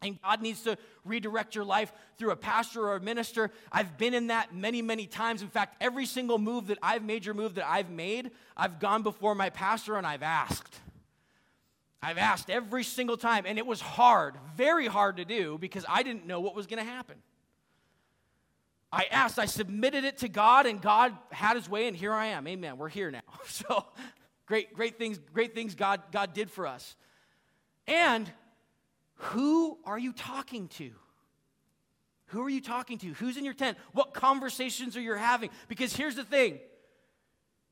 and 0.00 0.18
God 0.22 0.40
needs 0.40 0.62
to 0.62 0.78
redirect 1.04 1.54
your 1.54 1.66
life 1.66 1.92
through 2.16 2.30
a 2.30 2.36
pastor 2.36 2.88
or 2.88 2.96
a 2.96 3.00
minister. 3.00 3.50
I've 3.70 3.98
been 3.98 4.14
in 4.14 4.28
that 4.28 4.54
many, 4.54 4.80
many 4.80 5.04
times. 5.04 5.42
In 5.42 5.48
fact, 5.48 5.76
every 5.82 6.06
single 6.06 6.38
move 6.38 6.68
that 6.68 6.78
I've 6.82 7.04
major 7.04 7.34
move 7.34 7.56
that 7.56 7.68
I've 7.68 7.90
made, 7.90 8.30
I've 8.56 8.80
gone 8.80 9.02
before 9.02 9.34
my 9.34 9.50
pastor 9.50 9.96
and 9.96 10.06
I've 10.06 10.22
asked. 10.22 10.80
I've 12.02 12.16
asked 12.16 12.48
every 12.48 12.84
single 12.84 13.18
time, 13.18 13.44
and 13.46 13.58
it 13.58 13.66
was 13.66 13.82
hard, 13.82 14.36
very 14.56 14.86
hard 14.86 15.18
to 15.18 15.26
do 15.26 15.58
because 15.58 15.84
I 15.90 16.04
didn't 16.04 16.26
know 16.26 16.40
what 16.40 16.54
was 16.54 16.66
going 16.66 16.82
to 16.82 16.90
happen. 16.90 17.16
I 18.92 19.06
asked, 19.10 19.38
I 19.38 19.46
submitted 19.46 20.04
it 20.04 20.18
to 20.18 20.28
God, 20.28 20.66
and 20.66 20.80
God 20.80 21.16
had 21.30 21.56
his 21.56 21.68
way, 21.68 21.86
and 21.86 21.96
here 21.96 22.12
I 22.12 22.26
am. 22.26 22.46
Amen. 22.48 22.76
We're 22.76 22.88
here 22.88 23.10
now. 23.10 23.20
So 23.46 23.84
great, 24.46 24.74
great 24.74 24.98
things, 24.98 25.18
great 25.32 25.54
things 25.54 25.74
God, 25.74 26.00
God 26.12 26.34
did 26.34 26.50
for 26.50 26.66
us. 26.66 26.96
And 27.86 28.30
who 29.14 29.78
are 29.84 29.98
you 29.98 30.12
talking 30.12 30.68
to? 30.68 30.90
Who 32.26 32.42
are 32.42 32.50
you 32.50 32.60
talking 32.60 32.98
to? 32.98 33.08
Who's 33.14 33.36
in 33.36 33.44
your 33.44 33.54
tent? 33.54 33.76
What 33.92 34.14
conversations 34.14 34.96
are 34.96 35.00
you 35.00 35.14
having? 35.14 35.50
Because 35.68 35.94
here's 35.94 36.16
the 36.16 36.24
thing 36.24 36.60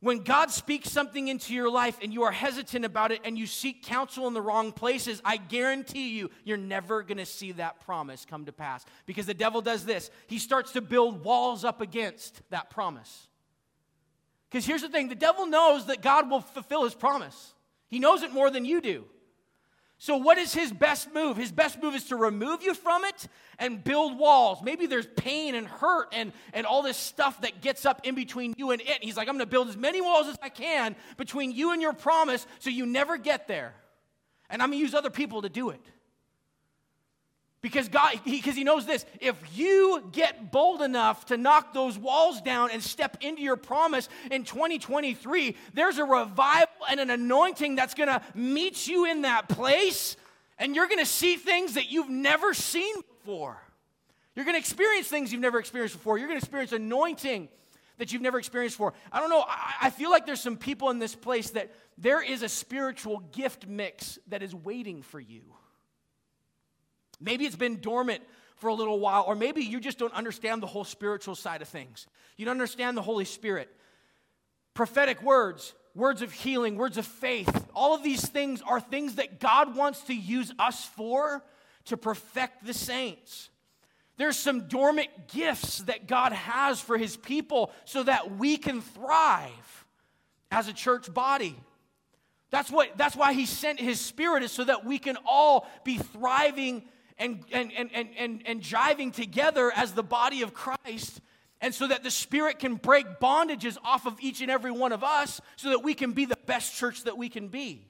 when 0.01 0.21
God 0.21 0.51
speaks 0.51 0.91
something 0.91 1.27
into 1.27 1.53
your 1.53 1.69
life 1.69 1.99
and 2.01 2.13
you 2.13 2.23
are 2.23 2.31
hesitant 2.31 2.85
about 2.85 3.11
it 3.11 3.21
and 3.25 3.37
you 3.37 3.47
seek 3.47 3.83
counsel 3.83 4.29
in 4.29 4.35
the 4.35 4.41
wrong 4.41 4.71
places, 4.71 5.21
I 5.25 5.39
guarantee 5.39 6.11
you, 6.11 6.31
you're 6.45 6.57
never 6.57 7.03
going 7.03 7.19
to 7.19 7.27
see 7.27 7.53
that 7.53 7.81
promise 7.81 8.25
come 8.25 8.45
to 8.45 8.53
pass. 8.53 8.85
Because 9.07 9.27
the 9.27 9.35
devil 9.35 9.61
does 9.61 9.85
this 9.85 10.11
he 10.29 10.39
starts 10.39 10.73
to 10.73 10.81
build 10.81 11.25
walls 11.25 11.65
up 11.65 11.81
against 11.81 12.41
that 12.51 12.71
promise. 12.71 13.27
Because 14.49 14.65
here's 14.65 14.83
the 14.83 14.89
thing 14.89 15.09
the 15.09 15.15
devil 15.17 15.47
knows 15.47 15.87
that 15.87 16.01
God 16.01 16.31
will 16.31 16.41
fulfill 16.41 16.85
his 16.85 16.95
promise, 16.95 17.55
he 17.89 17.99
knows 17.99 18.23
it 18.23 18.33
more 18.33 18.51
than 18.51 18.65
you 18.65 18.81
do. 18.81 19.05
So, 20.01 20.17
what 20.17 20.39
is 20.39 20.55
his 20.55 20.73
best 20.73 21.13
move? 21.13 21.37
His 21.37 21.51
best 21.51 21.83
move 21.83 21.97
is 21.97 22.05
to 22.05 22.17
remove 22.17 22.63
you 22.63 22.73
from 22.73 23.05
it 23.05 23.27
and 23.59 23.83
build 23.83 24.17
walls. 24.17 24.61
Maybe 24.63 24.87
there's 24.87 25.09
pain 25.17 25.57
and 25.57 25.67
hurt 25.67 26.09
and, 26.13 26.33
and 26.53 26.67
all 26.67 26.83
this 26.83 26.97
stuff 26.97 27.41
that 27.41 27.61
gets 27.61 27.85
up 27.85 28.03
in 28.05 28.15
between 28.15 28.55
you 28.57 28.71
and 28.71 28.81
it. 28.81 29.03
He's 29.03 29.17
like, 29.17 29.29
I'm 29.29 29.35
going 29.35 29.47
to 29.47 29.51
build 29.51 29.69
as 29.69 29.77
many 29.77 30.01
walls 30.01 30.29
as 30.29 30.39
I 30.41 30.51
can 30.51 30.95
between 31.17 31.51
you 31.51 31.73
and 31.73 31.83
your 31.83 31.93
promise 31.93 32.47
so 32.61 32.71
you 32.71 32.87
never 32.87 33.17
get 33.17 33.49
there. 33.49 33.75
And 34.49 34.63
I'm 34.63 34.69
going 34.69 34.79
to 34.79 34.85
use 34.85 34.95
other 34.95 35.11
people 35.11 35.43
to 35.43 35.49
do 35.49 35.71
it. 35.71 35.85
Because 37.61 37.89
God, 37.89 38.21
because 38.25 38.55
he, 38.55 38.61
he 38.61 38.65
knows 38.65 38.87
this, 38.87 39.05
if 39.21 39.37
you 39.57 40.05
get 40.13 40.53
bold 40.53 40.81
enough 40.81 41.27
to 41.27 41.37
knock 41.37 41.75
those 41.75 41.99
walls 41.99 42.41
down 42.41 42.71
and 42.71 42.81
step 42.81 43.17
into 43.21 43.43
your 43.43 43.57
promise 43.57 44.09
in 44.31 44.45
2023, 44.45 45.57
there's 45.75 45.99
a 45.99 46.05
revival 46.05 46.87
and 46.89 47.01
an 47.01 47.11
anointing 47.11 47.75
that's 47.75 47.95
to 48.09 48.23
meet 48.35 48.87
you 48.87 49.07
in 49.07 49.23
that 49.23 49.49
place, 49.49 50.17
and 50.59 50.77
you're 50.77 50.87
to 50.99 51.07
see 51.07 51.35
things 51.35 51.75
that 51.75 51.91
you've 51.91 52.11
never 52.11 52.55
seen 52.55 52.95
before. 53.19 53.61
You're 54.37 54.45
to 54.55 54.61
experience 54.61 55.09
things 55.09 55.33
you've 55.33 55.43
never 55.43 55.59
experienced 55.59 55.97
before. 55.97 56.17
You're 56.17 56.29
to 56.29 56.37
experience 56.37 56.71
anointing 56.71 57.49
that 57.99 58.13
you've 58.13 58.23
never 58.23 58.39
experienced 58.39 58.77
before. 58.77 58.95
I 59.11 59.19
don't 59.19 59.31
know. 59.31 59.45
I, 59.49 59.75
I 59.83 59.91
feel 59.91 60.11
like 60.13 60.27
there's 60.27 60.41
some 60.41 60.57
people 60.57 60.91
in 60.91 61.01
this 61.01 61.17
place 61.17 61.51
that 61.51 61.73
there 61.99 62.23
is 62.23 62.43
a 62.43 62.49
spiritual 62.49 63.19
gift 63.33 63.67
mix 63.67 64.17
that 64.29 64.45
is 64.45 64.55
waiting 64.55 65.03
for 65.03 65.19
you. 65.19 65.43
Maybe 67.21 67.45
it's 67.47 67.57
been 67.57 67.81
dormant 67.81 68.23
for 68.57 68.69
a 68.69 68.75
little 68.75 68.99
while, 68.99 69.25
or 69.27 69.35
maybe 69.35 69.63
you 69.63 69.81
just 69.81 69.99
don't 69.99 70.15
understand 70.15 70.63
the 70.63 70.67
whole 70.67 70.85
spiritual 70.85 71.35
side 71.35 71.63
of 71.63 71.69
things. 71.69 72.07
You 72.37 72.45
don't 72.45 72.53
understand 72.53 72.97
the 72.97 73.03
Holy 73.03 73.25
Spirit. 73.25 73.69
Prophetic 74.75 75.23
words, 75.23 75.75
words 75.95 76.23
of 76.23 76.33
healing, 76.33 76.77
words 76.77 76.99
of 76.99 77.07
faith, 77.07 77.67
all 77.75 77.95
of 77.95 78.03
these 78.03 78.29
things 78.29 78.63
are 78.63 78.81
things 78.81 79.17
that 79.17 79.41
God 79.41 79.77
wants 79.77 80.03
to 80.03 80.15
use 80.15 80.53
us 80.59 80.85
for 80.85 81.45
to 81.87 81.97
perfect 81.97 82.65
the 82.65 82.75
saints. 82.75 83.51
There's 84.17 84.37
some 84.37 84.67
dormant 84.67 85.09
gifts 85.29 85.79
that 85.83 86.09
God 86.09 86.33
has 86.33 86.81
for 86.81 86.99
his 86.99 87.17
people 87.17 87.71
so 87.85 88.03
that 88.03 88.37
we 88.37 88.57
can 88.57 88.81
thrive 88.81 89.87
as 90.51 90.67
a 90.67 90.73
church 90.73 91.13
body. 91.13 91.57
That's, 92.51 92.71
what, 92.71 92.97
that's 92.97 93.15
why 93.15 93.33
he 93.33 93.47
sent 93.47 93.79
his 93.79 94.01
spirit, 94.01 94.43
is 94.43 94.51
so 94.51 94.65
that 94.65 94.85
we 94.85 94.99
can 94.99 95.17
all 95.25 95.69
be 95.85 95.99
thriving 95.99 96.83
and, 97.19 97.45
and, 97.53 97.73
and, 97.73 97.91
and, 97.93 98.09
and, 98.17 98.43
and 98.47 98.61
jiving 98.61 99.13
together 99.13 99.73
as 99.75 99.93
the 99.93 100.03
body 100.03 100.43
of 100.43 100.55
Christ. 100.55 101.21
And 101.61 101.75
so 101.75 101.89
that 101.89 102.05
the 102.05 102.11
Spirit 102.11 102.61
can 102.61 102.77
break 102.77 103.19
bondages 103.19 103.77
off 103.85 104.07
of 104.07 104.19
each 104.21 104.41
and 104.41 104.51
every 104.51 104.71
one 104.71 104.93
of 104.93 105.03
us 105.03 105.41
so 105.57 105.71
that 105.71 105.83
we 105.83 105.95
can 105.95 106.13
be 106.13 106.25
the 106.25 106.39
best 106.47 106.77
church 106.77 107.03
that 107.05 107.19
we 107.19 107.29
can 107.29 107.49
be. 107.49 107.85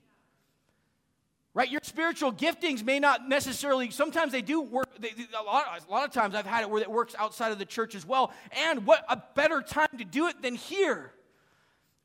Right? 1.53 1.71
Your 1.71 1.81
spiritual 1.83 2.33
giftings 2.33 2.85
may 2.85 2.99
not 3.01 3.29
necessarily, 3.29 3.91
sometimes 3.91 4.33
they 4.33 4.43
do 4.43 4.61
work. 4.61 4.89
They, 4.99 5.11
a, 5.39 5.43
lot, 5.43 5.67
a 5.87 5.91
lot 5.91 6.07
of 6.07 6.13
times 6.13 6.35
I've 6.35 6.47
had 6.47 6.63
it 6.63 6.71
where 6.71 6.81
it 6.81 6.91
works 6.91 7.15
outside 7.19 7.53
of 7.53 7.59
the 7.59 7.67
church 7.67 7.95
as 7.95 8.07
well. 8.07 8.33
And 8.69 8.87
what 8.87 9.05
a 9.09 9.21
better 9.35 9.61
time 9.61 9.89
to 9.99 10.05
do 10.05 10.29
it 10.29 10.41
than 10.41 10.55
here 10.55 11.13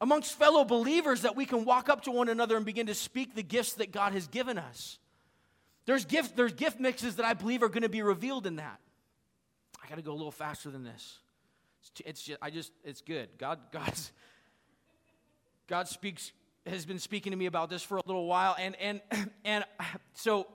amongst 0.01 0.38
fellow 0.38 0.65
believers 0.65 1.21
that 1.21 1.36
we 1.36 1.45
can 1.45 1.65
walk 1.65 1.88
up 1.88 2.01
to 2.03 2.11
one 2.11 2.28
another 2.28 2.57
and 2.57 2.65
begin 2.65 2.88
to 2.88 2.95
speak 2.95 3.36
the 3.36 3.43
gifts 3.43 3.74
that 3.74 3.91
God 3.91 4.13
has 4.13 4.28
given 4.28 4.57
us. 4.57 4.97
There's 5.86 6.06
gift, 6.06 6.36
there's 6.36 6.54
gift 6.54 6.80
mixes 6.80 7.18
that 7.18 7.26
I 7.26 7.34
believe 7.34 7.64
are 7.64 7.70
going 7.70 7.84
to 7.84 7.90
be 7.90 8.02
revealed 8.02 8.48
in 8.48 8.58
that. 8.58 8.80
I 9.84 9.90
got 9.90 9.96
to 9.96 10.02
go 10.02 10.12
a 10.12 10.16
little 10.16 10.32
faster 10.32 10.70
than 10.70 10.84
this. 10.84 11.20
It's, 11.82 12.02
it's 12.06 12.24
just, 12.24 12.40
I 12.42 12.50
just, 12.50 12.72
it's 12.84 13.02
good. 13.02 13.30
God, 13.38 13.60
God's, 13.72 14.12
God 15.68 15.88
speaks, 15.88 16.32
has 16.66 16.86
been 16.86 17.00
speaking 17.00 17.32
to 17.32 17.38
me 17.38 17.46
about 17.46 17.70
this 17.70 17.84
for 17.84 17.98
a 17.98 18.04
little 18.06 18.26
while, 18.26 18.56
and 18.58 18.76
and 18.78 19.02
and 19.46 19.66
so 20.14 20.48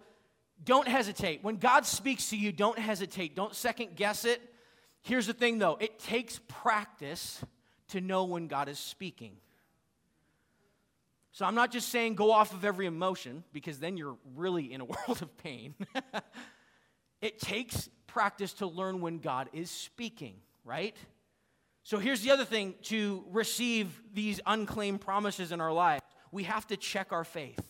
don't 0.64 0.88
hesitate. 0.88 1.44
When 1.44 1.56
God 1.56 1.84
speaks 1.84 2.30
to 2.30 2.36
you, 2.36 2.52
don't 2.52 2.78
hesitate. 2.78 3.36
Don't 3.36 3.54
second 3.54 3.96
guess 3.96 4.24
it. 4.24 4.40
Here's 5.02 5.26
the 5.26 5.34
thing, 5.34 5.58
though: 5.58 5.76
it 5.78 5.98
takes 5.98 6.40
practice 6.48 7.44
to 7.88 8.00
know 8.00 8.24
when 8.24 8.48
God 8.48 8.68
is 8.68 8.78
speaking. 8.78 9.36
So 11.32 11.44
I'm 11.44 11.54
not 11.54 11.70
just 11.70 11.88
saying 11.88 12.14
go 12.14 12.32
off 12.32 12.52
of 12.52 12.64
every 12.64 12.86
emotion 12.86 13.44
because 13.52 13.78
then 13.78 13.96
you're 13.96 14.16
really 14.34 14.72
in 14.72 14.80
a 14.80 14.84
world 15.06 15.22
of 15.22 15.36
pain. 15.38 15.74
it 17.20 17.38
takes 17.38 17.88
practice 18.06 18.54
to 18.54 18.66
learn 18.66 19.00
when 19.00 19.18
God 19.18 19.48
is 19.52 19.70
speaking, 19.70 20.36
right? 20.64 20.96
So 21.84 21.98
here's 21.98 22.22
the 22.22 22.30
other 22.30 22.44
thing 22.44 22.74
to 22.84 23.24
receive 23.30 24.02
these 24.12 24.40
unclaimed 24.46 25.00
promises 25.00 25.52
in 25.52 25.60
our 25.60 25.72
life 25.72 26.02
we 26.30 26.44
have 26.44 26.66
to 26.66 26.76
check 26.76 27.12
our 27.12 27.24
faith. 27.24 27.60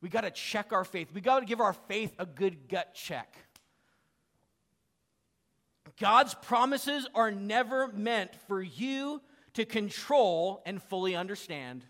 We 0.00 0.08
got 0.08 0.22
to 0.22 0.30
check 0.30 0.72
our 0.72 0.84
faith. 0.84 1.08
We 1.12 1.20
got 1.20 1.40
to 1.40 1.46
give 1.46 1.60
our 1.60 1.72
faith 1.72 2.14
a 2.18 2.26
good 2.26 2.68
gut 2.68 2.94
check. 2.94 3.36
God's 6.00 6.34
promises 6.34 7.06
are 7.14 7.30
never 7.30 7.88
meant 7.88 8.34
for 8.48 8.60
you 8.60 9.20
to 9.54 9.64
control 9.64 10.62
and 10.66 10.82
fully 10.82 11.14
understand. 11.14 11.84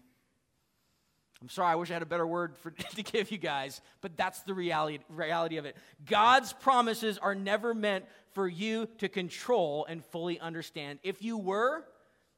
I'm 1.44 1.50
sorry, 1.50 1.72
I 1.72 1.74
wish 1.74 1.90
I 1.90 1.92
had 1.92 2.00
a 2.00 2.06
better 2.06 2.26
word 2.26 2.56
for, 2.56 2.70
to 2.96 3.02
give 3.02 3.30
you 3.30 3.36
guys, 3.36 3.82
but 4.00 4.16
that's 4.16 4.40
the 4.44 4.54
reality, 4.54 5.00
reality 5.10 5.58
of 5.58 5.66
it. 5.66 5.76
God's 6.06 6.54
promises 6.54 7.18
are 7.18 7.34
never 7.34 7.74
meant 7.74 8.06
for 8.32 8.48
you 8.48 8.88
to 8.96 9.10
control 9.10 9.84
and 9.86 10.02
fully 10.06 10.40
understand. 10.40 11.00
If 11.02 11.22
you 11.22 11.36
were, 11.36 11.84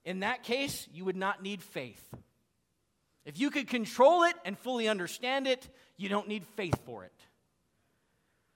in 0.05 0.21
that 0.21 0.43
case, 0.43 0.89
you 0.93 1.05
would 1.05 1.15
not 1.15 1.41
need 1.41 1.63
faith. 1.63 2.03
If 3.25 3.39
you 3.39 3.51
could 3.51 3.69
control 3.69 4.25
it 4.25 4.35
and 4.45 4.59
fully 4.59 4.89
understand 4.89 5.47
it, 5.47 5.69
you 5.97 6.09
don't 6.09 6.27
need 6.27 6.45
faith 6.57 6.85
for 6.85 7.05
it. 7.05 7.13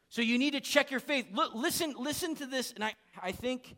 So 0.08 0.20
you 0.20 0.36
need 0.36 0.54
to 0.54 0.60
check 0.60 0.90
your 0.90 0.98
faith. 0.98 1.26
Look, 1.32 1.54
listen, 1.54 1.94
listen 1.96 2.34
to 2.34 2.46
this, 2.46 2.72
and 2.72 2.82
I, 2.82 2.94
I 3.22 3.30
think 3.30 3.76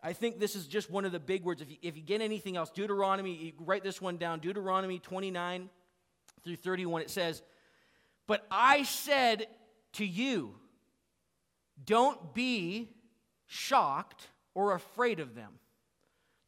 I 0.00 0.12
think 0.12 0.38
this 0.38 0.54
is 0.54 0.68
just 0.68 0.92
one 0.92 1.04
of 1.04 1.10
the 1.10 1.18
big 1.18 1.42
words. 1.42 1.60
If 1.60 1.70
you, 1.72 1.76
if 1.82 1.96
you 1.96 2.04
get 2.04 2.20
anything 2.20 2.56
else, 2.56 2.70
Deuteronomy, 2.70 3.52
write 3.58 3.82
this 3.82 4.00
one 4.00 4.16
down 4.16 4.38
Deuteronomy 4.38 5.00
29, 5.00 5.68
through 6.48 6.56
31, 6.56 7.02
it 7.02 7.10
says, 7.10 7.42
But 8.26 8.46
I 8.50 8.82
said 8.82 9.46
to 9.94 10.04
you, 10.04 10.54
don't 11.84 12.34
be 12.34 12.88
shocked 13.46 14.26
or 14.54 14.74
afraid 14.74 15.20
of 15.20 15.34
them. 15.34 15.52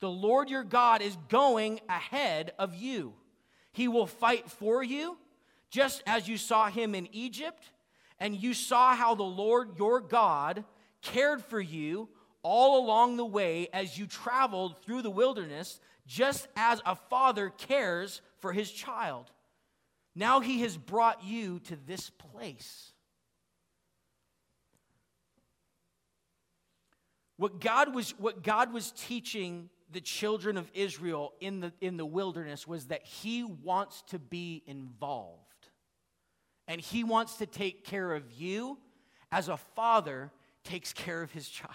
The 0.01 0.11
Lord 0.11 0.49
your 0.49 0.65
God 0.65 1.03
is 1.03 1.17
going 1.29 1.81
ahead 1.89 2.53
of 2.59 2.75
you. 2.75 3.13
He 3.73 3.87
will 3.87 4.07
fight 4.07 4.51
for 4.51 4.83
you, 4.83 5.19
just 5.71 6.03
as 6.07 6.27
you 6.27 6.37
saw 6.37 6.69
him 6.69 6.95
in 6.95 7.09
Egypt, 7.13 7.63
and 8.19 8.35
you 8.35 8.55
saw 8.55 8.95
how 8.95 9.15
the 9.15 9.23
Lord 9.23 9.79
your 9.79 10.01
God 10.01 10.65
cared 11.03 11.43
for 11.43 11.61
you 11.61 12.09
all 12.43 12.85
along 12.85 13.17
the 13.17 13.25
way 13.25 13.69
as 13.73 13.99
you 13.99 14.07
traveled 14.07 14.83
through 14.83 15.03
the 15.03 15.11
wilderness, 15.11 15.81
just 16.07 16.49
as 16.57 16.81
a 16.85 16.97
father 16.97 17.51
cares 17.51 18.23
for 18.39 18.53
his 18.53 18.71
child. 18.71 19.31
Now 20.15 20.41
he 20.41 20.61
has 20.61 20.77
brought 20.77 21.25
you 21.25 21.61
to 21.61 21.77
this 21.87 22.11
place. 22.11 22.93
What 27.37 27.61
God 27.61 27.95
was, 27.95 28.11
what 28.19 28.43
God 28.43 28.73
was 28.73 28.93
teaching 28.93 29.71
the 29.93 30.01
children 30.01 30.57
of 30.57 30.71
Israel 30.75 31.33
in 31.41 31.61
the, 31.61 31.73
in 31.81 31.97
the 31.97 32.05
wilderness 32.05 32.67
was 32.67 32.87
that 32.87 33.03
He 33.03 33.43
wants 33.43 34.03
to 34.09 34.19
be 34.19 34.63
involved. 34.67 35.39
And 36.69 36.81
He 36.81 37.03
wants 37.03 37.39
to 37.39 37.47
take 37.47 37.85
care 37.85 38.13
of 38.13 38.31
you 38.33 38.79
as 39.33 39.49
a 39.49 39.57
father 39.57 40.31
takes 40.65 40.93
care 40.93 41.23
of 41.23 41.33
his 41.33 41.49
child. 41.49 41.75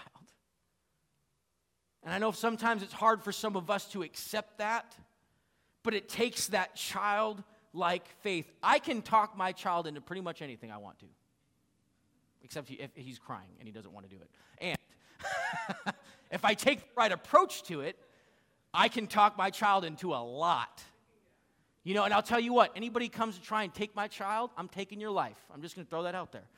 And 2.02 2.14
I 2.14 2.18
know 2.18 2.30
sometimes 2.30 2.82
it's 2.82 2.92
hard 2.92 3.22
for 3.22 3.32
some 3.32 3.56
of 3.56 3.70
us 3.70 3.86
to 3.86 4.02
accept 4.02 4.58
that, 4.58 4.94
but 5.82 5.94
it 5.94 6.08
takes 6.08 6.48
that 6.48 6.76
child 6.76 7.42
like 7.76 8.08
faith. 8.22 8.50
I 8.62 8.78
can 8.78 9.02
talk 9.02 9.36
my 9.36 9.52
child 9.52 9.86
into 9.86 10.00
pretty 10.00 10.22
much 10.22 10.42
anything 10.42 10.72
I 10.72 10.78
want 10.78 10.98
to, 11.00 11.06
except 12.42 12.70
if 12.70 12.90
he's 12.94 13.18
crying 13.18 13.50
and 13.58 13.68
he 13.68 13.72
doesn't 13.72 13.92
want 13.92 14.08
to 14.08 14.14
do 14.14 14.20
it. 14.20 14.30
And 14.58 15.94
if 16.30 16.44
I 16.44 16.54
take 16.54 16.80
the 16.80 16.86
right 16.96 17.12
approach 17.12 17.62
to 17.64 17.82
it, 17.82 17.96
I 18.72 18.88
can 18.88 19.06
talk 19.06 19.38
my 19.38 19.50
child 19.50 19.84
into 19.84 20.14
a 20.14 20.22
lot. 20.22 20.82
You 21.84 21.94
know, 21.94 22.02
and 22.02 22.12
I'll 22.12 22.22
tell 22.22 22.40
you 22.40 22.52
what, 22.52 22.72
anybody 22.74 23.08
comes 23.08 23.36
to 23.36 23.42
try 23.42 23.62
and 23.62 23.72
take 23.72 23.94
my 23.94 24.08
child, 24.08 24.50
I'm 24.56 24.68
taking 24.68 25.00
your 25.00 25.12
life. 25.12 25.38
I'm 25.54 25.62
just 25.62 25.76
going 25.76 25.86
to 25.86 25.90
throw 25.90 26.02
that 26.02 26.14
out 26.14 26.32
there. 26.32 26.42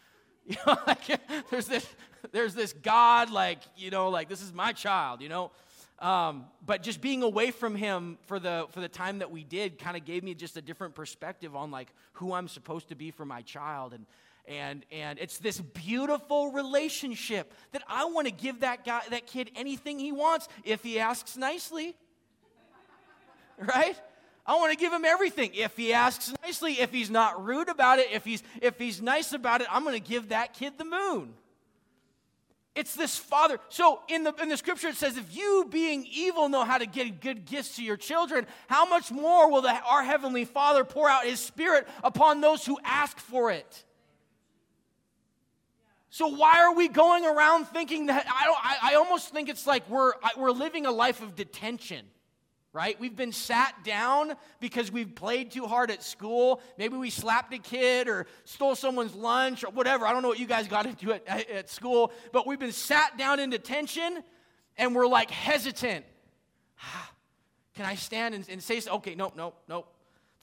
You 0.48 0.56
know, 0.66 0.78
like, 0.86 1.20
there's 1.50 1.66
this, 1.66 1.86
there's 2.32 2.54
this 2.54 2.72
God, 2.72 3.28
like, 3.28 3.58
you 3.76 3.90
know, 3.90 4.08
like 4.08 4.30
this 4.30 4.40
is 4.40 4.50
my 4.50 4.72
child, 4.72 5.20
you 5.20 5.28
know. 5.28 5.50
Um, 6.00 6.44
but 6.64 6.82
just 6.82 7.00
being 7.00 7.24
away 7.24 7.50
from 7.50 7.74
him 7.74 8.18
for 8.26 8.38
the 8.38 8.66
for 8.70 8.80
the 8.80 8.88
time 8.88 9.18
that 9.18 9.32
we 9.32 9.42
did 9.42 9.80
kind 9.80 9.96
of 9.96 10.04
gave 10.04 10.22
me 10.22 10.32
just 10.34 10.56
a 10.56 10.62
different 10.62 10.94
perspective 10.94 11.56
on 11.56 11.72
like 11.72 11.88
who 12.12 12.32
I'm 12.32 12.46
supposed 12.46 12.90
to 12.90 12.94
be 12.94 13.10
for 13.10 13.24
my 13.24 13.42
child 13.42 13.92
and 13.92 14.06
and 14.46 14.86
and 14.92 15.18
it's 15.18 15.38
this 15.38 15.60
beautiful 15.60 16.52
relationship 16.52 17.52
that 17.72 17.82
I 17.88 18.04
want 18.04 18.28
to 18.28 18.32
give 18.32 18.60
that 18.60 18.84
guy 18.84 19.02
that 19.10 19.26
kid 19.26 19.50
anything 19.56 19.98
he 19.98 20.12
wants 20.12 20.48
if 20.62 20.84
he 20.84 21.00
asks 21.00 21.36
nicely. 21.36 21.96
right? 23.58 24.00
I 24.46 24.54
want 24.54 24.70
to 24.72 24.78
give 24.78 24.92
him 24.92 25.04
everything. 25.04 25.50
If 25.52 25.76
he 25.76 25.92
asks 25.92 26.32
nicely, 26.42 26.80
if 26.80 26.92
he's 26.92 27.10
not 27.10 27.44
rude 27.44 27.68
about 27.68 27.98
it, 27.98 28.08
if 28.12 28.24
he's 28.24 28.42
if 28.62 28.78
he's 28.78 29.02
nice 29.02 29.32
about 29.32 29.62
it, 29.62 29.66
I'm 29.70 29.82
going 29.82 30.00
to 30.00 30.08
give 30.08 30.28
that 30.28 30.54
kid 30.54 30.74
the 30.78 30.84
moon. 30.84 31.34
It's 32.78 32.94
this 32.94 33.16
father. 33.16 33.58
So 33.70 33.98
in 34.06 34.22
the 34.22 34.32
in 34.40 34.48
the 34.48 34.56
scripture 34.56 34.86
it 34.86 34.94
says, 34.94 35.16
if 35.16 35.36
you 35.36 35.66
being 35.68 36.06
evil 36.08 36.48
know 36.48 36.62
how 36.62 36.78
to 36.78 36.86
give 36.86 37.18
good 37.20 37.44
gifts 37.44 37.74
to 37.74 37.82
your 37.82 37.96
children, 37.96 38.46
how 38.68 38.88
much 38.88 39.10
more 39.10 39.50
will 39.50 39.62
the, 39.62 39.74
our 39.84 40.04
heavenly 40.04 40.44
Father 40.44 40.84
pour 40.84 41.10
out 41.10 41.24
His 41.24 41.40
Spirit 41.40 41.88
upon 42.04 42.40
those 42.40 42.64
who 42.64 42.78
ask 42.84 43.18
for 43.18 43.50
it? 43.50 43.84
So 46.10 46.28
why 46.28 46.60
are 46.60 46.72
we 46.72 46.86
going 46.86 47.26
around 47.26 47.66
thinking 47.66 48.06
that? 48.06 48.24
I 48.32 48.44
don't. 48.44 48.58
I, 48.62 48.92
I 48.92 48.94
almost 48.94 49.30
think 49.30 49.48
it's 49.48 49.66
like 49.66 49.90
we're 49.90 50.12
we're 50.36 50.52
living 50.52 50.86
a 50.86 50.92
life 50.92 51.20
of 51.20 51.34
detention 51.34 52.06
right? 52.78 53.00
We've 53.00 53.16
been 53.16 53.32
sat 53.32 53.74
down 53.82 54.34
because 54.60 54.92
we've 54.92 55.12
played 55.12 55.50
too 55.50 55.66
hard 55.66 55.90
at 55.90 56.00
school. 56.00 56.62
Maybe 56.78 56.96
we 56.96 57.10
slapped 57.10 57.52
a 57.52 57.58
kid 57.58 58.06
or 58.06 58.26
stole 58.44 58.76
someone's 58.76 59.16
lunch 59.16 59.64
or 59.64 59.70
whatever. 59.72 60.06
I 60.06 60.12
don't 60.12 60.22
know 60.22 60.28
what 60.28 60.38
you 60.38 60.46
guys 60.46 60.68
got 60.68 60.86
into 60.86 61.12
at, 61.12 61.26
at 61.28 61.68
school, 61.68 62.12
but 62.30 62.46
we've 62.46 62.60
been 62.60 62.70
sat 62.70 63.18
down 63.18 63.40
in 63.40 63.50
detention 63.50 64.22
and 64.76 64.94
we're 64.94 65.08
like 65.08 65.28
hesitant. 65.28 66.04
Ah, 66.80 67.10
can 67.74 67.84
I 67.84 67.96
stand 67.96 68.36
and, 68.36 68.48
and 68.48 68.62
say, 68.62 68.80
okay, 68.88 69.16
nope, 69.16 69.32
nope, 69.36 69.56
nope. 69.66 69.92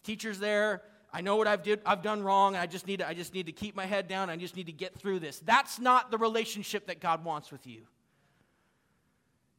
The 0.04 0.12
teacher's 0.12 0.38
there. 0.38 0.82
I 1.14 1.22
know 1.22 1.38
what 1.38 1.48
I've, 1.48 1.64
did, 1.64 1.80
I've 1.86 2.02
done 2.02 2.22
wrong. 2.22 2.58
I 2.58 2.66
just, 2.66 2.86
need 2.86 3.00
to, 3.00 3.08
I 3.08 3.14
just 3.14 3.34
need 3.34 3.46
to 3.46 3.54
keep 3.54 3.78
my 3.78 3.86
head 3.86 4.10
down. 4.10 4.30
I 4.30 4.36
just 4.36 4.58
need 4.58 4.66
to 4.66 4.74
get 4.74 5.00
through 5.00 5.20
this. 5.20 5.40
That's 5.40 5.80
not 5.80 6.12
the 6.12 6.18
relationship 6.18 6.88
that 6.88 7.00
God 7.00 7.24
wants 7.24 7.50
with 7.50 7.66
you. 7.66 7.84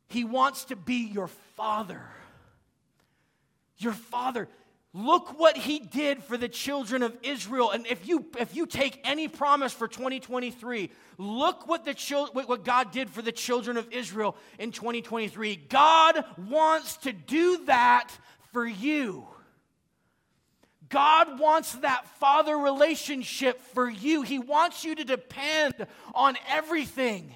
He 0.08 0.24
wants 0.24 0.66
to 0.66 0.76
be 0.76 1.06
your 1.06 1.28
father. 1.56 2.02
Your 3.78 3.92
father. 3.92 4.48
Look 4.92 5.38
what 5.38 5.58
he 5.58 5.78
did 5.78 6.22
for 6.22 6.38
the 6.38 6.48
children 6.48 7.02
of 7.02 7.14
Israel. 7.22 7.70
And 7.70 7.86
if 7.86 8.08
you 8.08 8.24
if 8.38 8.56
you 8.56 8.64
take 8.64 8.98
any 9.04 9.28
promise 9.28 9.74
for 9.74 9.88
2023, 9.88 10.90
look 11.18 11.68
what 11.68 11.84
the 11.84 11.92
chil- 11.92 12.30
what 12.32 12.64
God 12.64 12.92
did 12.92 13.10
for 13.10 13.20
the 13.20 13.32
children 13.32 13.76
of 13.76 13.92
Israel 13.92 14.36
in 14.58 14.72
2023. 14.72 15.56
God 15.68 16.24
wants 16.48 16.96
to 16.98 17.12
do 17.12 17.66
that 17.66 18.10
for 18.52 18.66
you. 18.66 19.26
God 20.88 21.38
wants 21.38 21.72
that 21.76 22.06
father 22.18 22.56
relationship 22.56 23.60
for 23.74 23.90
you. 23.90 24.22
He 24.22 24.38
wants 24.38 24.84
you 24.84 24.94
to 24.94 25.04
depend 25.04 25.86
on 26.14 26.38
everything. 26.48 27.34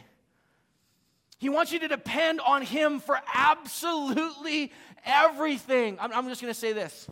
He 1.39 1.49
wants 1.49 1.73
you 1.73 1.79
to 1.81 1.89
depend 1.89 2.41
on 2.41 2.63
Him 2.63 3.01
for 3.01 3.19
absolutely 3.35 4.73
everything. 5.05 5.99
I'm, 6.01 6.13
I'm 6.13 6.29
just 6.29 6.41
going 6.41 6.53
to 6.53 6.59
say 6.59 6.73
this. 6.73 7.09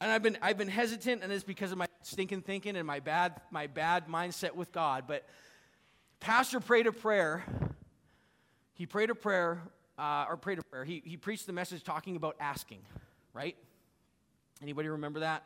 And 0.00 0.10
I've 0.10 0.22
been, 0.22 0.36
I've 0.42 0.58
been 0.58 0.68
hesitant, 0.68 1.22
and 1.22 1.32
it's 1.32 1.44
because 1.44 1.72
of 1.72 1.78
my 1.78 1.86
stinking 2.02 2.42
thinking 2.42 2.76
and 2.76 2.86
my 2.86 3.00
bad, 3.00 3.40
my 3.50 3.66
bad 3.66 4.06
mindset 4.06 4.54
with 4.54 4.70
God. 4.72 5.04
But 5.06 5.24
Pastor 6.20 6.60
prayed 6.60 6.86
a 6.86 6.92
prayer. 6.92 7.44
He 8.74 8.86
prayed 8.86 9.10
a 9.10 9.14
prayer, 9.14 9.62
uh, 9.98 10.26
or 10.28 10.36
prayed 10.36 10.58
a 10.58 10.62
prayer. 10.62 10.84
He, 10.84 11.02
he 11.04 11.16
preached 11.16 11.46
the 11.46 11.52
message 11.52 11.84
talking 11.84 12.16
about 12.16 12.36
asking, 12.40 12.80
right? 13.32 13.56
Anybody 14.62 14.88
remember 14.88 15.20
that? 15.20 15.44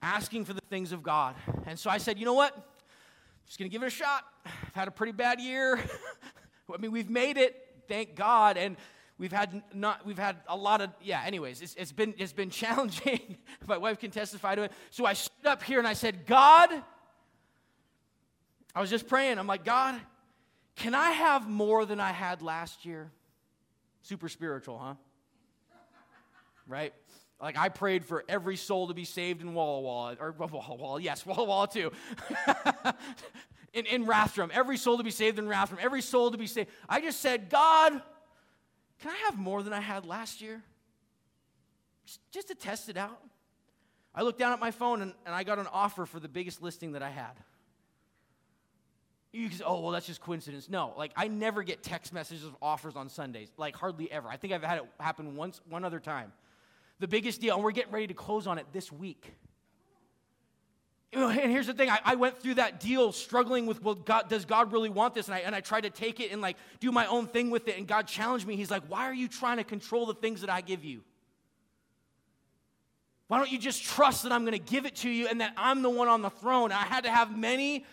Asking 0.00 0.44
for 0.44 0.52
the 0.52 0.62
things 0.70 0.92
of 0.92 1.02
God. 1.02 1.34
And 1.66 1.78
so 1.78 1.90
I 1.90 1.98
said, 1.98 2.18
you 2.18 2.24
know 2.24 2.34
what? 2.34 2.54
I'm 2.54 2.62
just 3.46 3.58
going 3.58 3.70
to 3.70 3.72
give 3.72 3.82
it 3.82 3.86
a 3.86 3.90
shot. 3.90 4.24
I've 4.44 4.74
had 4.74 4.88
a 4.88 4.92
pretty 4.92 5.12
bad 5.12 5.40
year. 5.40 5.78
I 6.72 6.76
mean, 6.78 6.92
we've 6.92 7.10
made 7.10 7.36
it, 7.36 7.84
thank 7.88 8.14
God, 8.14 8.56
and 8.56 8.76
we've 9.18 9.32
had 9.32 9.62
not 9.74 10.04
we've 10.06 10.18
had 10.18 10.36
a 10.48 10.56
lot 10.56 10.80
of 10.80 10.90
yeah. 11.02 11.22
Anyways, 11.24 11.62
it's, 11.62 11.74
it's 11.74 11.92
been 11.92 12.14
it's 12.18 12.32
been 12.32 12.50
challenging. 12.62 13.36
My 13.66 13.78
wife 13.78 13.98
can 13.98 14.10
testify 14.10 14.54
to 14.54 14.62
it. 14.64 14.72
So 14.90 15.04
I 15.04 15.14
stood 15.14 15.46
up 15.46 15.62
here 15.62 15.78
and 15.78 15.88
I 15.88 15.94
said, 15.94 16.26
God, 16.26 16.70
I 18.74 18.80
was 18.80 18.90
just 18.90 19.08
praying. 19.08 19.38
I'm 19.38 19.46
like, 19.46 19.64
God, 19.64 20.00
can 20.76 20.94
I 20.94 21.10
have 21.10 21.48
more 21.48 21.84
than 21.84 22.00
I 22.00 22.12
had 22.12 22.42
last 22.42 22.84
year? 22.84 23.10
Super 24.02 24.28
spiritual, 24.28 24.78
huh? 24.78 24.94
Right? 26.68 26.92
Like 27.40 27.56
I 27.58 27.68
prayed 27.68 28.04
for 28.04 28.24
every 28.28 28.56
soul 28.56 28.88
to 28.88 28.94
be 28.94 29.04
saved 29.04 29.42
in 29.42 29.54
Walla 29.54 29.80
Walla, 29.80 30.16
or 30.18 30.32
Walla 30.32 30.74
Walla, 30.76 31.00
yes, 31.00 31.26
Walla 31.26 31.44
Walla 31.44 31.68
too. 31.68 31.92
in, 33.74 33.84
in 33.86 34.06
Rathdrum, 34.06 34.50
every 34.52 34.78
soul 34.78 34.96
to 34.96 35.04
be 35.04 35.10
saved 35.10 35.38
in 35.38 35.46
Rathdrum, 35.46 35.78
every 35.78 36.00
soul 36.00 36.30
to 36.30 36.38
be 36.38 36.46
saved. 36.46 36.70
I 36.88 37.00
just 37.00 37.20
said, 37.20 37.50
God, 37.50 38.00
can 39.00 39.10
I 39.10 39.16
have 39.26 39.38
more 39.38 39.62
than 39.62 39.72
I 39.72 39.80
had 39.80 40.06
last 40.06 40.40
year? 40.40 40.62
Just, 42.30 42.48
to 42.48 42.54
test 42.54 42.88
it 42.88 42.96
out. 42.96 43.20
I 44.14 44.22
looked 44.22 44.38
down 44.38 44.52
at 44.52 44.60
my 44.60 44.70
phone 44.70 45.02
and, 45.02 45.12
and 45.24 45.34
I 45.34 45.42
got 45.42 45.58
an 45.58 45.66
offer 45.72 46.06
for 46.06 46.20
the 46.20 46.28
biggest 46.28 46.62
listing 46.62 46.92
that 46.92 47.02
I 47.02 47.10
had. 47.10 47.32
You 49.32 49.48
can 49.48 49.58
say, 49.58 49.64
oh, 49.66 49.80
well, 49.80 49.90
that's 49.90 50.06
just 50.06 50.20
coincidence. 50.20 50.70
No, 50.70 50.94
like 50.96 51.12
I 51.16 51.28
never 51.28 51.62
get 51.62 51.82
text 51.82 52.12
messages 52.12 52.44
of 52.44 52.56
offers 52.62 52.96
on 52.96 53.08
Sundays, 53.08 53.50
like 53.58 53.76
hardly 53.76 54.10
ever. 54.10 54.28
I 54.28 54.36
think 54.36 54.52
I've 54.52 54.62
had 54.62 54.78
it 54.78 54.84
happen 54.98 55.36
once, 55.36 55.60
one 55.68 55.84
other 55.84 56.00
time 56.00 56.32
the 56.98 57.08
biggest 57.08 57.40
deal, 57.40 57.54
and 57.54 57.64
we're 57.64 57.72
getting 57.72 57.92
ready 57.92 58.06
to 58.06 58.14
close 58.14 58.46
on 58.46 58.58
it 58.58 58.66
this 58.72 58.90
week. 58.90 59.32
And 61.12 61.50
here's 61.50 61.66
the 61.66 61.72
thing 61.72 61.88
I, 61.88 62.00
I 62.04 62.14
went 62.16 62.38
through 62.38 62.54
that 62.54 62.80
deal 62.80 63.10
struggling 63.12 63.66
with, 63.66 63.82
well, 63.82 63.94
God, 63.94 64.28
does 64.28 64.44
God 64.44 64.72
really 64.72 64.90
want 64.90 65.14
this? 65.14 65.26
And 65.26 65.34
I, 65.34 65.38
and 65.38 65.54
I 65.54 65.60
tried 65.60 65.82
to 65.82 65.90
take 65.90 66.20
it 66.20 66.30
and 66.32 66.42
like 66.42 66.56
do 66.80 66.92
my 66.92 67.06
own 67.06 67.26
thing 67.26 67.50
with 67.50 67.68
it. 67.68 67.78
And 67.78 67.86
God 67.86 68.06
challenged 68.06 68.46
me. 68.46 68.56
He's 68.56 68.70
like, 68.70 68.82
why 68.88 69.04
are 69.04 69.14
you 69.14 69.28
trying 69.28 69.56
to 69.56 69.64
control 69.64 70.06
the 70.06 70.14
things 70.14 70.42
that 70.42 70.50
I 70.50 70.60
give 70.60 70.84
you? 70.84 71.02
Why 73.28 73.38
don't 73.38 73.50
you 73.50 73.58
just 73.58 73.82
trust 73.82 74.22
that 74.22 74.32
I'm 74.32 74.42
going 74.42 74.52
to 74.52 74.72
give 74.72 74.86
it 74.86 74.96
to 74.96 75.10
you 75.10 75.26
and 75.26 75.40
that 75.40 75.52
I'm 75.56 75.82
the 75.82 75.90
one 75.90 76.08
on 76.08 76.22
the 76.22 76.30
throne? 76.30 76.70
I 76.70 76.84
had 76.84 77.04
to 77.04 77.10
have 77.10 77.36
many 77.36 77.84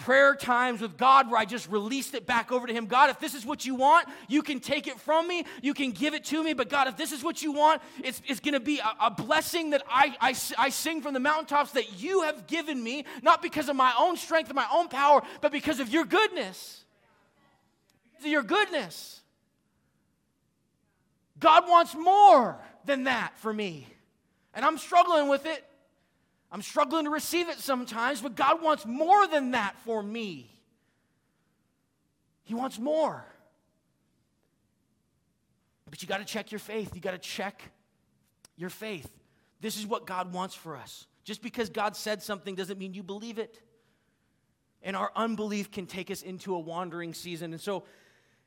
prayer 0.00 0.34
times 0.34 0.80
with 0.80 0.96
God 0.96 1.30
where 1.30 1.38
I 1.38 1.44
just 1.44 1.68
released 1.68 2.14
it 2.14 2.26
back 2.26 2.50
over 2.50 2.66
to 2.66 2.72
Him. 2.72 2.86
God, 2.86 3.10
if 3.10 3.20
this 3.20 3.34
is 3.34 3.44
what 3.46 3.64
you 3.64 3.74
want, 3.74 4.08
you 4.28 4.42
can 4.42 4.60
take 4.60 4.86
it 4.86 4.98
from 4.98 5.28
me, 5.28 5.44
you 5.62 5.74
can 5.74 5.92
give 5.92 6.14
it 6.14 6.24
to 6.26 6.42
me. 6.42 6.52
But 6.52 6.68
God, 6.68 6.88
if 6.88 6.96
this 6.96 7.12
is 7.12 7.22
what 7.22 7.42
you 7.42 7.52
want, 7.52 7.82
it's, 8.02 8.20
it's 8.26 8.40
going 8.40 8.54
to 8.54 8.60
be 8.60 8.78
a, 8.78 9.06
a, 9.06 9.10
blessing 9.10 9.70
that 9.70 9.82
I, 9.88 10.14
I, 10.20 10.34
I 10.58 10.70
sing 10.70 11.02
from 11.02 11.14
the 11.14 11.20
mountaintops 11.20 11.72
that 11.72 12.00
you 12.00 12.22
have 12.22 12.46
given 12.46 12.82
me, 12.82 13.04
not 13.22 13.42
because 13.42 13.68
of 13.68 13.76
my 13.76 13.92
own 13.98 14.16
strength 14.16 14.48
and 14.48 14.56
my 14.56 14.68
own 14.72 14.88
power, 14.88 15.22
but 15.40 15.52
because 15.52 15.80
of 15.80 15.90
your 15.90 16.04
goodness. 16.04 16.84
Because 18.12 18.26
of 18.26 18.32
your 18.32 18.42
goodness. 18.42 19.20
God 21.38 21.68
wants 21.68 21.94
more 21.94 22.58
than 22.84 23.04
that 23.04 23.38
for 23.38 23.52
me. 23.52 23.86
And 24.54 24.64
I'm 24.64 24.78
struggling 24.78 25.28
with 25.28 25.46
it. 25.46 25.64
I'm 26.52 26.62
struggling 26.62 27.04
to 27.04 27.10
receive 27.10 27.48
it 27.48 27.58
sometimes, 27.58 28.20
but 28.20 28.34
God 28.34 28.62
wants 28.62 28.84
more 28.84 29.26
than 29.26 29.52
that 29.52 29.76
for 29.84 30.02
me. 30.02 30.50
He 32.42 32.54
wants 32.54 32.78
more. 32.78 33.24
But 35.88 36.02
you 36.02 36.08
got 36.08 36.18
to 36.18 36.24
check 36.24 36.50
your 36.50 36.58
faith. 36.58 36.94
You 36.94 37.00
got 37.00 37.12
to 37.12 37.18
check 37.18 37.62
your 38.56 38.70
faith. 38.70 39.08
This 39.60 39.76
is 39.76 39.86
what 39.86 40.06
God 40.06 40.32
wants 40.32 40.54
for 40.54 40.76
us. 40.76 41.06
Just 41.24 41.42
because 41.42 41.68
God 41.68 41.94
said 41.96 42.22
something 42.22 42.54
doesn't 42.54 42.78
mean 42.78 42.94
you 42.94 43.02
believe 43.02 43.38
it. 43.38 43.60
And 44.82 44.96
our 44.96 45.12
unbelief 45.14 45.70
can 45.70 45.86
take 45.86 46.10
us 46.10 46.22
into 46.22 46.54
a 46.54 46.58
wandering 46.58 47.12
season. 47.12 47.52
And 47.52 47.60
so, 47.60 47.84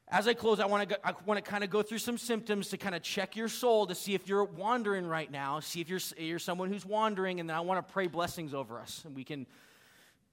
as 0.09 0.27
I 0.27 0.33
close, 0.33 0.59
I 0.59 0.65
want 0.65 0.89
to 0.89 1.07
I 1.07 1.13
want 1.25 1.43
to 1.43 1.49
kind 1.49 1.63
of 1.63 1.69
go 1.69 1.81
through 1.81 1.97
some 1.97 2.17
symptoms 2.17 2.69
to 2.69 2.77
kind 2.77 2.93
of 2.93 3.01
check 3.01 3.35
your 3.35 3.47
soul 3.47 3.87
to 3.87 3.95
see 3.95 4.13
if 4.13 4.27
you're 4.27 4.43
wandering 4.43 5.07
right 5.07 5.31
now, 5.31 5.59
see 5.59 5.81
if 5.81 5.89
you're 5.89 6.01
you're 6.17 6.39
someone 6.39 6.69
who's 6.69 6.85
wandering, 6.85 7.39
and 7.39 7.49
then 7.49 7.55
I 7.55 7.61
want 7.61 7.85
to 7.85 7.93
pray 7.93 8.07
blessings 8.07 8.53
over 8.53 8.79
us, 8.79 9.01
and 9.05 9.15
we 9.15 9.23
can 9.23 9.47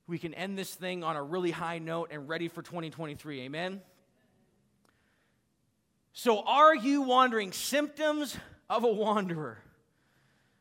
we 0.07 0.19
can 0.19 0.35
end 0.35 0.59
this 0.59 0.75
thing 0.75 1.05
on 1.05 1.17
a 1.17 1.23
really 1.23 1.53
high 1.53 1.79
note 1.79 2.09
and 2.11 2.29
ready 2.29 2.49
for 2.49 2.63
2023. 2.63 3.43
Amen. 3.43 3.81
So, 6.13 6.43
are 6.43 6.75
you 6.75 7.03
wandering? 7.03 7.53
Symptoms 7.53 8.37
of 8.69 8.85
a 8.85 8.89
wanderer. 8.89 9.59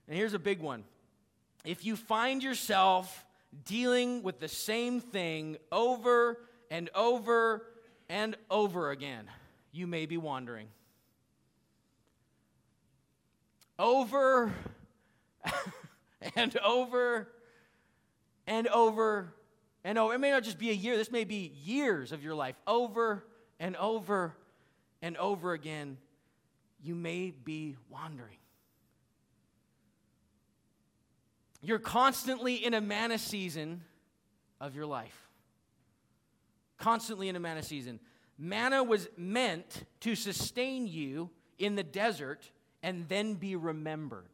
And 0.08 0.16
here's 0.16 0.34
a 0.34 0.40
big 0.40 0.60
one. 0.62 0.84
If 1.66 1.84
you 1.84 1.96
find 1.96 2.44
yourself 2.44 3.26
dealing 3.66 4.24
with 4.24 4.40
the 4.40 4.48
same 4.48 5.02
thing 5.02 5.58
over 5.72 6.38
and 6.70 6.90
over 6.94 7.66
and 8.10 8.36
over 8.50 8.90
again, 8.90 9.30
you 9.72 9.86
may 9.86 10.08
be 10.08 10.18
wandering. 10.18 10.68
Over 13.78 14.52
and 16.36 16.58
over 16.58 17.30
and 18.48 18.68
over 18.68 19.34
and 19.84 19.98
over. 19.98 20.14
It 20.16 20.20
may 20.20 20.32
not 20.32 20.44
just 20.44 20.58
be 20.58 20.72
a 20.72 20.74
year, 20.74 20.98
this 20.98 21.12
may 21.12 21.24
be 21.24 21.54
years 21.64 22.12
of 22.12 22.24
your 22.24 22.36
life, 22.36 22.56
over 22.68 23.26
and 23.60 23.76
over 23.78 24.36
and 25.02 25.16
over 25.18 25.54
again. 25.54 25.98
You 26.82 26.96
may 26.96 27.32
be 27.32 27.78
wandering. 27.90 28.38
You're 31.62 31.80
constantly 31.80 32.56
in 32.56 32.74
a 32.74 32.82
manna 32.82 33.18
season 33.18 33.84
of 34.60 34.76
your 34.76 34.86
life. 34.86 35.29
Constantly 36.80 37.30
in 37.30 37.36
a 37.36 37.40
manna 37.40 37.62
season. 37.62 38.00
Manna 38.38 38.84
was 38.84 39.08
meant 39.18 39.84
to 40.00 40.16
sustain 40.16 40.88
you 40.88 41.30
in 41.58 41.76
the 41.76 41.84
desert 41.84 42.50
and 42.82 43.08
then 43.10 43.36
be 43.36 43.56
remembered. 43.56 44.26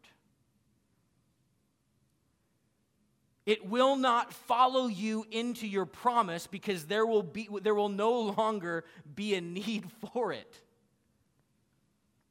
It 3.46 3.68
will 3.68 3.96
not 3.96 4.34
follow 4.34 4.88
you 4.88 5.26
into 5.30 5.68
your 5.68 5.86
promise 5.86 6.48
because 6.48 6.86
there 6.86 7.06
will, 7.06 7.24
be, 7.24 7.48
there 7.62 7.76
will 7.76 7.90
no 7.90 8.22
longer 8.22 8.86
be 9.16 9.36
a 9.36 9.42
need 9.42 9.86
for 10.14 10.32
it. 10.32 10.62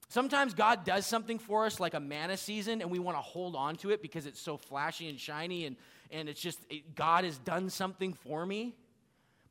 Sometimes 0.09 0.55
God 0.55 0.85
does 0.85 1.07
something 1.07 1.41
for 1.41 1.67
us 1.67 1.81
like 1.81 1.95
a 1.95 2.01
manna 2.01 2.37
season, 2.37 2.83
and 2.83 2.91
we 2.91 3.01
want 3.01 3.17
to 3.17 3.23
hold 3.23 3.57
on 3.57 3.75
to 3.77 3.91
it 3.91 4.01
because 4.01 4.27
it's 4.27 4.41
so 4.41 4.57
flashy 4.57 5.09
and 5.09 5.19
shiny, 5.19 5.67
and, 5.67 5.77
and 6.13 6.29
it's 6.29 6.41
just, 6.41 6.61
it, 6.71 6.95
God 6.95 7.25
has 7.25 7.39
done 7.39 7.69
something 7.69 8.13
for 8.13 8.47
me. 8.47 8.77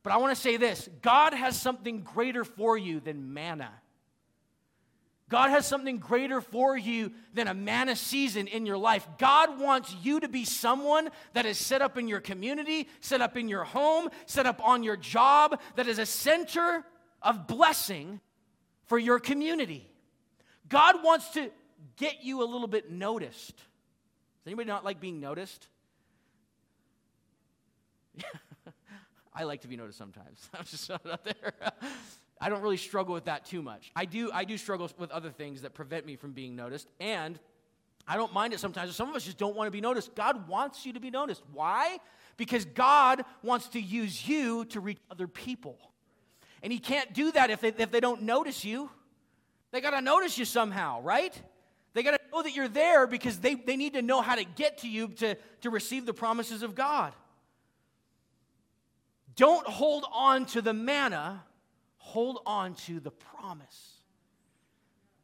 But 0.04 0.12
I 0.12 0.18
want 0.18 0.36
to 0.36 0.40
say 0.40 0.56
this 0.56 0.88
God 1.02 1.34
has 1.34 1.60
something 1.60 2.02
greater 2.02 2.44
for 2.44 2.78
you 2.78 3.00
than 3.00 3.34
manna. 3.34 3.72
God 5.30 5.50
has 5.50 5.66
something 5.66 5.98
greater 5.98 6.42
for 6.42 6.76
you 6.76 7.10
than 7.32 7.48
a 7.48 7.54
manna 7.54 7.96
season 7.96 8.46
in 8.46 8.66
your 8.66 8.76
life. 8.76 9.08
God 9.18 9.58
wants 9.58 9.96
you 10.02 10.20
to 10.20 10.28
be 10.28 10.44
someone 10.44 11.08
that 11.32 11.46
is 11.46 11.56
set 11.58 11.80
up 11.80 11.96
in 11.96 12.06
your 12.06 12.20
community, 12.20 12.88
set 13.00 13.22
up 13.22 13.36
in 13.36 13.48
your 13.48 13.64
home, 13.64 14.10
set 14.26 14.44
up 14.44 14.62
on 14.62 14.82
your 14.82 14.96
job, 14.96 15.58
that 15.76 15.88
is 15.88 15.98
a 15.98 16.06
center 16.06 16.84
of 17.22 17.46
blessing 17.46 18.20
for 18.84 18.98
your 18.98 19.18
community. 19.18 19.90
God 20.68 21.02
wants 21.02 21.30
to 21.30 21.50
get 21.96 22.22
you 22.22 22.42
a 22.42 22.46
little 22.46 22.68
bit 22.68 22.90
noticed. 22.90 23.56
Does 23.56 24.46
anybody 24.46 24.68
not 24.68 24.84
like 24.84 25.00
being 25.00 25.20
noticed? 25.20 25.66
I 29.34 29.44
like 29.44 29.62
to 29.62 29.68
be 29.68 29.76
noticed 29.76 29.98
sometimes. 29.98 30.48
I'm 30.54 30.64
just 30.64 30.90
out 30.90 31.24
there. 31.24 31.52
I 32.40 32.48
don't 32.48 32.62
really 32.62 32.76
struggle 32.76 33.14
with 33.14 33.24
that 33.24 33.46
too 33.46 33.62
much. 33.62 33.90
I 33.96 34.04
do, 34.04 34.30
I 34.32 34.44
do 34.44 34.58
struggle 34.58 34.90
with 34.98 35.10
other 35.10 35.30
things 35.30 35.62
that 35.62 35.74
prevent 35.74 36.04
me 36.04 36.16
from 36.16 36.32
being 36.32 36.56
noticed, 36.56 36.88
and 37.00 37.38
I 38.06 38.16
don't 38.16 38.32
mind 38.32 38.52
it 38.52 38.60
sometimes. 38.60 38.94
Some 38.94 39.08
of 39.08 39.14
us 39.14 39.24
just 39.24 39.38
don't 39.38 39.56
want 39.56 39.66
to 39.66 39.70
be 39.70 39.80
noticed. 39.80 40.14
God 40.14 40.46
wants 40.46 40.84
you 40.84 40.92
to 40.92 41.00
be 41.00 41.10
noticed. 41.10 41.42
Why? 41.52 41.98
Because 42.36 42.64
God 42.64 43.24
wants 43.42 43.68
to 43.68 43.80
use 43.80 44.28
you 44.28 44.66
to 44.66 44.80
reach 44.80 44.98
other 45.10 45.26
people. 45.26 45.78
And 46.62 46.72
He 46.72 46.78
can't 46.78 47.12
do 47.14 47.32
that 47.32 47.50
if 47.50 47.60
they, 47.60 47.68
if 47.68 47.90
they 47.90 48.00
don't 48.00 48.22
notice 48.22 48.64
you. 48.64 48.90
They 49.70 49.80
got 49.80 49.90
to 49.90 50.00
notice 50.00 50.38
you 50.38 50.44
somehow, 50.44 51.00
right? 51.02 51.34
They 51.94 52.02
got 52.02 52.12
to 52.12 52.20
know 52.32 52.42
that 52.42 52.54
you're 52.54 52.68
there 52.68 53.06
because 53.06 53.38
they, 53.38 53.54
they 53.54 53.76
need 53.76 53.94
to 53.94 54.02
know 54.02 54.20
how 54.20 54.34
to 54.34 54.44
get 54.44 54.78
to 54.78 54.88
you 54.88 55.08
to, 55.08 55.36
to 55.62 55.70
receive 55.70 56.06
the 56.06 56.14
promises 56.14 56.62
of 56.62 56.74
God. 56.74 57.12
Don't 59.36 59.66
hold 59.66 60.04
on 60.12 60.46
to 60.46 60.62
the 60.62 60.72
manna, 60.72 61.42
hold 61.96 62.40
on 62.46 62.74
to 62.74 63.00
the 63.00 63.10
promise. 63.10 63.90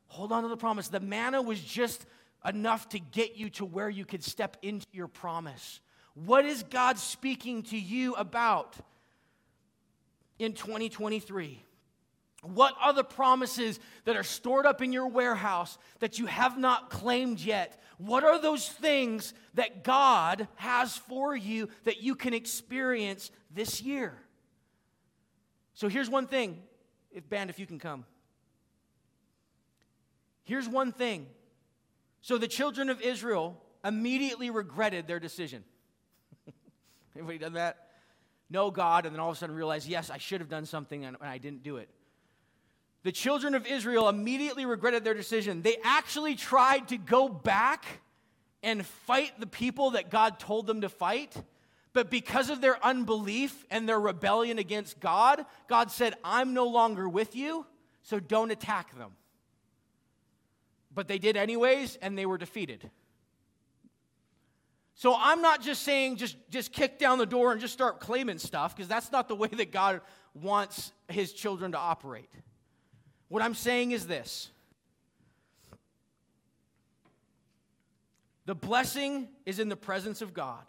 Hold 0.08 0.32
on 0.32 0.42
to 0.42 0.48
the 0.48 0.56
promise. 0.56 0.88
The 0.88 1.00
manna 1.00 1.40
was 1.40 1.60
just 1.60 2.04
enough 2.44 2.88
to 2.88 2.98
get 2.98 3.36
you 3.36 3.50
to 3.50 3.64
where 3.64 3.88
you 3.88 4.04
could 4.04 4.24
step 4.24 4.56
into 4.62 4.86
your 4.92 5.06
promise. 5.06 5.80
What 6.14 6.44
is 6.44 6.64
God 6.64 6.98
speaking 6.98 7.62
to 7.64 7.78
you 7.78 8.14
about 8.14 8.74
in 10.38 10.54
2023? 10.54 11.62
What 12.42 12.74
are 12.80 12.92
the 12.92 13.04
promises 13.04 13.78
that 14.04 14.16
are 14.16 14.22
stored 14.22 14.64
up 14.64 14.80
in 14.80 14.92
your 14.92 15.06
warehouse 15.06 15.78
that 15.98 16.18
you 16.18 16.26
have 16.26 16.58
not 16.58 16.90
claimed 16.90 17.38
yet? 17.38 17.80
What 18.00 18.24
are 18.24 18.40
those 18.40 18.66
things 18.66 19.34
that 19.54 19.84
God 19.84 20.48
has 20.56 20.96
for 20.96 21.36
you 21.36 21.68
that 21.84 22.02
you 22.02 22.14
can 22.14 22.32
experience 22.32 23.30
this 23.50 23.82
year? 23.82 24.16
So 25.74 25.86
here's 25.86 26.08
one 26.08 26.26
thing, 26.26 26.62
if 27.12 27.28
band, 27.28 27.50
if 27.50 27.58
you 27.58 27.66
can 27.66 27.78
come. 27.78 28.06
Here's 30.44 30.66
one 30.66 30.92
thing. 30.92 31.26
So 32.22 32.38
the 32.38 32.48
children 32.48 32.88
of 32.88 33.02
Israel 33.02 33.62
immediately 33.84 34.48
regretted 34.48 35.06
their 35.06 35.20
decision. 35.20 35.62
Anybody 37.14 37.36
done 37.36 37.52
that? 37.52 37.88
Know 38.48 38.70
God, 38.70 39.04
and 39.04 39.14
then 39.14 39.20
all 39.20 39.28
of 39.28 39.36
a 39.36 39.38
sudden 39.38 39.54
realize, 39.54 39.86
yes, 39.86 40.08
I 40.08 40.16
should 40.16 40.40
have 40.40 40.48
done 40.48 40.64
something 40.64 41.04
and 41.04 41.18
I 41.20 41.36
didn't 41.36 41.62
do 41.62 41.76
it 41.76 41.90
the 43.02 43.12
children 43.12 43.54
of 43.54 43.66
Israel 43.66 44.08
immediately 44.08 44.66
regretted 44.66 45.04
their 45.04 45.14
decision. 45.14 45.62
They 45.62 45.78
actually 45.84 46.34
tried 46.34 46.88
to 46.88 46.98
go 46.98 47.28
back 47.28 47.84
and 48.62 48.84
fight 48.84 49.32
the 49.40 49.46
people 49.46 49.92
that 49.92 50.10
God 50.10 50.38
told 50.38 50.66
them 50.66 50.82
to 50.82 50.88
fight. 50.88 51.34
But 51.92 52.10
because 52.10 52.50
of 52.50 52.60
their 52.60 52.84
unbelief 52.84 53.66
and 53.70 53.88
their 53.88 53.98
rebellion 53.98 54.58
against 54.58 55.00
God, 55.00 55.44
God 55.66 55.90
said, 55.90 56.14
I'm 56.22 56.54
no 56.54 56.66
longer 56.66 57.08
with 57.08 57.34
you, 57.34 57.66
so 58.02 58.20
don't 58.20 58.50
attack 58.50 58.96
them. 58.96 59.12
But 60.94 61.08
they 61.08 61.18
did 61.18 61.36
anyways, 61.36 61.96
and 62.02 62.18
they 62.18 62.26
were 62.26 62.38
defeated. 62.38 62.90
So 64.94 65.16
I'm 65.18 65.40
not 65.40 65.62
just 65.62 65.82
saying 65.82 66.16
just, 66.16 66.36
just 66.50 66.72
kick 66.72 66.98
down 66.98 67.18
the 67.18 67.26
door 67.26 67.52
and 67.52 67.60
just 67.60 67.72
start 67.72 67.98
claiming 67.98 68.38
stuff, 68.38 68.76
because 68.76 68.88
that's 68.88 69.10
not 69.10 69.26
the 69.26 69.34
way 69.34 69.48
that 69.48 69.72
God 69.72 70.02
wants 70.34 70.92
his 71.08 71.32
children 71.32 71.72
to 71.72 71.78
operate. 71.78 72.30
What 73.30 73.42
I'm 73.42 73.54
saying 73.54 73.92
is 73.92 74.06
this 74.06 74.50
the 78.44 78.54
blessing 78.54 79.28
is 79.46 79.60
in 79.60 79.68
the 79.68 79.76
presence 79.76 80.20
of 80.20 80.34
God. 80.34 80.64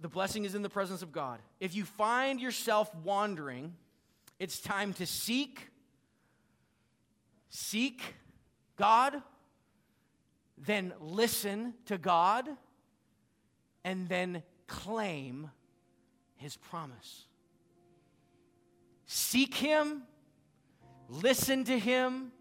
The 0.00 0.08
blessing 0.08 0.44
is 0.44 0.54
in 0.54 0.62
the 0.62 0.68
presence 0.68 1.02
of 1.02 1.12
God. 1.12 1.40
If 1.60 1.74
you 1.74 1.84
find 1.84 2.40
yourself 2.40 2.92
wandering, 3.04 3.74
it's 4.38 4.60
time 4.60 4.92
to 4.94 5.06
seek, 5.06 5.68
seek 7.50 8.02
God, 8.76 9.22
then 10.56 10.92
listen 11.00 11.74
to 11.86 11.98
God, 11.98 12.48
and 13.84 14.08
then 14.08 14.44
claim 14.68 15.50
His 16.36 16.56
promise. 16.56 17.26
Seek 19.14 19.52
Him, 19.52 20.04
listen 21.10 21.64
to 21.64 21.78
Him, 21.78 22.32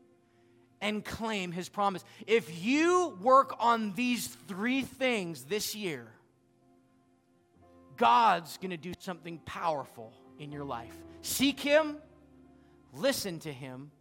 and 0.80 1.04
claim 1.04 1.52
His 1.52 1.68
promise. 1.68 2.02
If 2.26 2.64
you 2.64 3.18
work 3.22 3.58
on 3.60 3.92
these 3.92 4.28
three 4.48 4.84
things 4.84 5.44
this 5.44 5.76
year, 5.76 6.08
God's 7.98 8.56
going 8.56 8.72
to 8.72 8.78
do 8.78 8.94
something 9.00 9.40
powerful 9.40 10.14
in 10.40 10.54
your 10.54 10.64
life. 10.64 10.96
Seek 11.22 11.60
Him, 11.60 11.98
listen 12.94 13.40
to 13.40 13.52
Him, 13.52 13.92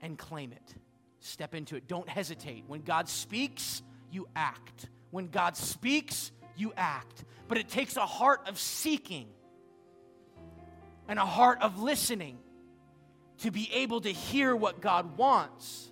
and 0.00 0.16
claim 0.16 0.52
it. 0.52 0.74
Step 1.20 1.54
into 1.54 1.76
it. 1.76 1.86
Don't 1.86 2.08
hesitate. 2.08 2.64
When 2.66 2.80
God 2.80 3.10
speaks, 3.10 3.82
you 4.10 4.26
act. 4.34 4.88
When 5.10 5.28
God 5.28 5.54
speaks, 5.54 6.32
you 6.56 6.72
act. 6.78 7.24
But 7.46 7.58
it 7.58 7.68
takes 7.68 7.98
a 7.98 8.06
heart 8.06 8.48
of 8.48 8.58
seeking 8.58 9.28
and 11.08 11.18
a 11.18 11.26
heart 11.26 11.60
of 11.62 11.80
listening 11.80 12.38
to 13.38 13.50
be 13.50 13.70
able 13.72 14.00
to 14.02 14.10
hear 14.10 14.54
what 14.54 14.80
God 14.80 15.16
wants 15.16 15.90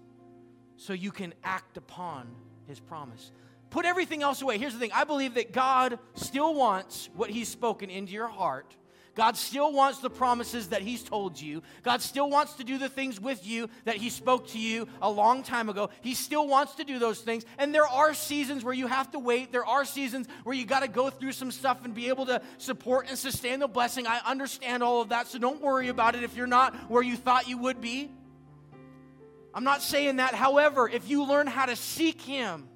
so 0.76 0.92
you 0.92 1.10
can 1.10 1.32
act 1.42 1.76
upon 1.76 2.28
his 2.66 2.80
promise. 2.80 3.32
put 3.70 3.84
everything 3.84 4.22
else 4.22 4.42
away. 4.42 4.58
Here's 4.58 4.72
the 4.72 4.78
thing 4.78 4.92
I 4.92 5.04
believe 5.04 5.34
that 5.34 5.52
God 5.52 5.98
still 6.14 6.54
wants 6.54 7.08
what 7.14 7.30
He's 7.30 7.48
spoken 7.48 7.90
into 7.90 8.12
your 8.12 8.28
heart. 8.28 8.76
God 9.16 9.38
still 9.38 9.72
wants 9.72 10.00
the 10.00 10.10
promises 10.10 10.68
that 10.68 10.82
He's 10.82 11.02
told 11.02 11.40
you. 11.40 11.62
God 11.82 12.02
still 12.02 12.28
wants 12.28 12.52
to 12.54 12.64
do 12.64 12.76
the 12.76 12.90
things 12.90 13.18
with 13.18 13.46
you 13.46 13.70
that 13.84 13.96
He 13.96 14.10
spoke 14.10 14.48
to 14.48 14.58
you 14.58 14.86
a 15.00 15.10
long 15.10 15.42
time 15.42 15.70
ago. 15.70 15.88
He 16.02 16.12
still 16.12 16.46
wants 16.46 16.74
to 16.74 16.84
do 16.84 16.98
those 16.98 17.20
things. 17.22 17.46
And 17.56 17.74
there 17.74 17.88
are 17.88 18.12
seasons 18.12 18.62
where 18.62 18.74
you 18.74 18.86
have 18.86 19.10
to 19.12 19.18
wait. 19.18 19.52
There 19.52 19.64
are 19.64 19.86
seasons 19.86 20.28
where 20.44 20.54
you 20.54 20.66
got 20.66 20.80
to 20.80 20.88
go 20.88 21.08
through 21.08 21.32
some 21.32 21.50
stuff 21.50 21.82
and 21.82 21.94
be 21.94 22.08
able 22.08 22.26
to 22.26 22.42
support 22.58 23.08
and 23.08 23.16
sustain 23.16 23.58
the 23.58 23.68
blessing. 23.68 24.06
I 24.06 24.20
understand 24.26 24.82
all 24.82 25.00
of 25.00 25.08
that, 25.08 25.28
so 25.28 25.38
don't 25.38 25.62
worry 25.62 25.88
about 25.88 26.14
it 26.14 26.22
if 26.22 26.36
you're 26.36 26.46
not 26.46 26.76
where 26.90 27.02
you 27.02 27.16
thought 27.16 27.48
you 27.48 27.56
would 27.56 27.80
be. 27.80 28.10
I'm 29.54 29.64
not 29.64 29.80
saying 29.80 30.16
that. 30.16 30.34
However, 30.34 30.86
if 30.86 31.08
you 31.08 31.24
learn 31.24 31.46
how 31.46 31.64
to 31.64 31.74
seek 31.74 32.20
Him 32.20 32.68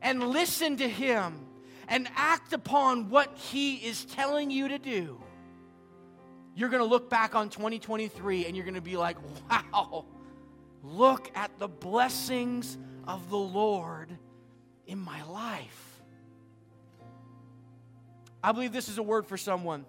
and 0.00 0.30
listen 0.30 0.78
to 0.78 0.88
Him 0.88 1.38
and 1.86 2.08
act 2.16 2.54
upon 2.54 3.10
what 3.10 3.36
He 3.36 3.74
is 3.74 4.06
telling 4.06 4.50
you 4.50 4.68
to 4.68 4.78
do, 4.78 5.20
you're 6.56 6.70
going 6.70 6.82
to 6.82 6.88
look 6.88 7.10
back 7.10 7.34
on 7.34 7.50
2023 7.50 8.46
and 8.46 8.56
you're 8.56 8.64
going 8.64 8.74
to 8.74 8.80
be 8.80 8.96
like, 8.96 9.18
wow, 9.50 10.06
look 10.82 11.30
at 11.34 11.56
the 11.58 11.68
blessings 11.68 12.78
of 13.06 13.28
the 13.28 13.36
Lord 13.36 14.10
in 14.86 14.98
my 14.98 15.22
life. 15.24 16.00
I 18.42 18.52
believe 18.52 18.72
this 18.72 18.88
is 18.88 18.96
a 18.96 19.02
word 19.02 19.26
for 19.26 19.36
someone. 19.36 19.84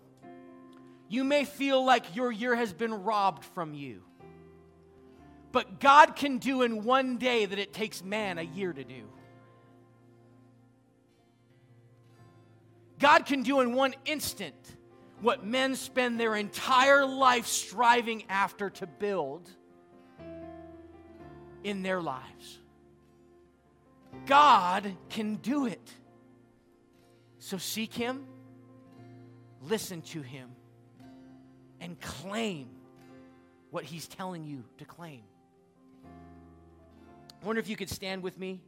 You 1.07 1.23
may 1.23 1.45
feel 1.45 1.85
like 1.85 2.15
your 2.17 2.33
year 2.33 2.53
has 2.53 2.73
been 2.73 3.05
robbed 3.05 3.45
from 3.45 3.73
you. 3.73 4.03
But 5.53 5.79
God 5.79 6.17
can 6.17 6.37
do 6.37 6.63
in 6.63 6.83
one 6.83 7.17
day 7.17 7.45
that 7.45 7.57
it 7.57 7.71
takes 7.71 8.03
man 8.03 8.37
a 8.37 8.43
year 8.43 8.73
to 8.73 8.83
do. 8.83 9.03
God 12.99 13.25
can 13.25 13.41
do 13.43 13.61
in 13.61 13.73
one 13.73 13.95
instant 14.05 14.76
what 15.21 15.45
men 15.45 15.75
spend 15.75 16.19
their 16.19 16.35
entire 16.35 17.05
life 17.05 17.47
striving 17.47 18.23
after 18.29 18.69
to 18.69 18.87
build 18.87 19.49
in 21.63 21.81
their 21.81 22.01
lives. 22.01 22.59
God 24.25 24.95
can 25.09 25.35
do 25.35 25.65
it. 25.65 25.91
So 27.39 27.57
seek 27.57 27.93
Him, 27.93 28.25
listen 29.61 30.01
to 30.03 30.21
Him, 30.21 30.49
and 31.79 31.99
claim 31.99 32.69
what 33.71 33.83
He's 33.83 34.07
telling 34.07 34.43
you 34.43 34.63
to 34.77 34.85
claim. 34.85 35.23
I 37.41 37.45
wonder 37.45 37.59
if 37.59 37.69
you 37.69 37.75
could 37.75 37.89
stand 37.89 38.23
with 38.23 38.37
me. 38.37 38.61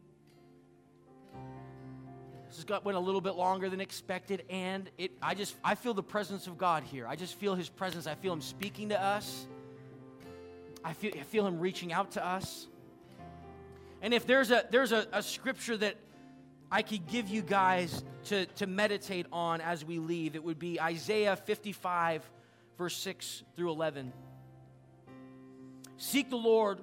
This 2.50 2.64
got 2.64 2.84
went 2.84 2.98
a 2.98 3.02
little 3.02 3.22
bit 3.22 3.36
longer 3.36 3.70
than 3.70 3.80
expected, 3.80 4.44
and 4.50 4.90
it 4.98 5.12
I 5.22 5.36
just 5.36 5.56
I 5.64 5.76
feel 5.76 5.94
the 5.94 6.04
presence 6.04 6.48
of 6.48 6.58
God 6.58 6.84
here. 6.84 7.08
I 7.08 7.16
just 7.16 7.36
feel 7.36 7.56
his 7.56 7.70
presence. 7.70 8.08
I 8.08 8.16
feel 8.16 8.34
him 8.34 8.42
speaking 8.42 8.90
to 8.90 9.02
us. 9.02 9.48
I 10.84 10.94
feel, 10.94 11.12
I 11.14 11.24
feel 11.24 11.46
him 11.46 11.60
reaching 11.60 11.94
out 11.94 12.12
to 12.12 12.26
us. 12.26 12.68
And 14.02 14.14
if 14.14 14.26
there's 14.26 14.50
a 14.50 14.66
there's 14.72 14.92
a, 14.92 15.08
a 15.14 15.22
scripture 15.22 15.78
that 15.78 15.96
I 16.72 16.82
could 16.82 17.08
give 17.08 17.28
you 17.28 17.42
guys 17.42 18.04
to, 18.26 18.46
to 18.46 18.68
meditate 18.68 19.26
on 19.32 19.62
as 19.62 19.84
we 19.84 20.00
leave, 20.00 20.36
it 20.36 20.44
would 20.44 20.60
be 20.60 20.80
Isaiah 20.80 21.36
55, 21.36 22.30
verse 22.78 22.96
6 22.98 23.44
through 23.56 23.72
11. 23.72 24.14
Seek 25.98 26.30
the 26.30 26.38
Lord 26.38 26.80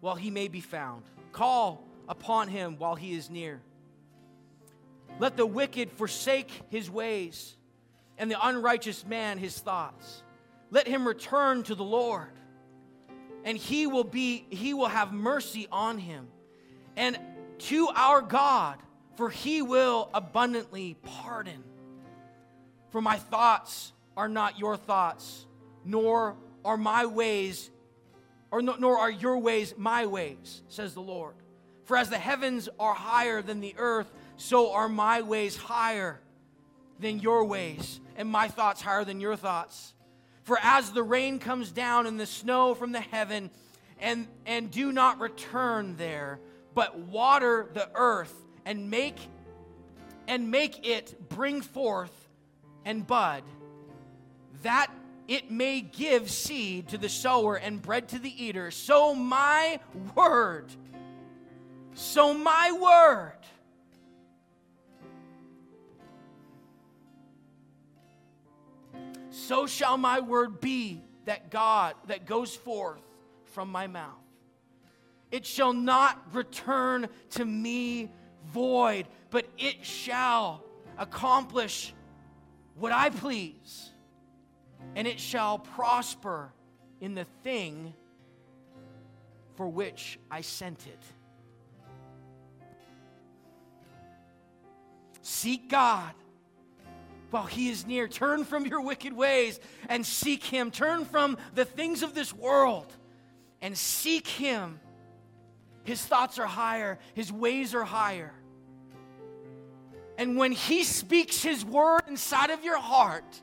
while 0.00 0.16
he 0.16 0.30
may 0.30 0.48
be 0.48 0.60
found, 0.60 1.04
call 1.30 1.84
upon 2.08 2.48
him 2.48 2.76
while 2.76 2.96
he 2.96 3.14
is 3.14 3.30
near. 3.30 3.60
Let 5.18 5.36
the 5.36 5.46
wicked 5.46 5.90
forsake 5.92 6.50
his 6.68 6.90
ways, 6.90 7.56
and 8.18 8.30
the 8.30 8.46
unrighteous 8.46 9.06
man 9.06 9.38
his 9.38 9.58
thoughts. 9.58 10.22
Let 10.70 10.86
him 10.86 11.06
return 11.06 11.62
to 11.64 11.74
the 11.74 11.84
Lord, 11.84 12.32
and 13.44 13.56
he 13.56 13.86
will 13.86 14.04
be 14.04 14.46
he 14.50 14.74
will 14.74 14.88
have 14.88 15.12
mercy 15.12 15.68
on 15.70 15.98
him. 15.98 16.28
And 16.96 17.18
to 17.58 17.88
our 17.88 18.20
God, 18.20 18.78
for 19.16 19.30
he 19.30 19.62
will 19.62 20.10
abundantly 20.12 20.96
pardon. 21.02 21.62
For 22.90 23.00
my 23.00 23.16
thoughts 23.16 23.92
are 24.16 24.28
not 24.28 24.58
your 24.58 24.76
thoughts, 24.76 25.46
nor 25.84 26.36
are 26.64 26.76
my 26.76 27.06
ways 27.06 27.70
or 28.52 28.60
no, 28.60 28.76
nor 28.78 28.98
are 28.98 29.10
your 29.10 29.38
ways 29.38 29.74
my 29.76 30.06
ways, 30.06 30.62
says 30.68 30.94
the 30.94 31.00
Lord. 31.00 31.34
For 31.84 31.96
as 31.96 32.10
the 32.10 32.18
heavens 32.18 32.68
are 32.78 32.94
higher 32.94 33.42
than 33.42 33.60
the 33.60 33.74
earth, 33.78 34.12
so 34.42 34.72
are 34.72 34.88
my 34.88 35.22
ways 35.22 35.56
higher 35.56 36.20
than 36.98 37.20
your 37.20 37.44
ways, 37.44 38.00
and 38.16 38.28
my 38.28 38.48
thoughts 38.48 38.82
higher 38.82 39.04
than 39.04 39.20
your 39.20 39.36
thoughts. 39.36 39.94
For 40.42 40.58
as 40.60 40.90
the 40.90 41.02
rain 41.02 41.38
comes 41.38 41.70
down 41.70 42.06
and 42.06 42.18
the 42.18 42.26
snow 42.26 42.74
from 42.74 42.90
the 42.90 43.00
heaven, 43.00 43.50
and, 44.00 44.26
and 44.44 44.68
do 44.68 44.90
not 44.90 45.20
return 45.20 45.96
there, 45.96 46.40
but 46.74 46.98
water 46.98 47.68
the 47.72 47.88
earth 47.94 48.34
and 48.64 48.90
make 48.90 49.16
and 50.26 50.50
make 50.50 50.86
it 50.86 51.28
bring 51.28 51.60
forth 51.60 52.28
and 52.84 53.06
bud, 53.06 53.44
that 54.62 54.90
it 55.28 55.50
may 55.52 55.80
give 55.80 56.30
seed 56.30 56.88
to 56.88 56.98
the 56.98 57.08
sower 57.08 57.56
and 57.56 57.80
bread 57.80 58.08
to 58.08 58.18
the 58.18 58.44
eater. 58.44 58.72
So 58.72 59.14
my 59.14 59.78
word, 60.16 60.66
so 61.94 62.34
my 62.34 62.72
word 62.72 63.38
so 69.32 69.66
shall 69.66 69.96
my 69.96 70.20
word 70.20 70.60
be 70.60 71.02
that 71.24 71.50
God 71.50 71.94
that 72.06 72.26
goes 72.26 72.54
forth 72.54 73.00
from 73.46 73.72
my 73.72 73.86
mouth. 73.86 74.10
It 75.30 75.46
shall 75.46 75.72
not 75.72 76.34
return 76.34 77.08
to 77.30 77.44
me 77.44 78.10
void, 78.46 79.06
but 79.30 79.46
it 79.56 79.84
shall 79.84 80.62
accomplish 80.98 81.94
what 82.76 82.92
I 82.92 83.08
please, 83.08 83.90
and 84.94 85.08
it 85.08 85.18
shall 85.18 85.58
prosper 85.58 86.52
in 87.00 87.14
the 87.14 87.24
thing 87.42 87.94
for 89.56 89.66
which 89.66 90.18
I 90.30 90.42
sent 90.42 90.86
it. 90.86 90.98
Seek 95.22 95.70
God 95.70 96.12
while 97.32 97.46
he 97.46 97.68
is 97.68 97.86
near. 97.86 98.06
Turn 98.06 98.44
from 98.44 98.66
your 98.66 98.80
wicked 98.80 99.12
ways 99.12 99.58
and 99.88 100.04
seek 100.04 100.44
him. 100.44 100.70
Turn 100.70 101.04
from 101.04 101.38
the 101.54 101.64
things 101.64 102.02
of 102.02 102.14
this 102.14 102.32
world 102.32 102.86
and 103.60 103.76
seek 103.76 104.26
him. 104.26 104.80
His 105.84 106.04
thoughts 106.04 106.38
are 106.38 106.46
higher, 106.46 106.98
his 107.14 107.32
ways 107.32 107.74
are 107.74 107.84
higher. 107.84 108.32
And 110.18 110.36
when 110.36 110.52
he 110.52 110.84
speaks 110.84 111.42
his 111.42 111.64
word 111.64 112.02
inside 112.06 112.50
of 112.50 112.62
your 112.62 112.78
heart, 112.78 113.40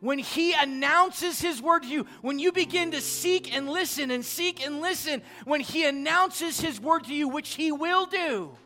when 0.00 0.18
he 0.18 0.52
announces 0.52 1.40
his 1.40 1.60
word 1.62 1.82
to 1.82 1.88
you, 1.88 2.06
when 2.22 2.38
you 2.38 2.52
begin 2.52 2.90
to 2.92 3.00
seek 3.00 3.54
and 3.54 3.68
listen 3.68 4.10
and 4.10 4.24
seek 4.24 4.64
and 4.64 4.80
listen, 4.80 5.22
when 5.44 5.60
he 5.60 5.84
announces 5.84 6.60
his 6.60 6.80
word 6.80 7.04
to 7.04 7.14
you, 7.14 7.28
which 7.28 7.54
he 7.54 7.72
will 7.72 8.06
do, 8.06 8.56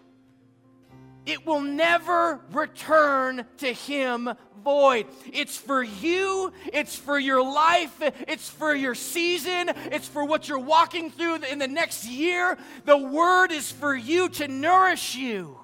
it 1.26 1.46
will 1.46 1.60
never 1.60 2.40
return 2.52 3.44
to 3.58 3.72
him 3.72 4.30
void. 4.62 5.06
It's 5.32 5.56
for 5.56 5.82
you, 5.82 6.52
it's 6.72 6.96
for 6.96 7.18
your 7.18 7.42
life, 7.42 7.96
it's 8.28 8.48
for 8.48 8.74
your 8.74 8.94
season, 8.94 9.70
it's 9.90 10.08
for 10.08 10.24
what 10.24 10.48
you're 10.48 10.58
walking 10.58 11.10
through 11.10 11.36
in 11.50 11.58
the 11.58 11.68
next 11.68 12.06
year. 12.06 12.58
The 12.84 12.96
word 12.96 13.52
is 13.52 13.70
for 13.70 13.94
you 13.94 14.28
to 14.30 14.48
nourish 14.48 15.14
you, 15.14 15.58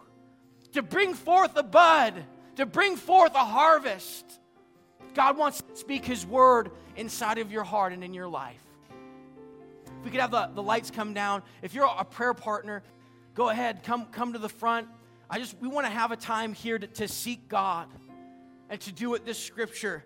to 0.72 0.82
bring 0.82 1.14
forth 1.14 1.56
a 1.56 1.62
bud, 1.62 2.14
to 2.56 2.66
bring 2.66 2.96
forth 2.96 3.34
a 3.34 3.44
harvest. 3.44 4.24
God 5.14 5.36
wants 5.38 5.62
to 5.62 5.76
speak 5.76 6.04
his 6.04 6.26
word 6.26 6.70
inside 6.96 7.38
of 7.38 7.50
your 7.50 7.64
heart 7.64 7.92
and 7.92 8.04
in 8.04 8.14
your 8.14 8.28
life. 8.28 8.62
If 9.98 10.04
we 10.04 10.10
could 10.10 10.20
have 10.20 10.30
the, 10.30 10.50
the 10.54 10.62
lights 10.62 10.90
come 10.90 11.14
down. 11.14 11.42
If 11.62 11.74
you're 11.74 11.86
a 11.86 12.04
prayer 12.04 12.34
partner, 12.34 12.82
go 13.34 13.48
ahead, 13.48 13.82
come, 13.82 14.06
come 14.06 14.34
to 14.34 14.38
the 14.38 14.48
front. 14.48 14.88
I 15.28 15.38
just, 15.38 15.56
we 15.60 15.68
want 15.68 15.86
to 15.86 15.92
have 15.92 16.12
a 16.12 16.16
time 16.16 16.52
here 16.52 16.78
to, 16.78 16.86
to 16.86 17.08
seek 17.08 17.48
God 17.48 17.88
and 18.70 18.80
to 18.82 18.92
do 18.92 19.10
what 19.10 19.24
this 19.24 19.38
scripture 19.38 20.04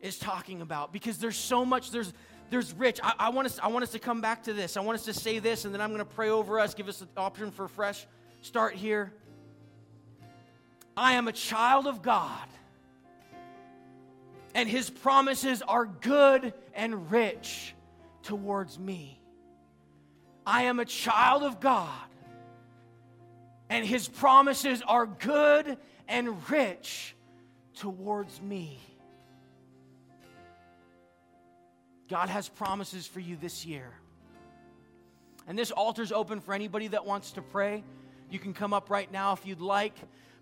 is 0.00 0.18
talking 0.18 0.60
about 0.60 0.92
because 0.92 1.18
there's 1.18 1.36
so 1.36 1.64
much, 1.64 1.90
there's, 1.90 2.12
there's 2.50 2.72
rich. 2.74 3.00
I, 3.02 3.14
I, 3.18 3.28
want 3.30 3.46
us, 3.46 3.58
I 3.60 3.68
want 3.68 3.82
us 3.82 3.92
to 3.92 3.98
come 3.98 4.20
back 4.20 4.44
to 4.44 4.52
this. 4.52 4.76
I 4.76 4.80
want 4.80 4.98
us 4.98 5.04
to 5.06 5.14
say 5.14 5.38
this, 5.38 5.64
and 5.64 5.74
then 5.74 5.80
I'm 5.80 5.90
going 5.90 5.98
to 5.98 6.04
pray 6.04 6.30
over 6.30 6.60
us, 6.60 6.74
give 6.74 6.88
us 6.88 7.00
an 7.00 7.08
option 7.16 7.50
for 7.50 7.64
a 7.64 7.68
fresh 7.68 8.06
start 8.42 8.74
here. 8.74 9.12
I 10.96 11.14
am 11.14 11.26
a 11.26 11.32
child 11.32 11.88
of 11.88 12.02
God, 12.02 12.46
and 14.54 14.68
his 14.68 14.88
promises 14.88 15.62
are 15.62 15.86
good 15.86 16.54
and 16.74 17.10
rich 17.10 17.74
towards 18.22 18.78
me. 18.78 19.20
I 20.46 20.64
am 20.64 20.78
a 20.78 20.84
child 20.84 21.42
of 21.42 21.58
God 21.58 21.90
and 23.74 23.84
his 23.84 24.06
promises 24.06 24.82
are 24.86 25.04
good 25.04 25.76
and 26.06 26.48
rich 26.48 27.16
towards 27.74 28.40
me. 28.40 28.78
God 32.08 32.28
has 32.28 32.48
promises 32.48 33.04
for 33.04 33.18
you 33.18 33.34
this 33.34 33.66
year. 33.66 33.92
And 35.48 35.58
this 35.58 35.72
altar's 35.72 36.12
open 36.12 36.40
for 36.40 36.54
anybody 36.54 36.86
that 36.86 37.04
wants 37.04 37.32
to 37.32 37.42
pray. 37.42 37.82
You 38.30 38.38
can 38.38 38.54
come 38.54 38.72
up 38.72 38.90
right 38.90 39.10
now 39.10 39.32
if 39.32 39.44
you'd 39.44 39.60
like. 39.60 39.96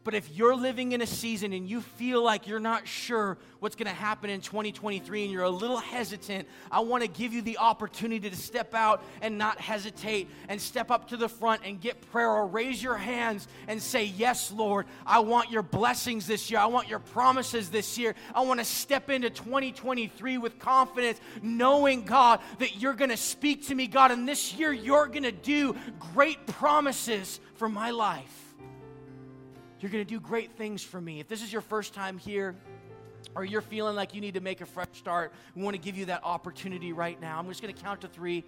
But 0.04 0.14
if 0.14 0.36
you're 0.36 0.56
living 0.56 0.92
in 0.92 1.00
a 1.00 1.06
season 1.06 1.52
and 1.52 1.68
you 1.68 1.80
feel 1.80 2.24
like 2.24 2.48
you're 2.48 2.58
not 2.58 2.88
sure 2.88 3.38
what's 3.60 3.76
going 3.76 3.86
to 3.86 3.94
happen 3.94 4.30
in 4.30 4.40
2023 4.40 5.22
and 5.22 5.32
you're 5.32 5.44
a 5.44 5.50
little 5.50 5.76
hesitant, 5.76 6.48
I 6.72 6.80
want 6.80 7.04
to 7.04 7.08
give 7.08 7.32
you 7.32 7.40
the 7.40 7.58
opportunity 7.58 8.28
to 8.28 8.34
step 8.34 8.74
out 8.74 9.04
and 9.20 9.38
not 9.38 9.60
hesitate 9.60 10.28
and 10.48 10.60
step 10.60 10.90
up 10.90 11.08
to 11.08 11.16
the 11.16 11.28
front 11.28 11.62
and 11.64 11.80
get 11.80 12.00
prayer 12.10 12.28
or 12.28 12.48
raise 12.48 12.82
your 12.82 12.96
hands 12.96 13.46
and 13.68 13.80
say, 13.80 14.04
Yes, 14.04 14.50
Lord, 14.50 14.86
I 15.06 15.20
want 15.20 15.52
your 15.52 15.62
blessings 15.62 16.26
this 16.26 16.50
year. 16.50 16.58
I 16.58 16.66
want 16.66 16.88
your 16.88 16.98
promises 16.98 17.70
this 17.70 17.96
year. 17.96 18.16
I 18.34 18.40
want 18.40 18.58
to 18.58 18.64
step 18.64 19.08
into 19.08 19.30
2023 19.30 20.38
with 20.38 20.58
confidence, 20.58 21.20
knowing, 21.42 22.02
God, 22.02 22.40
that 22.58 22.80
you're 22.80 22.94
going 22.94 23.10
to 23.10 23.16
speak 23.16 23.68
to 23.68 23.74
me, 23.74 23.86
God, 23.86 24.10
and 24.10 24.28
this 24.28 24.54
year 24.54 24.72
you're 24.72 25.06
going 25.06 25.22
to 25.22 25.30
do 25.30 25.76
great 26.12 26.44
promises 26.48 27.38
for 27.54 27.68
my 27.68 27.90
life. 27.90 28.41
You're 29.82 29.90
going 29.90 30.04
to 30.04 30.08
do 30.08 30.20
great 30.20 30.52
things 30.52 30.80
for 30.80 31.00
me. 31.00 31.18
If 31.18 31.26
this 31.26 31.42
is 31.42 31.52
your 31.52 31.60
first 31.60 31.92
time 31.92 32.16
here, 32.16 32.54
or 33.34 33.44
you're 33.44 33.60
feeling 33.60 33.96
like 33.96 34.14
you 34.14 34.20
need 34.20 34.34
to 34.34 34.40
make 34.40 34.60
a 34.60 34.66
fresh 34.66 34.86
start, 34.94 35.32
we 35.56 35.62
want 35.62 35.74
to 35.74 35.82
give 35.82 35.96
you 35.96 36.04
that 36.04 36.22
opportunity 36.22 36.92
right 36.92 37.20
now. 37.20 37.36
I'm 37.36 37.48
just 37.48 37.60
going 37.60 37.74
to 37.74 37.82
count 37.82 38.02
to 38.02 38.08
three. 38.08 38.44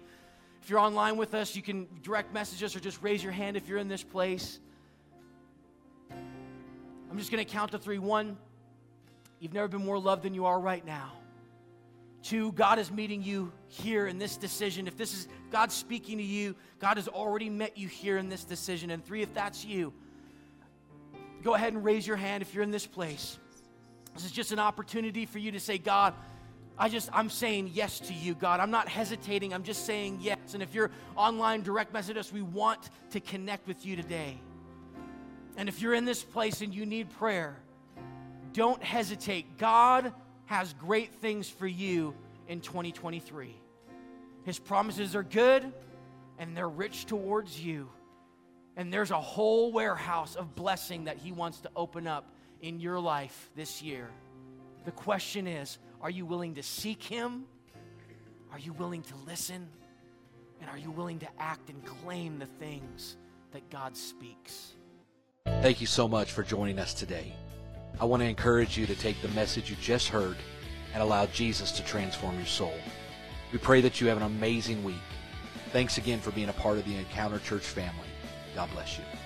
If 0.63 0.69
you're 0.69 0.79
online 0.79 1.17
with 1.17 1.33
us, 1.33 1.53
you 1.53 1.61
can 1.61 1.87
direct 2.03 2.33
message 2.33 2.63
us 2.63 2.73
or 2.73 2.79
just 2.79 3.03
raise 3.03 3.21
your 3.21 3.33
hand 3.33 3.57
if 3.57 3.67
you're 3.67 3.79
in 3.79 3.89
this 3.89 4.01
place. 4.01 4.59
I'm 6.09 7.17
just 7.17 7.31
going 7.31 7.45
to 7.45 7.51
count 7.51 7.71
to 7.71 7.79
three. 7.79 7.99
One, 7.99 8.37
you've 9.41 9.53
never 9.53 9.67
been 9.67 9.83
more 9.83 9.99
loved 9.99 10.23
than 10.23 10.33
you 10.33 10.45
are 10.45 10.59
right 10.59 10.85
now. 10.85 11.11
Two, 12.23 12.53
God 12.53 12.79
is 12.79 12.91
meeting 12.91 13.21
you 13.21 13.51
here 13.67 14.07
in 14.07 14.19
this 14.19 14.37
decision. 14.37 14.87
If 14.87 14.95
this 14.95 15.13
is 15.13 15.27
God 15.51 15.69
speaking 15.73 16.17
to 16.17 16.23
you, 16.23 16.55
God 16.79 16.95
has 16.95 17.09
already 17.09 17.49
met 17.49 17.77
you 17.77 17.89
here 17.89 18.17
in 18.17 18.29
this 18.29 18.45
decision. 18.45 18.89
And 18.89 19.05
three, 19.05 19.21
if 19.21 19.33
that's 19.33 19.65
you, 19.65 19.93
go 21.45 21.53
ahead 21.53 21.73
and 21.73 21.85
raise 21.85 22.07
your 22.07 22.17
hand 22.17 22.41
if 22.41 22.55
you're 22.55 22.63
in 22.63 22.71
this 22.71 22.87
place. 22.87 23.37
This 24.15 24.25
is 24.25 24.31
just 24.31 24.51
an 24.51 24.57
opportunity 24.57 25.27
for 25.27 25.37
you 25.37 25.51
to 25.51 25.59
say, 25.59 25.77
God, 25.77 26.15
I 26.75 26.89
just, 26.89 27.07
I'm 27.13 27.29
saying 27.29 27.69
yes 27.71 27.99
to 27.99 28.13
you, 28.13 28.33
God. 28.33 28.59
I'm 28.59 28.71
not 28.71 28.89
hesitating. 28.89 29.53
I'm 29.53 29.61
just 29.61 29.85
saying 29.85 30.17
yes. 30.21 30.55
And 30.55 30.63
if 30.63 30.73
you're 30.73 30.89
online, 31.15 31.61
direct 31.61 31.93
message 31.93 32.17
us. 32.17 32.33
We 32.33 32.41
want 32.41 32.89
to 33.11 33.19
connect 33.19 33.67
with 33.67 33.85
you 33.85 33.95
today. 33.95 34.41
And 35.55 35.69
if 35.69 35.83
you're 35.83 35.93
in 35.93 36.03
this 36.03 36.23
place 36.23 36.61
and 36.61 36.73
you 36.73 36.83
need 36.83 37.11
prayer, 37.11 37.55
don't 38.53 38.81
hesitate. 38.83 39.59
God 39.59 40.13
has 40.47 40.73
great 40.73 41.13
things 41.13 41.47
for 41.47 41.67
you 41.67 42.15
in 42.47 42.59
2023. 42.59 43.55
His 44.45 44.57
promises 44.57 45.15
are 45.15 45.23
good 45.23 45.71
and 46.39 46.57
they're 46.57 46.67
rich 46.67 47.05
towards 47.05 47.63
you. 47.63 47.87
And 48.77 48.91
there's 48.91 49.11
a 49.11 49.21
whole 49.21 49.71
warehouse 49.71 50.35
of 50.35 50.55
blessing 50.55 51.05
that 51.05 51.17
He 51.17 51.31
wants 51.31 51.59
to 51.61 51.69
open 51.75 52.07
up 52.07 52.29
in 52.61 52.79
your 52.79 52.99
life 52.99 53.49
this 53.55 53.81
year. 53.81 54.09
The 54.85 54.91
question 54.91 55.47
is 55.47 55.77
are 56.01 56.09
you 56.09 56.25
willing 56.25 56.55
to 56.55 56.63
seek 56.63 57.01
Him? 57.01 57.45
Are 58.51 58.59
you 58.59 58.73
willing 58.73 59.01
to 59.03 59.15
listen? 59.27 59.67
And 60.61 60.69
are 60.69 60.77
you 60.77 60.91
willing 60.91 61.19
to 61.19 61.27
act 61.39 61.69
and 61.69 61.83
claim 61.85 62.39
the 62.39 62.45
things 62.45 63.17
that 63.51 63.69
God 63.69 63.95
speaks? 63.95 64.73
Thank 65.45 65.81
you 65.81 65.87
so 65.87 66.07
much 66.07 66.31
for 66.31 66.43
joining 66.43 66.79
us 66.79 66.93
today. 66.93 67.33
I 67.99 68.05
want 68.05 68.21
to 68.21 68.27
encourage 68.27 68.77
you 68.77 68.85
to 68.87 68.95
take 68.95 69.21
the 69.21 69.27
message 69.29 69.69
you 69.69 69.75
just 69.81 70.07
heard 70.07 70.37
and 70.93 71.03
allow 71.03 71.25
Jesus 71.27 71.71
to 71.73 71.83
transform 71.83 72.35
your 72.35 72.45
soul. 72.45 72.73
We 73.51 73.59
pray 73.59 73.81
that 73.81 74.01
you 74.01 74.07
have 74.07 74.17
an 74.17 74.23
amazing 74.23 74.83
week. 74.83 74.95
Thanks 75.71 75.97
again 75.97 76.19
for 76.19 76.31
being 76.31 76.49
a 76.49 76.53
part 76.53 76.77
of 76.77 76.85
the 76.85 76.95
Encounter 76.95 77.39
Church 77.39 77.63
family. 77.63 78.07
God 78.55 78.71
bless 78.71 78.97
you. 78.97 79.24